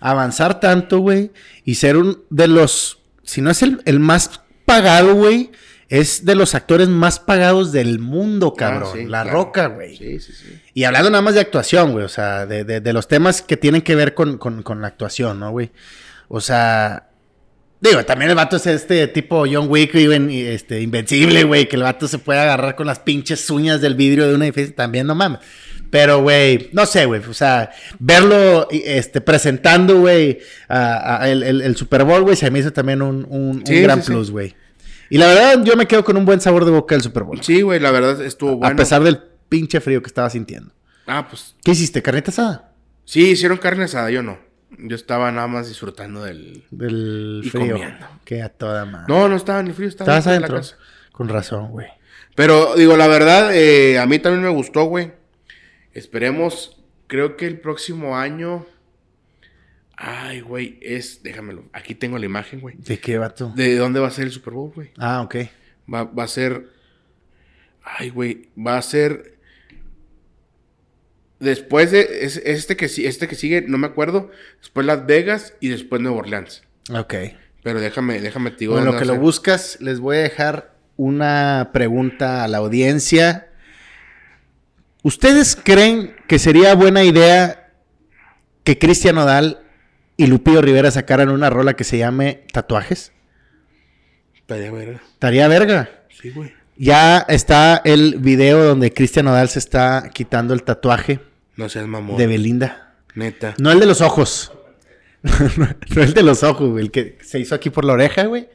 [0.00, 1.30] avanzar tanto, güey,
[1.64, 5.50] y ser un de los, si no es el, el más pagado, güey,
[5.90, 8.88] es de los actores más pagados del mundo, cabrón.
[8.90, 9.32] Ah, sí, la claro.
[9.32, 9.96] roca, güey.
[9.96, 10.60] Sí, sí, sí.
[10.74, 13.56] Y hablando nada más de actuación, güey, o sea, de, de- de los temas que
[13.58, 15.70] tienen que ver con, con- con la actuación, ¿no, güey?
[16.28, 17.07] O sea,
[17.80, 22.08] digo, también el vato es este tipo John Wick, este, invencible, güey, que el vato
[22.08, 25.40] se puede agarrar con las pinches uñas del vidrio de un edificio, también no mames.
[25.90, 30.38] Pero, güey, no sé, güey, o sea, verlo este, presentando, güey,
[31.22, 34.02] el, el- el Super Bowl, güey, se me hizo también un, un- un Sí, gran
[34.02, 34.54] sí, plus, güey.
[35.10, 37.42] Y la verdad, yo me quedo con un buen sabor de boca del Super Bowl.
[37.42, 38.74] Sí, güey, la verdad estuvo bueno.
[38.74, 39.18] A pesar del
[39.48, 40.74] pinche frío que estaba sintiendo.
[41.06, 42.02] Ah, pues ¿Qué hiciste?
[42.02, 42.72] ¿Carnita asada?
[43.06, 44.38] sí, hicieron carne asada, yo no.
[44.76, 46.64] Yo estaba nada más disfrutando del...
[46.70, 47.72] Del Y frío.
[47.76, 48.06] comiendo.
[48.24, 49.06] Que a toda madre.
[49.08, 50.78] No, no estaba ni frío, estaba Estabas dentro de la adentro.
[50.78, 51.10] casa.
[51.12, 51.88] Con razón, güey.
[52.34, 55.12] Pero digo, la verdad, eh, a mí también me gustó, güey.
[55.92, 58.66] Esperemos, creo que el próximo año.
[59.96, 61.22] Ay, güey, es.
[61.24, 61.64] Déjamelo.
[61.72, 62.76] Aquí tengo la imagen, güey.
[62.78, 63.52] ¿De qué vato?
[63.56, 64.90] ¿De dónde va a ser el Super Bowl, güey?
[64.96, 65.36] Ah, ok.
[65.92, 66.68] Va, va a ser.
[67.82, 68.50] Ay, güey.
[68.56, 69.37] Va a ser.
[71.40, 72.00] Después de.
[72.22, 74.30] es- este, que, este que sigue, no me acuerdo.
[74.60, 76.62] Después Las Vegas y después Nueva Orleans.
[76.92, 77.14] Ok.
[77.62, 78.74] Pero déjame, déjame te digo.
[78.74, 83.48] Bueno, lo que lo buscas, les voy a dejar una pregunta a la audiencia.
[85.02, 87.70] ¿Ustedes creen que sería buena idea
[88.64, 89.60] que Cristian Nodal
[90.16, 93.12] y Lupillo Rivera sacaran una rola que se llame Tatuajes?
[94.34, 95.00] Estaría verga.
[95.12, 95.90] Estaría verga.
[96.20, 96.52] Sí, güey.
[96.78, 101.18] Ya está el video donde Cristian Nodal se está quitando el tatuaje
[101.56, 102.16] No seas mamón.
[102.16, 102.94] de Belinda.
[103.16, 103.54] Neta.
[103.58, 104.52] No el de los ojos.
[105.22, 106.84] no el de los ojos, güey.
[106.84, 108.48] El que se hizo aquí por la oreja, güey.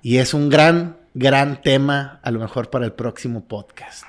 [0.00, 4.04] Y es un gran, gran tema, a lo mejor para el próximo podcast.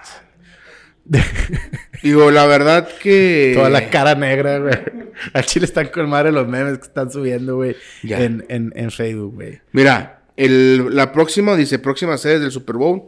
[2.04, 3.54] Digo, la verdad que.
[3.56, 4.76] Toda la cara negra, güey.
[5.34, 7.76] Al chile están con madre los memes que están subiendo, güey.
[8.04, 9.62] En, en, en Facebook, güey.
[9.72, 13.04] Mira, el, la próxima, dice, próxima sede del Super Bowl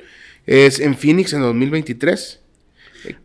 [0.46, 2.40] es en Phoenix en 2023,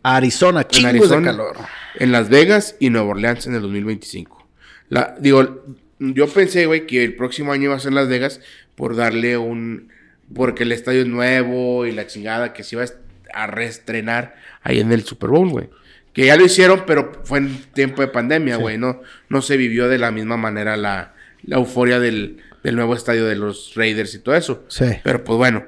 [0.03, 1.55] Arizona, en chingos Arizona, de calor.
[1.95, 4.47] en Las Vegas y Nueva Orleans en el 2025.
[4.89, 5.63] La, digo,
[5.99, 8.41] yo pensé, güey, que el próximo año iba a ser Las Vegas
[8.75, 9.89] por darle un...
[10.33, 12.85] Porque el estadio es nuevo y la chingada que se iba
[13.33, 15.69] a reestrenar ahí en el Super Bowl, güey.
[16.13, 18.61] Que ya lo hicieron, pero fue en tiempo de pandemia, Sí.
[18.61, 18.77] güey.
[18.77, 21.13] No, no se vivió de la misma manera la,
[21.43, 24.63] la euforia del, del nuevo estadio de los Raiders y todo eso.
[24.69, 24.85] Sí.
[25.03, 25.65] Pero pues bueno.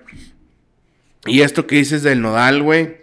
[1.25, 2.97] Y esto que dices del Nodal, güey.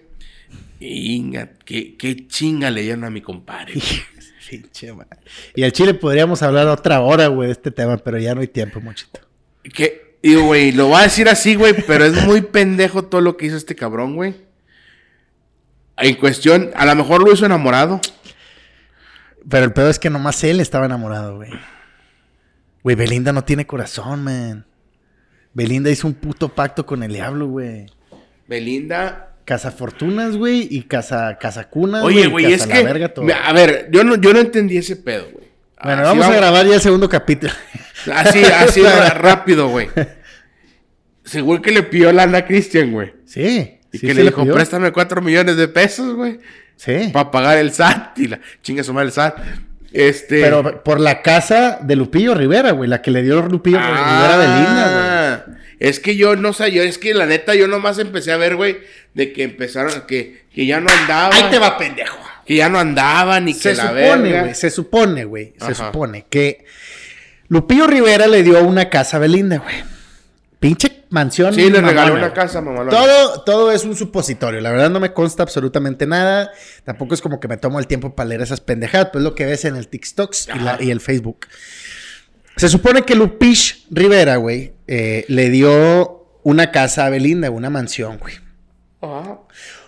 [0.80, 3.74] Inga, qué, qué chinga le dieron a mi compadre.
[4.50, 5.20] Pinche madre.
[5.54, 8.48] Y al Chile podríamos hablar otra hora, güey, de este tema, pero ya no hay
[8.48, 9.20] tiempo, muchito.
[9.62, 13.36] Que, digo, güey, lo voy a decir así, güey, pero es muy pendejo todo lo
[13.36, 14.34] que hizo este cabrón, güey.
[15.96, 18.00] En cuestión, a lo mejor lo hizo enamorado.
[19.48, 21.50] Pero el peor es que nomás él estaba enamorado, güey.
[22.82, 24.66] Güey, Belinda no tiene corazón, man.
[25.54, 27.86] Belinda hizo un puto pacto con el diablo, güey.
[28.48, 29.28] Belinda.
[29.44, 32.84] Casa Fortunas, güey, y Casa, casa Cunas, Oye, güey, es La que.
[32.84, 33.24] verga, todo.
[33.24, 35.46] me- A ver, yo no, yo no entendí ese pedo, güey.
[35.82, 37.52] Bueno, vamos a grabar ya el segundo capítulo.
[38.14, 38.82] Así, así
[39.16, 39.88] rápido, güey.
[41.24, 43.12] Según que le pidió lana a Cristian, güey.
[43.24, 43.78] Sí.
[43.92, 44.54] Y sí que le dijo, pidió.
[44.54, 46.38] préstame cuatro millones de pesos, güey.
[46.76, 47.10] Sí.
[47.12, 48.18] Para pagar el SAT.
[48.20, 49.38] Y la chinga su madre el SAT.
[49.92, 50.40] Este.
[50.40, 54.36] Pero por la casa de Lupillo Rivera, güey, la que le dio Lupillo Rivera a
[54.38, 54.84] Belinda,
[55.44, 55.54] güey.
[55.54, 58.36] Ah, Es que yo no sé, yo es que la neta yo nomás empecé a
[58.36, 58.78] ver, güey,
[59.14, 61.34] de que empezaron, que, que ya no andaba.
[61.34, 62.18] Ahí te va, pendejo.
[62.46, 64.40] Que ya no andaban y que Se la supone, verga.
[64.42, 66.64] güey, se supone, güey, se supone que
[67.48, 69.76] Lupillo Rivera le dio una casa a Belinda, güey.
[70.58, 71.54] Pinche mansión.
[71.54, 72.88] Sí, le regaló una casa, mamá.
[72.88, 74.60] Todo, todo es un supositorio.
[74.60, 76.50] La verdad no me consta absolutamente nada.
[76.84, 79.10] Tampoco es como que me tomo el tiempo para leer esas pendejadas.
[79.12, 80.82] Pues lo que ves en el TikTok y, la- Ajá.
[80.82, 81.46] y el Facebook.
[82.56, 88.18] Se supone que Lupish Rivera, güey, eh, le dio una casa a Belinda, una mansión,
[88.18, 88.34] güey.
[89.00, 89.38] Ajá.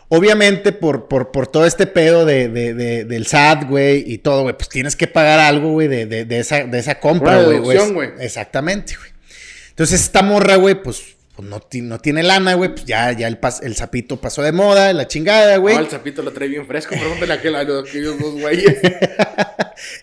[0.09, 4.43] Obviamente, por, por, por todo este pedo de, de- de- del SAT, güey, y todo,
[4.43, 7.59] güey, pues tienes que pagar algo, güey, de, de- de esa, de esa compra, güey.
[8.21, 9.11] Exactamente, güey.
[9.75, 11.03] Entonces, esta morra, güey, pues,
[11.35, 14.53] pues no, no tiene lana, güey, pues ya, ya el, pas- el sapito pasó de
[14.53, 15.75] moda, la chingada, güey.
[15.75, 18.77] No, el sapito lo trae bien fresco, pregúntale a aquel- a los- aquellos dos güeyes.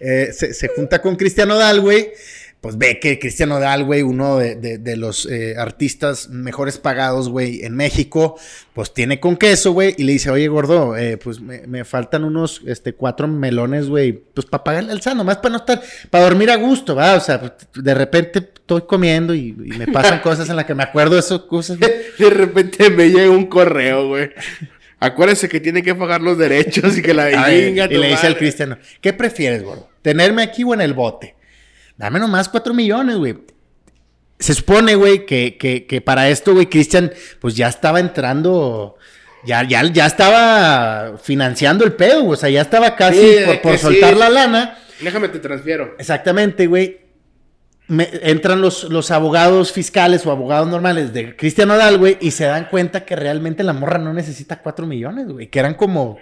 [0.02, 2.12] Eh, se, se junta con Cristiano Dal, güey.
[2.62, 7.28] Pues ve que Cristiano Dal, güey, uno de, de- de los eh, artistas mejores pagados,
[7.28, 8.38] güey, en México,
[8.74, 12.24] pues tiene con queso, güey, y le dice, oye, gordo, eh, pues me, me faltan
[12.24, 15.82] unos, este, cuatro melones, güey, pues para pagarle al sano, más para no estar,
[16.12, 17.16] para dormir a gusto, ¿va?
[17.16, 20.84] O sea, de repente estoy comiendo y, y me pasan cosas en las que me
[20.84, 21.80] acuerdo de esas cosas.
[21.80, 24.30] De repente me llega un correo, güey.
[25.00, 28.38] Acuérdese que tiene que pagar los derechos y que la venga y le dice al
[28.38, 29.90] Cristiano, ¿qué prefieres, gordo?
[30.04, 31.34] ¿Tenerme aquí o en el bote?
[32.02, 33.38] Dame nomás cuatro millones, güey.
[34.40, 38.98] Se supone, güey, que, que, que para esto, güey, Cristian, pues ya estaba entrando,
[39.46, 42.34] ya, ya, ya estaba financiando el pedo, güey.
[42.34, 44.20] O sea, ya estaba casi Sí, por, soltar sí.
[44.20, 44.78] la lana.
[45.00, 45.96] Déjame te transfiero.
[46.00, 47.02] Exactamente, güey.
[47.88, 52.46] Me- entran los, los abogados fiscales o abogados normales de Cristian Odal, güey, y se
[52.46, 56.18] dan cuenta que realmente la morra no necesita cuatro millones, güey, que eran como,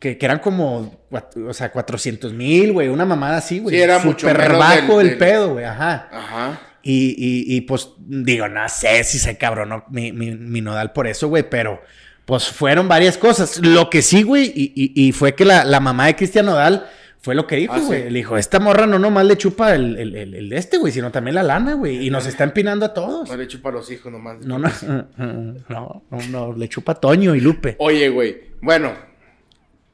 [0.00, 0.98] que, que eran como,
[1.46, 3.74] o sea, 400 mil, güey, una mamada así, güey.
[3.76, 6.08] Sí, era mucho Súper menos bajo del- el del- pedo, güey, ajá.
[6.12, 6.60] Ajá.
[6.82, 11.06] Y, y, y, pues digo, no sé si se cabronó mi, mi, mi nodal por
[11.06, 11.82] eso, güey, pero
[12.24, 13.58] pues fueron varias cosas.
[13.58, 16.86] Lo que sí, güey, y, y, y fue que la, la mamá de Cristian Nodal
[17.20, 17.86] fue lo que dijo, Ah, sí.
[17.86, 18.04] güey.
[18.10, 21.34] Le dijo, esta morra no nomás le chupa el, el, el- este, güey, sino también
[21.34, 22.06] la lana, güey.
[22.06, 23.28] Y nos está empinando a todos.
[23.28, 24.38] No le chupa a los hijos nomás.
[24.46, 24.68] No, no,
[25.16, 27.76] no, no, no, le chupa a Toño y Lupe.
[27.80, 28.36] Oye, güey.
[28.60, 28.92] Bueno,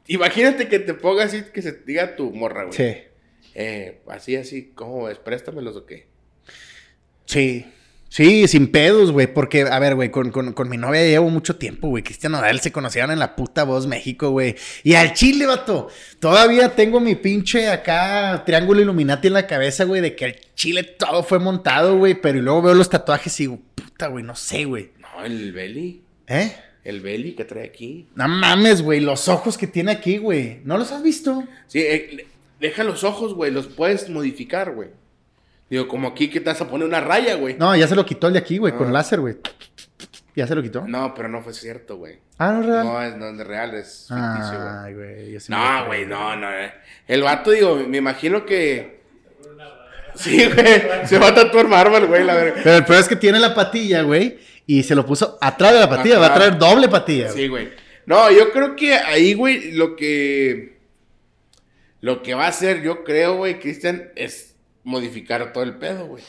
[0.07, 2.77] imagínate que te pongas así que se diga tu morra, güey.
[2.77, 2.97] Sí,
[3.55, 5.19] Eh, así, así, ¿cómo ves?
[5.19, 6.07] ¿Préstamelos o qué?
[7.27, 7.67] sí.
[8.11, 11.57] Sí, sin pedos, güey, porque, a ver, güey, con, con, con mi novia llevo mucho
[11.57, 12.05] tiempo, güey.
[12.05, 14.55] Cristian Nodal se conocieron en la puta Voz México, güey.
[14.85, 15.89] Y al chile, vato,
[16.21, 20.85] todavía tengo mi pinche acá triángulo Illuminati en la cabeza, güey, de que al chile
[20.85, 22.15] todo fue montado, güey.
[22.15, 24.93] Pero y luego veo los tatuajes y digo, puta, güey, no sé, güey.
[25.01, 26.05] No, el belly.
[26.29, 26.53] ¿Eh?
[26.85, 28.09] El belly que trae aquí.
[28.15, 30.61] No mames, güey, los ojos que tiene aquí, güey.
[30.65, 31.43] ¿No los has visto?
[31.67, 32.27] Sí, eh,
[32.61, 33.51] deja los ojos, güey.
[33.51, 34.91] Los puedes modificar, güey.
[35.71, 37.57] Digo, como aquí que te vas a poner una raya, güey.
[37.59, 38.93] No, ya se lo quitó el de aquí, güey, con Ah.
[38.93, 39.37] láser, güey.
[40.37, 40.87] Ya se lo quitó.
[40.87, 42.19] No, pero no fue cierto, güey.
[42.39, 42.85] Ah, no, es real.
[42.85, 45.37] No, es, no es real, es ficticio, güey.
[45.37, 46.53] Ay, No, güey, no, no.
[46.53, 46.73] eh.
[47.09, 49.01] El vato, digo, me imagino que.
[50.17, 51.07] Sí, güey.
[51.07, 52.61] Se va a tatuar Marvel, güey, la verdad.
[52.63, 54.39] Pero el peor es que tiene la patilla, güey.
[54.67, 56.19] Y se lo puso atrás de la patilla.
[56.19, 56.35] Va a Ajá.
[56.37, 57.29] traer doble patilla.
[57.31, 57.71] Sí, güey.
[58.07, 60.79] No, yo creo que ahí, güey, lo que.
[62.01, 66.23] Lo que va a hacer, yo creo, güey, Cristian, es modificar todo el pedo, güey.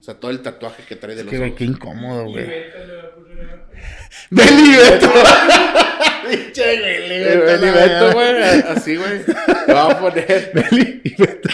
[0.00, 1.54] O sea, todo el tatuaje que trae de Es los que, ojos.
[1.58, 2.46] qué incómodo, güey.
[2.46, 3.64] Beto le va a poner abajo.
[4.30, 5.12] Beli Beto.
[6.30, 8.42] Pinche Beli Beto, Beto, güey.
[8.68, 9.20] Así, güey.
[9.68, 10.50] Lo va a poner.
[10.54, 11.48] Beli Beto.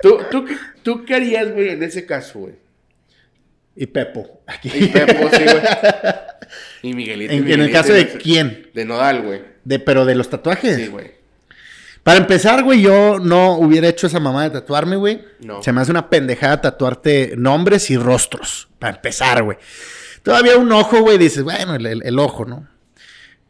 [0.00, 0.46] ¿Tú, tú,
[0.84, 2.54] ¿Tú qué harías, güey, en ese caso, güey?
[3.76, 4.42] Y Pepo.
[4.46, 4.70] Aquí.
[4.74, 5.62] Y Pepo, sí, güey.
[6.82, 7.32] Y Miguelito.
[7.32, 8.68] y En, en el caso de quién?
[8.74, 9.40] De Nodal, güey.
[9.64, 10.76] De, pero de los tatuajes.
[10.76, 11.12] Sí, güey.
[12.02, 15.22] Para empezar, güey, yo no hubiera hecho esa mamá de tatuarme, güey.
[15.40, 15.62] No.
[15.62, 18.68] Se me hace una pendejada tatuarte nombres y rostros.
[18.80, 19.56] Para empezar, güey.
[20.24, 22.68] Todavía un ojo, güey, dices, bueno, el, el- el ojo, ¿no?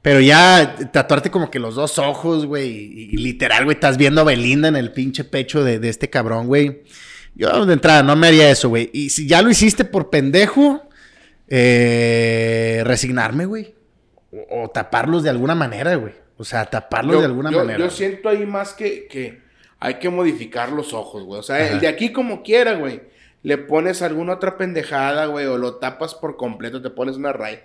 [0.02, 4.20] Pero ya tatuarte como que los dos ojos, güey, y, y literal, güey, estás viendo
[4.20, 6.82] a Belinda en el pinche pecho de, de este cabrón, güey.
[7.34, 8.90] Yo de entrada no me haría eso, güey.
[8.92, 10.82] Y si ya lo hiciste por pendejo,
[11.48, 13.74] eh, resignarme, güey.
[14.50, 16.14] O, o taparlos de alguna manera, güey.
[16.36, 17.78] O sea, taparlos de alguna yo- manera.
[17.78, 19.40] yo siento ahí más que, que
[19.78, 21.40] hay que modificar los ojos, güey.
[21.40, 21.68] O sea, Ajá.
[21.68, 23.00] el de aquí como quiera, güey.
[23.42, 27.60] Le pones alguna otra pendejada, güey, o lo tapas por completo, te pones una raya.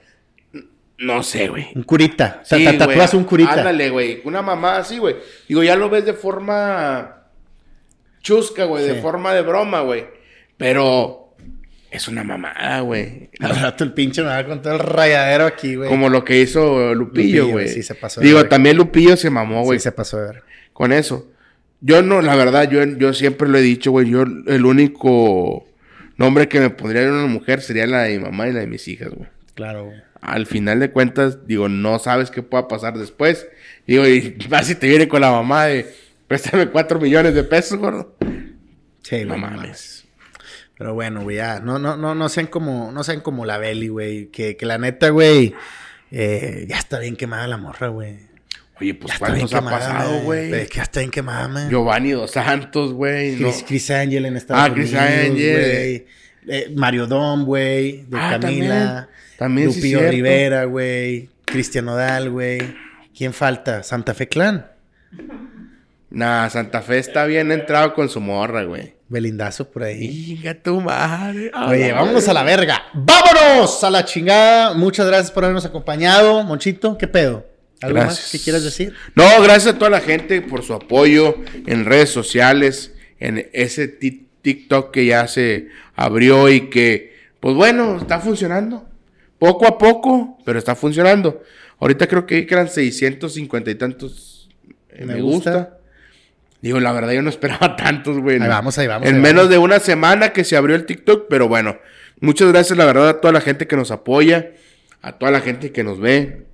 [0.98, 1.68] No sé, güey.
[1.76, 2.40] Un curita.
[2.42, 3.54] O sea, Sí, te tatúas un curita.
[3.54, 4.22] Ándale, güey.
[4.26, 5.16] Una mamá así, güey.
[5.48, 7.17] Digo, ya lo ves de forma
[8.28, 8.86] chusca, güey.
[8.86, 9.02] De Sí.
[9.02, 10.06] forma de broma, güey.
[10.58, 11.34] Pero
[11.92, 13.30] es una mamada, güey.
[13.40, 15.90] Al rato el pinche me va con todo el rayadero aquí, güey.
[15.90, 17.70] Como lo que hizo Lupillo, güey.
[17.70, 19.80] sí, se pasó Digo, también Lupillo se mamó, Sí, güey.
[19.80, 20.44] se pasó de ver.
[20.74, 21.28] Con eso.
[21.80, 24.10] Yo no, la verdad, yo, yo siempre lo he dicho, güey.
[24.10, 25.66] Yo, el único
[26.18, 28.68] nombre que me pondría en una mujer sería la de mi mamá y la de
[28.68, 29.30] mis hijas, güey.
[29.54, 29.98] Claro, güey.
[30.20, 33.48] Al final de cuentas, digo, no sabes qué pueda pasar después.
[33.86, 35.86] Digo, y más si te viene con la mamá de,
[36.28, 38.16] préstame cuatro millones de pesos, gordo.
[39.04, 40.06] Sí, No mames.
[40.78, 41.60] Pero bueno, güey, ya.
[41.60, 44.28] No, no, no, no sean como, no sean como la Beli, güey.
[44.28, 45.56] Que, que la neta, güey,
[46.12, 48.28] eh, ya está bien quemada la morra, güey.
[48.80, 50.52] Oye, Ya pues bien ¿cuántos ha quemada, pasado, güey?
[50.52, 51.70] Que ya está bien quemada, man.
[51.70, 53.32] Giovanni Dos Santos, güey.
[53.38, 53.48] no.
[53.50, 55.34] Chris, Chris Angel en Estados Ah, Chris Unidos, Angel.
[55.34, 56.06] güey.
[56.50, 58.04] Eh, Mario Dom, güey.
[58.04, 58.40] De Ah, Camila.
[58.40, 59.08] también.
[59.38, 60.12] También sí Lupillo.
[60.12, 61.30] Rivera, güey.
[61.46, 62.60] Cristian Nodal, güey.
[63.18, 63.82] ¿Quién falta?
[63.82, 64.68] Santa Fe Clan.
[66.10, 68.94] Nah, Santa Fe está bien entrado con su morra, güey.
[69.10, 70.36] Belindazo por ahí.
[70.36, 71.52] Venga tu madre.
[71.68, 72.84] Oye, vámonos a la verga.
[72.94, 74.74] ¡Vámonos a la chingada!
[74.74, 76.44] Muchas gracias por habernos acompañado.
[76.44, 77.46] Monchito, ¿qué pedo?
[77.82, 78.94] ¿Algo más que quieras decir?
[79.16, 81.36] No, gracias a toda la gente por su apoyo
[81.68, 87.98] en redes sociales, en ese ti- TikTok que ya se abrió y que, pues bueno,
[87.98, 88.88] está funcionando.
[89.40, 91.44] Poco a poco, pero está funcionando.
[91.80, 94.50] Ahorita creo que eran 650 y tantos
[94.90, 95.52] eh, Me me, gusta.
[95.52, 95.77] gusta.
[96.62, 98.42] Digo, la verdad yo no esperaba tantos, güey.
[98.42, 99.50] Ahí vamos, ahí vamos, En ahí menos vamos.
[99.52, 101.78] de una semana que se abrió el TikTok, pero bueno,
[102.20, 104.52] muchas gracias, la verdad, a toda la gente que nos apoya,
[105.02, 106.46] a toda la gente que nos ve,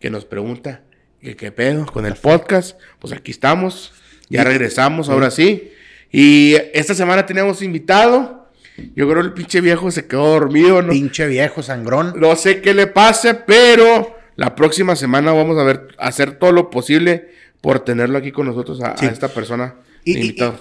[0.00, 0.82] que nos pregunta
[1.20, 2.78] que qué pedo con el podcast.
[2.98, 3.92] Pues aquí estamos,
[4.28, 5.72] ya regresamos, ahora sí.
[6.10, 8.48] Y esta semana tenemos invitado.
[8.96, 10.92] Yo creo que el pinche viejo se quedó dormido, ¿no?
[10.92, 12.14] Pinche viejo sangrón.
[12.16, 16.70] No sé qué le pase, pero la próxima semana vamos a ver, hacer todo lo
[16.70, 17.28] posible
[17.60, 19.74] por tenerlo aquí con nosotros a, esta persona.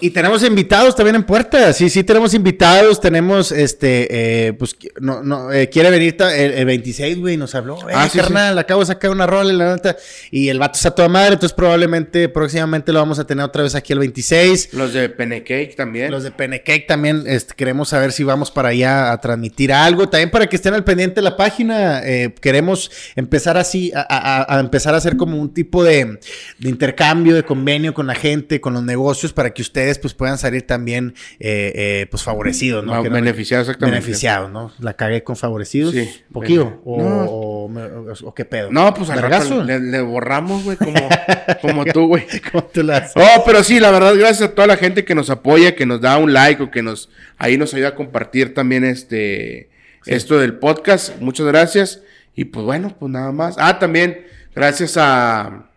[0.02, 1.74] Y, tenemos invitados también en puerta.
[1.74, 3.00] Sí, sí, tenemos invitados.
[3.02, 7.78] Tenemos, este, eh, pues, no, no, eh, quiere venir el, el 26, güey, nos habló.
[7.90, 9.96] Eh, Ah, sí, carnal, acabo de sacar una rola, la neta.
[10.32, 13.76] Y el vato está toda madre, entonces probablemente, próximamente lo vamos a tener otra vez
[13.76, 14.74] aquí el 26.
[14.74, 16.12] Los de Penecake también.
[16.12, 20.10] Los de Penecake también este, queremos saber si vamos para allá a transmitir algo.
[20.10, 22.02] También para que estén al pendiente de la página.
[22.06, 26.20] eh, queremos empezar así, a, a- a empezar a hacer como un tipo de,
[26.60, 30.38] de intercambio, de convenio con la gente, con los negocios, para que ustedes pues puedan
[30.38, 33.02] salir también eh, eh, pues favorecidos, ¿no?
[33.04, 34.02] Beneficiados, exactamente.
[34.02, 34.74] Beneficiados, ¿no?
[34.80, 35.94] La cagué con favorecidos.
[35.94, 36.10] Sí.
[36.34, 36.82] ¿Poquillo?
[36.84, 37.24] O, No.
[37.24, 38.70] o, me- o- o qué pedo?
[38.70, 41.00] No, pues al rato le, le borramos, güey, como,
[41.62, 42.26] como tú, güey.
[42.52, 43.14] ¿Cómo tú la haces?
[43.16, 46.02] Oh, pero sí, la verdad, gracias a toda la gente que nos apoya, que nos
[46.02, 49.70] da un like o que nos ahí nos ayuda a compartir también este
[50.06, 51.18] esto del podcast.
[51.22, 52.02] Muchas gracias.
[52.36, 53.56] Y pues bueno, pues nada más.
[53.58, 55.69] Ah, también gracias a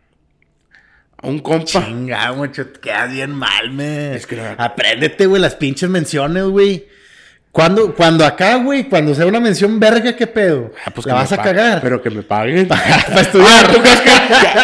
[1.22, 1.64] un compa.
[1.84, 4.14] Chinga, mucho, te quedas bien mal, me.
[4.14, 6.86] Es que no- Apréndete, güey, las pinches menciones, güey.
[7.52, 10.72] Cuando, cuando acá, güey, cuando sea una mención verga, ¿qué pedo?
[10.86, 11.82] Ah, pues la vas a cagar.
[11.82, 12.66] Pero que me paguen.
[12.68, 13.66] Para estudiar.
[13.66, 14.10] Ah, ¿tú crees que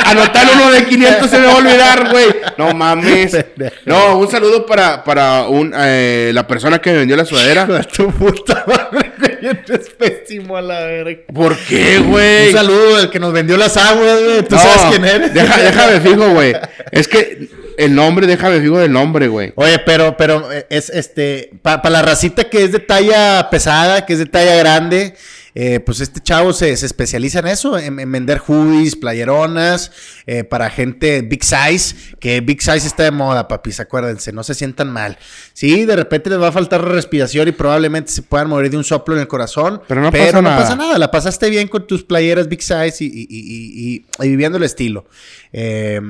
[0.07, 2.27] anotar uno de 500 se me va a olvidar, güey?
[2.57, 3.37] No mames.
[3.85, 7.67] No, un saludo para, para un, eh, la persona que me vendió la sudadera.
[7.67, 9.08] de tu puta madre,
[9.69, 11.21] eres pésimo a la verga.
[11.35, 12.53] ¿Por qué, Un güey?
[12.53, 14.43] saludo al que nos vendió las aguas, güey.
[14.43, 15.35] Tú No, sabes quién eres.
[15.35, 16.55] Deja, déjame fijo, güey.
[16.91, 17.49] Es que
[17.79, 19.53] el nombre, déjame fijo del nombre, güey.
[19.55, 24.15] Oye, pero, pero eh, es este, para la racita que es de talla pesada, que
[24.15, 25.15] es de talla grande,
[25.61, 29.91] eh, pues este chavo se, se especializa en eso, en, en vender hoodies, playeronas,
[30.27, 34.55] eh, para gente big size, que big size está de moda, papis, acuérdense, no se
[34.55, 35.19] sientan mal.
[35.55, 38.85] Sí, de repente les va a faltar respiración y probablemente se puedan morir de un
[38.85, 40.57] soplo en el corazón, Pero no pasa nada.
[40.59, 44.29] pasa nada, la pasaste bien con tus playeras big size y, y- y- y- y
[44.29, 45.07] viviendo el estilo.
[45.53, 46.01] Eh,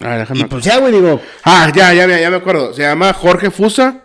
[0.00, 2.72] Ah, déjame y pues ya, güey, digo, Ah, ya, ya, me- ya me acuerdo.
[2.72, 4.04] Se llama Jorge Fusa.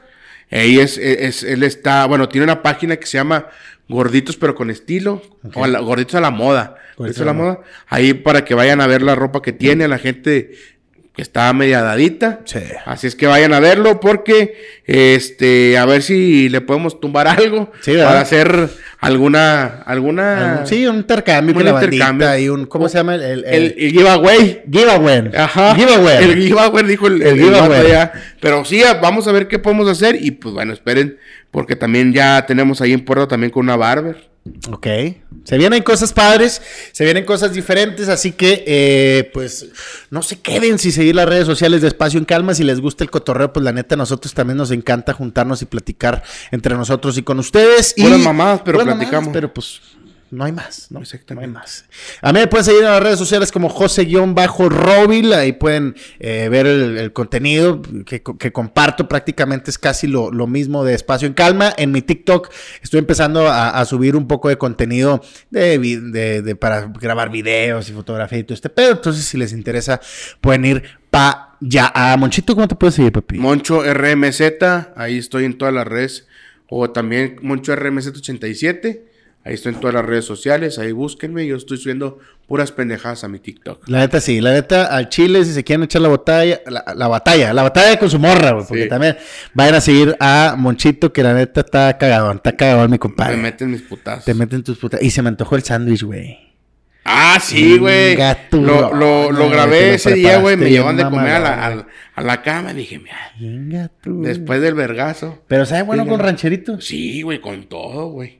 [0.51, 3.45] Ahí es, es, él está, bueno, tiene una página que se llama
[3.89, 5.21] Gorditos pero con estilo.
[5.55, 6.75] O la- Gorditos a la moda.
[6.97, 7.59] Gorditos a la moda.
[7.87, 10.51] Ahí para que vayan a ver la ropa que tiene, la gente
[11.15, 12.39] que está media dadita.
[12.45, 12.59] Sí.
[12.85, 17.71] Así es que vayan a verlo porque este a ver si le podemos tumbar algo
[17.81, 18.07] Sí, ¿verdad?
[18.07, 18.69] para hacer
[18.99, 22.27] alguna alguna Sí, un intercambio Un con la intercambio.
[22.27, 22.65] bandita y un...
[22.65, 23.15] ¿Cómo se llama?
[23.15, 24.63] El, el, el, el giveaway.
[24.71, 25.29] giveaway.
[25.37, 25.75] Ajá.
[25.75, 26.23] Giveaway.
[26.23, 27.85] El giveaway dijo el, El giveaway.
[27.85, 28.11] allá.
[28.39, 31.17] Pero sí, vamos a ver qué podemos hacer y pues bueno, esperen
[31.51, 34.32] porque también ya tenemos ahí en Puerto también con una barber.
[34.71, 34.87] Ok.
[35.45, 36.61] Se vienen cosas padres,
[36.91, 39.67] se vienen cosas diferentes, así que eh, pues
[40.09, 42.53] no se queden sin seguir las redes sociales de Espacio en Calma.
[42.53, 45.65] Si les gusta el cotorreo, pues la neta, a nosotros también nos encanta juntarnos y
[45.65, 47.93] platicar entre nosotros y con ustedes.
[47.97, 49.31] Y, Puras mamadas, pero platicamos.
[49.33, 49.81] pero pues
[50.33, 50.99] no hay más, ¿no?
[51.01, 51.47] Exactamente.
[51.51, 51.85] No hay más.
[52.21, 56.65] A mí me pueden seguir en las redes sociales como José-Robil, ahí pueden eh, ver
[56.65, 61.33] el, el contenido que, que comparto, prácticamente es casi lo, lo mismo de Espacio en
[61.33, 61.73] Calma.
[61.77, 62.49] En mi TikTok
[62.81, 67.89] estoy empezando a, a subir un poco de contenido de, de- de- para grabar videos
[67.89, 68.91] y fotografía y todo este pedo.
[68.93, 70.01] Entonces, si les interesa,
[70.41, 71.91] pueden ir pa' ya.
[71.93, 73.37] A Monchito, ¿cómo te puedes seguir, papi?
[73.37, 74.41] Moncho RMZ,
[74.95, 76.27] ahí estoy en todas las redes.
[76.69, 79.01] O también Moncho RMZ87,
[79.45, 83.27] ahí estoy en todas las redes sociales, ahí búsquenme, yo estoy subiendo puras pendejadas a
[83.27, 83.87] mi TikTok.
[83.89, 87.07] La neta sí, la neta al Chile, si se quieren echar la batalla, la, la
[87.07, 88.89] batalla, la batalla con su morra, güey, porque Sí.
[88.89, 89.17] también
[89.53, 93.37] vayan a seguir a Monchito, que la neta está cagadón, está cagadón mi compadre.
[93.37, 94.25] Me meten mis putazos.
[94.25, 95.01] Te meten tus putas.
[95.01, 96.37] Y se me antojó el sándwich, güey.
[97.05, 98.15] Ah, sí, güey.
[98.51, 100.55] Lo, lo, lo grabé lo ese día, güey.
[100.55, 102.73] Me llevan de comer a la, a, a la cama.
[102.73, 105.43] Dije, mira, después del vergazo.
[105.47, 106.79] Pero sabe bueno con rancherito.
[106.79, 108.39] Sí, güey, con todo, güey.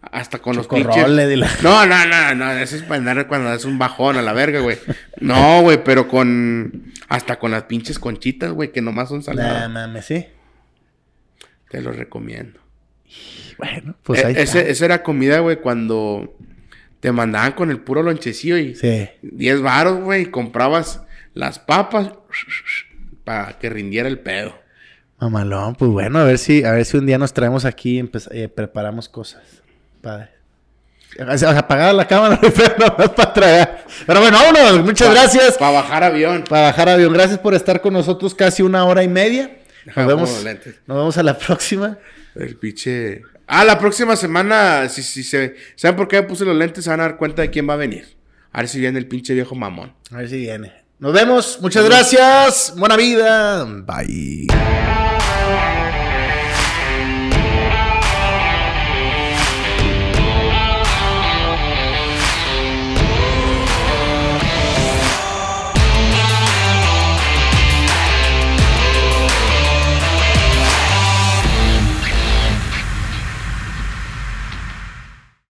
[0.00, 1.08] Hasta con los pinches.
[1.08, 2.52] la- No, no, no, no.
[2.52, 4.78] Eso es para andar cuando es un bajón a la verga, güey.
[5.20, 6.92] No, güey, pero con.
[7.08, 9.70] Hasta con las pinches conchitas, güey, que nomás son Nah, saladas.
[9.70, 10.26] mames, sí.
[11.70, 12.60] Te lo recomiendo.
[13.58, 14.60] Bueno, pues Eh, ahí ese- está.
[14.70, 16.36] esa era comida, güey, cuando
[17.00, 19.08] te mandaban con el puro lonchecillo y Sí.
[19.22, 21.02] 10 varos, güey, y comprabas
[21.34, 22.12] las papas
[23.24, 24.54] para que rindiera el pedo.
[25.20, 28.10] Mamalón, pues bueno, a ver si, a ver si un día nos traemos aquí y
[28.30, 29.62] eh, preparamos cosas.
[30.08, 30.28] Padre.
[31.32, 33.84] O sea, apagar la cámara, pero nomás para tragar.
[34.06, 34.84] Pero bueno, vámonos.
[34.84, 35.56] Muchas gracias.
[35.58, 36.44] Para bajar avión.
[36.48, 37.12] Para bajar avión.
[37.12, 39.58] Gracias por estar con nosotros casi una hora y media.
[39.86, 40.44] Nos vemos,
[40.86, 41.98] nos vemos a la próxima.
[42.34, 43.22] El pinche.
[43.46, 45.56] Ah, la próxima semana, si, si se.
[45.76, 46.84] ¿Saben por qué me puse los lentes?
[46.84, 48.16] Se van a dar cuenta de quién va a venir.
[48.52, 49.94] A ver si viene el pinche viejo mamón.
[50.10, 50.72] A ver si viene.
[50.98, 51.58] Nos vemos.
[51.60, 52.74] Muchas gracias.
[52.76, 53.64] Buena vida.
[53.64, 55.07] Bye.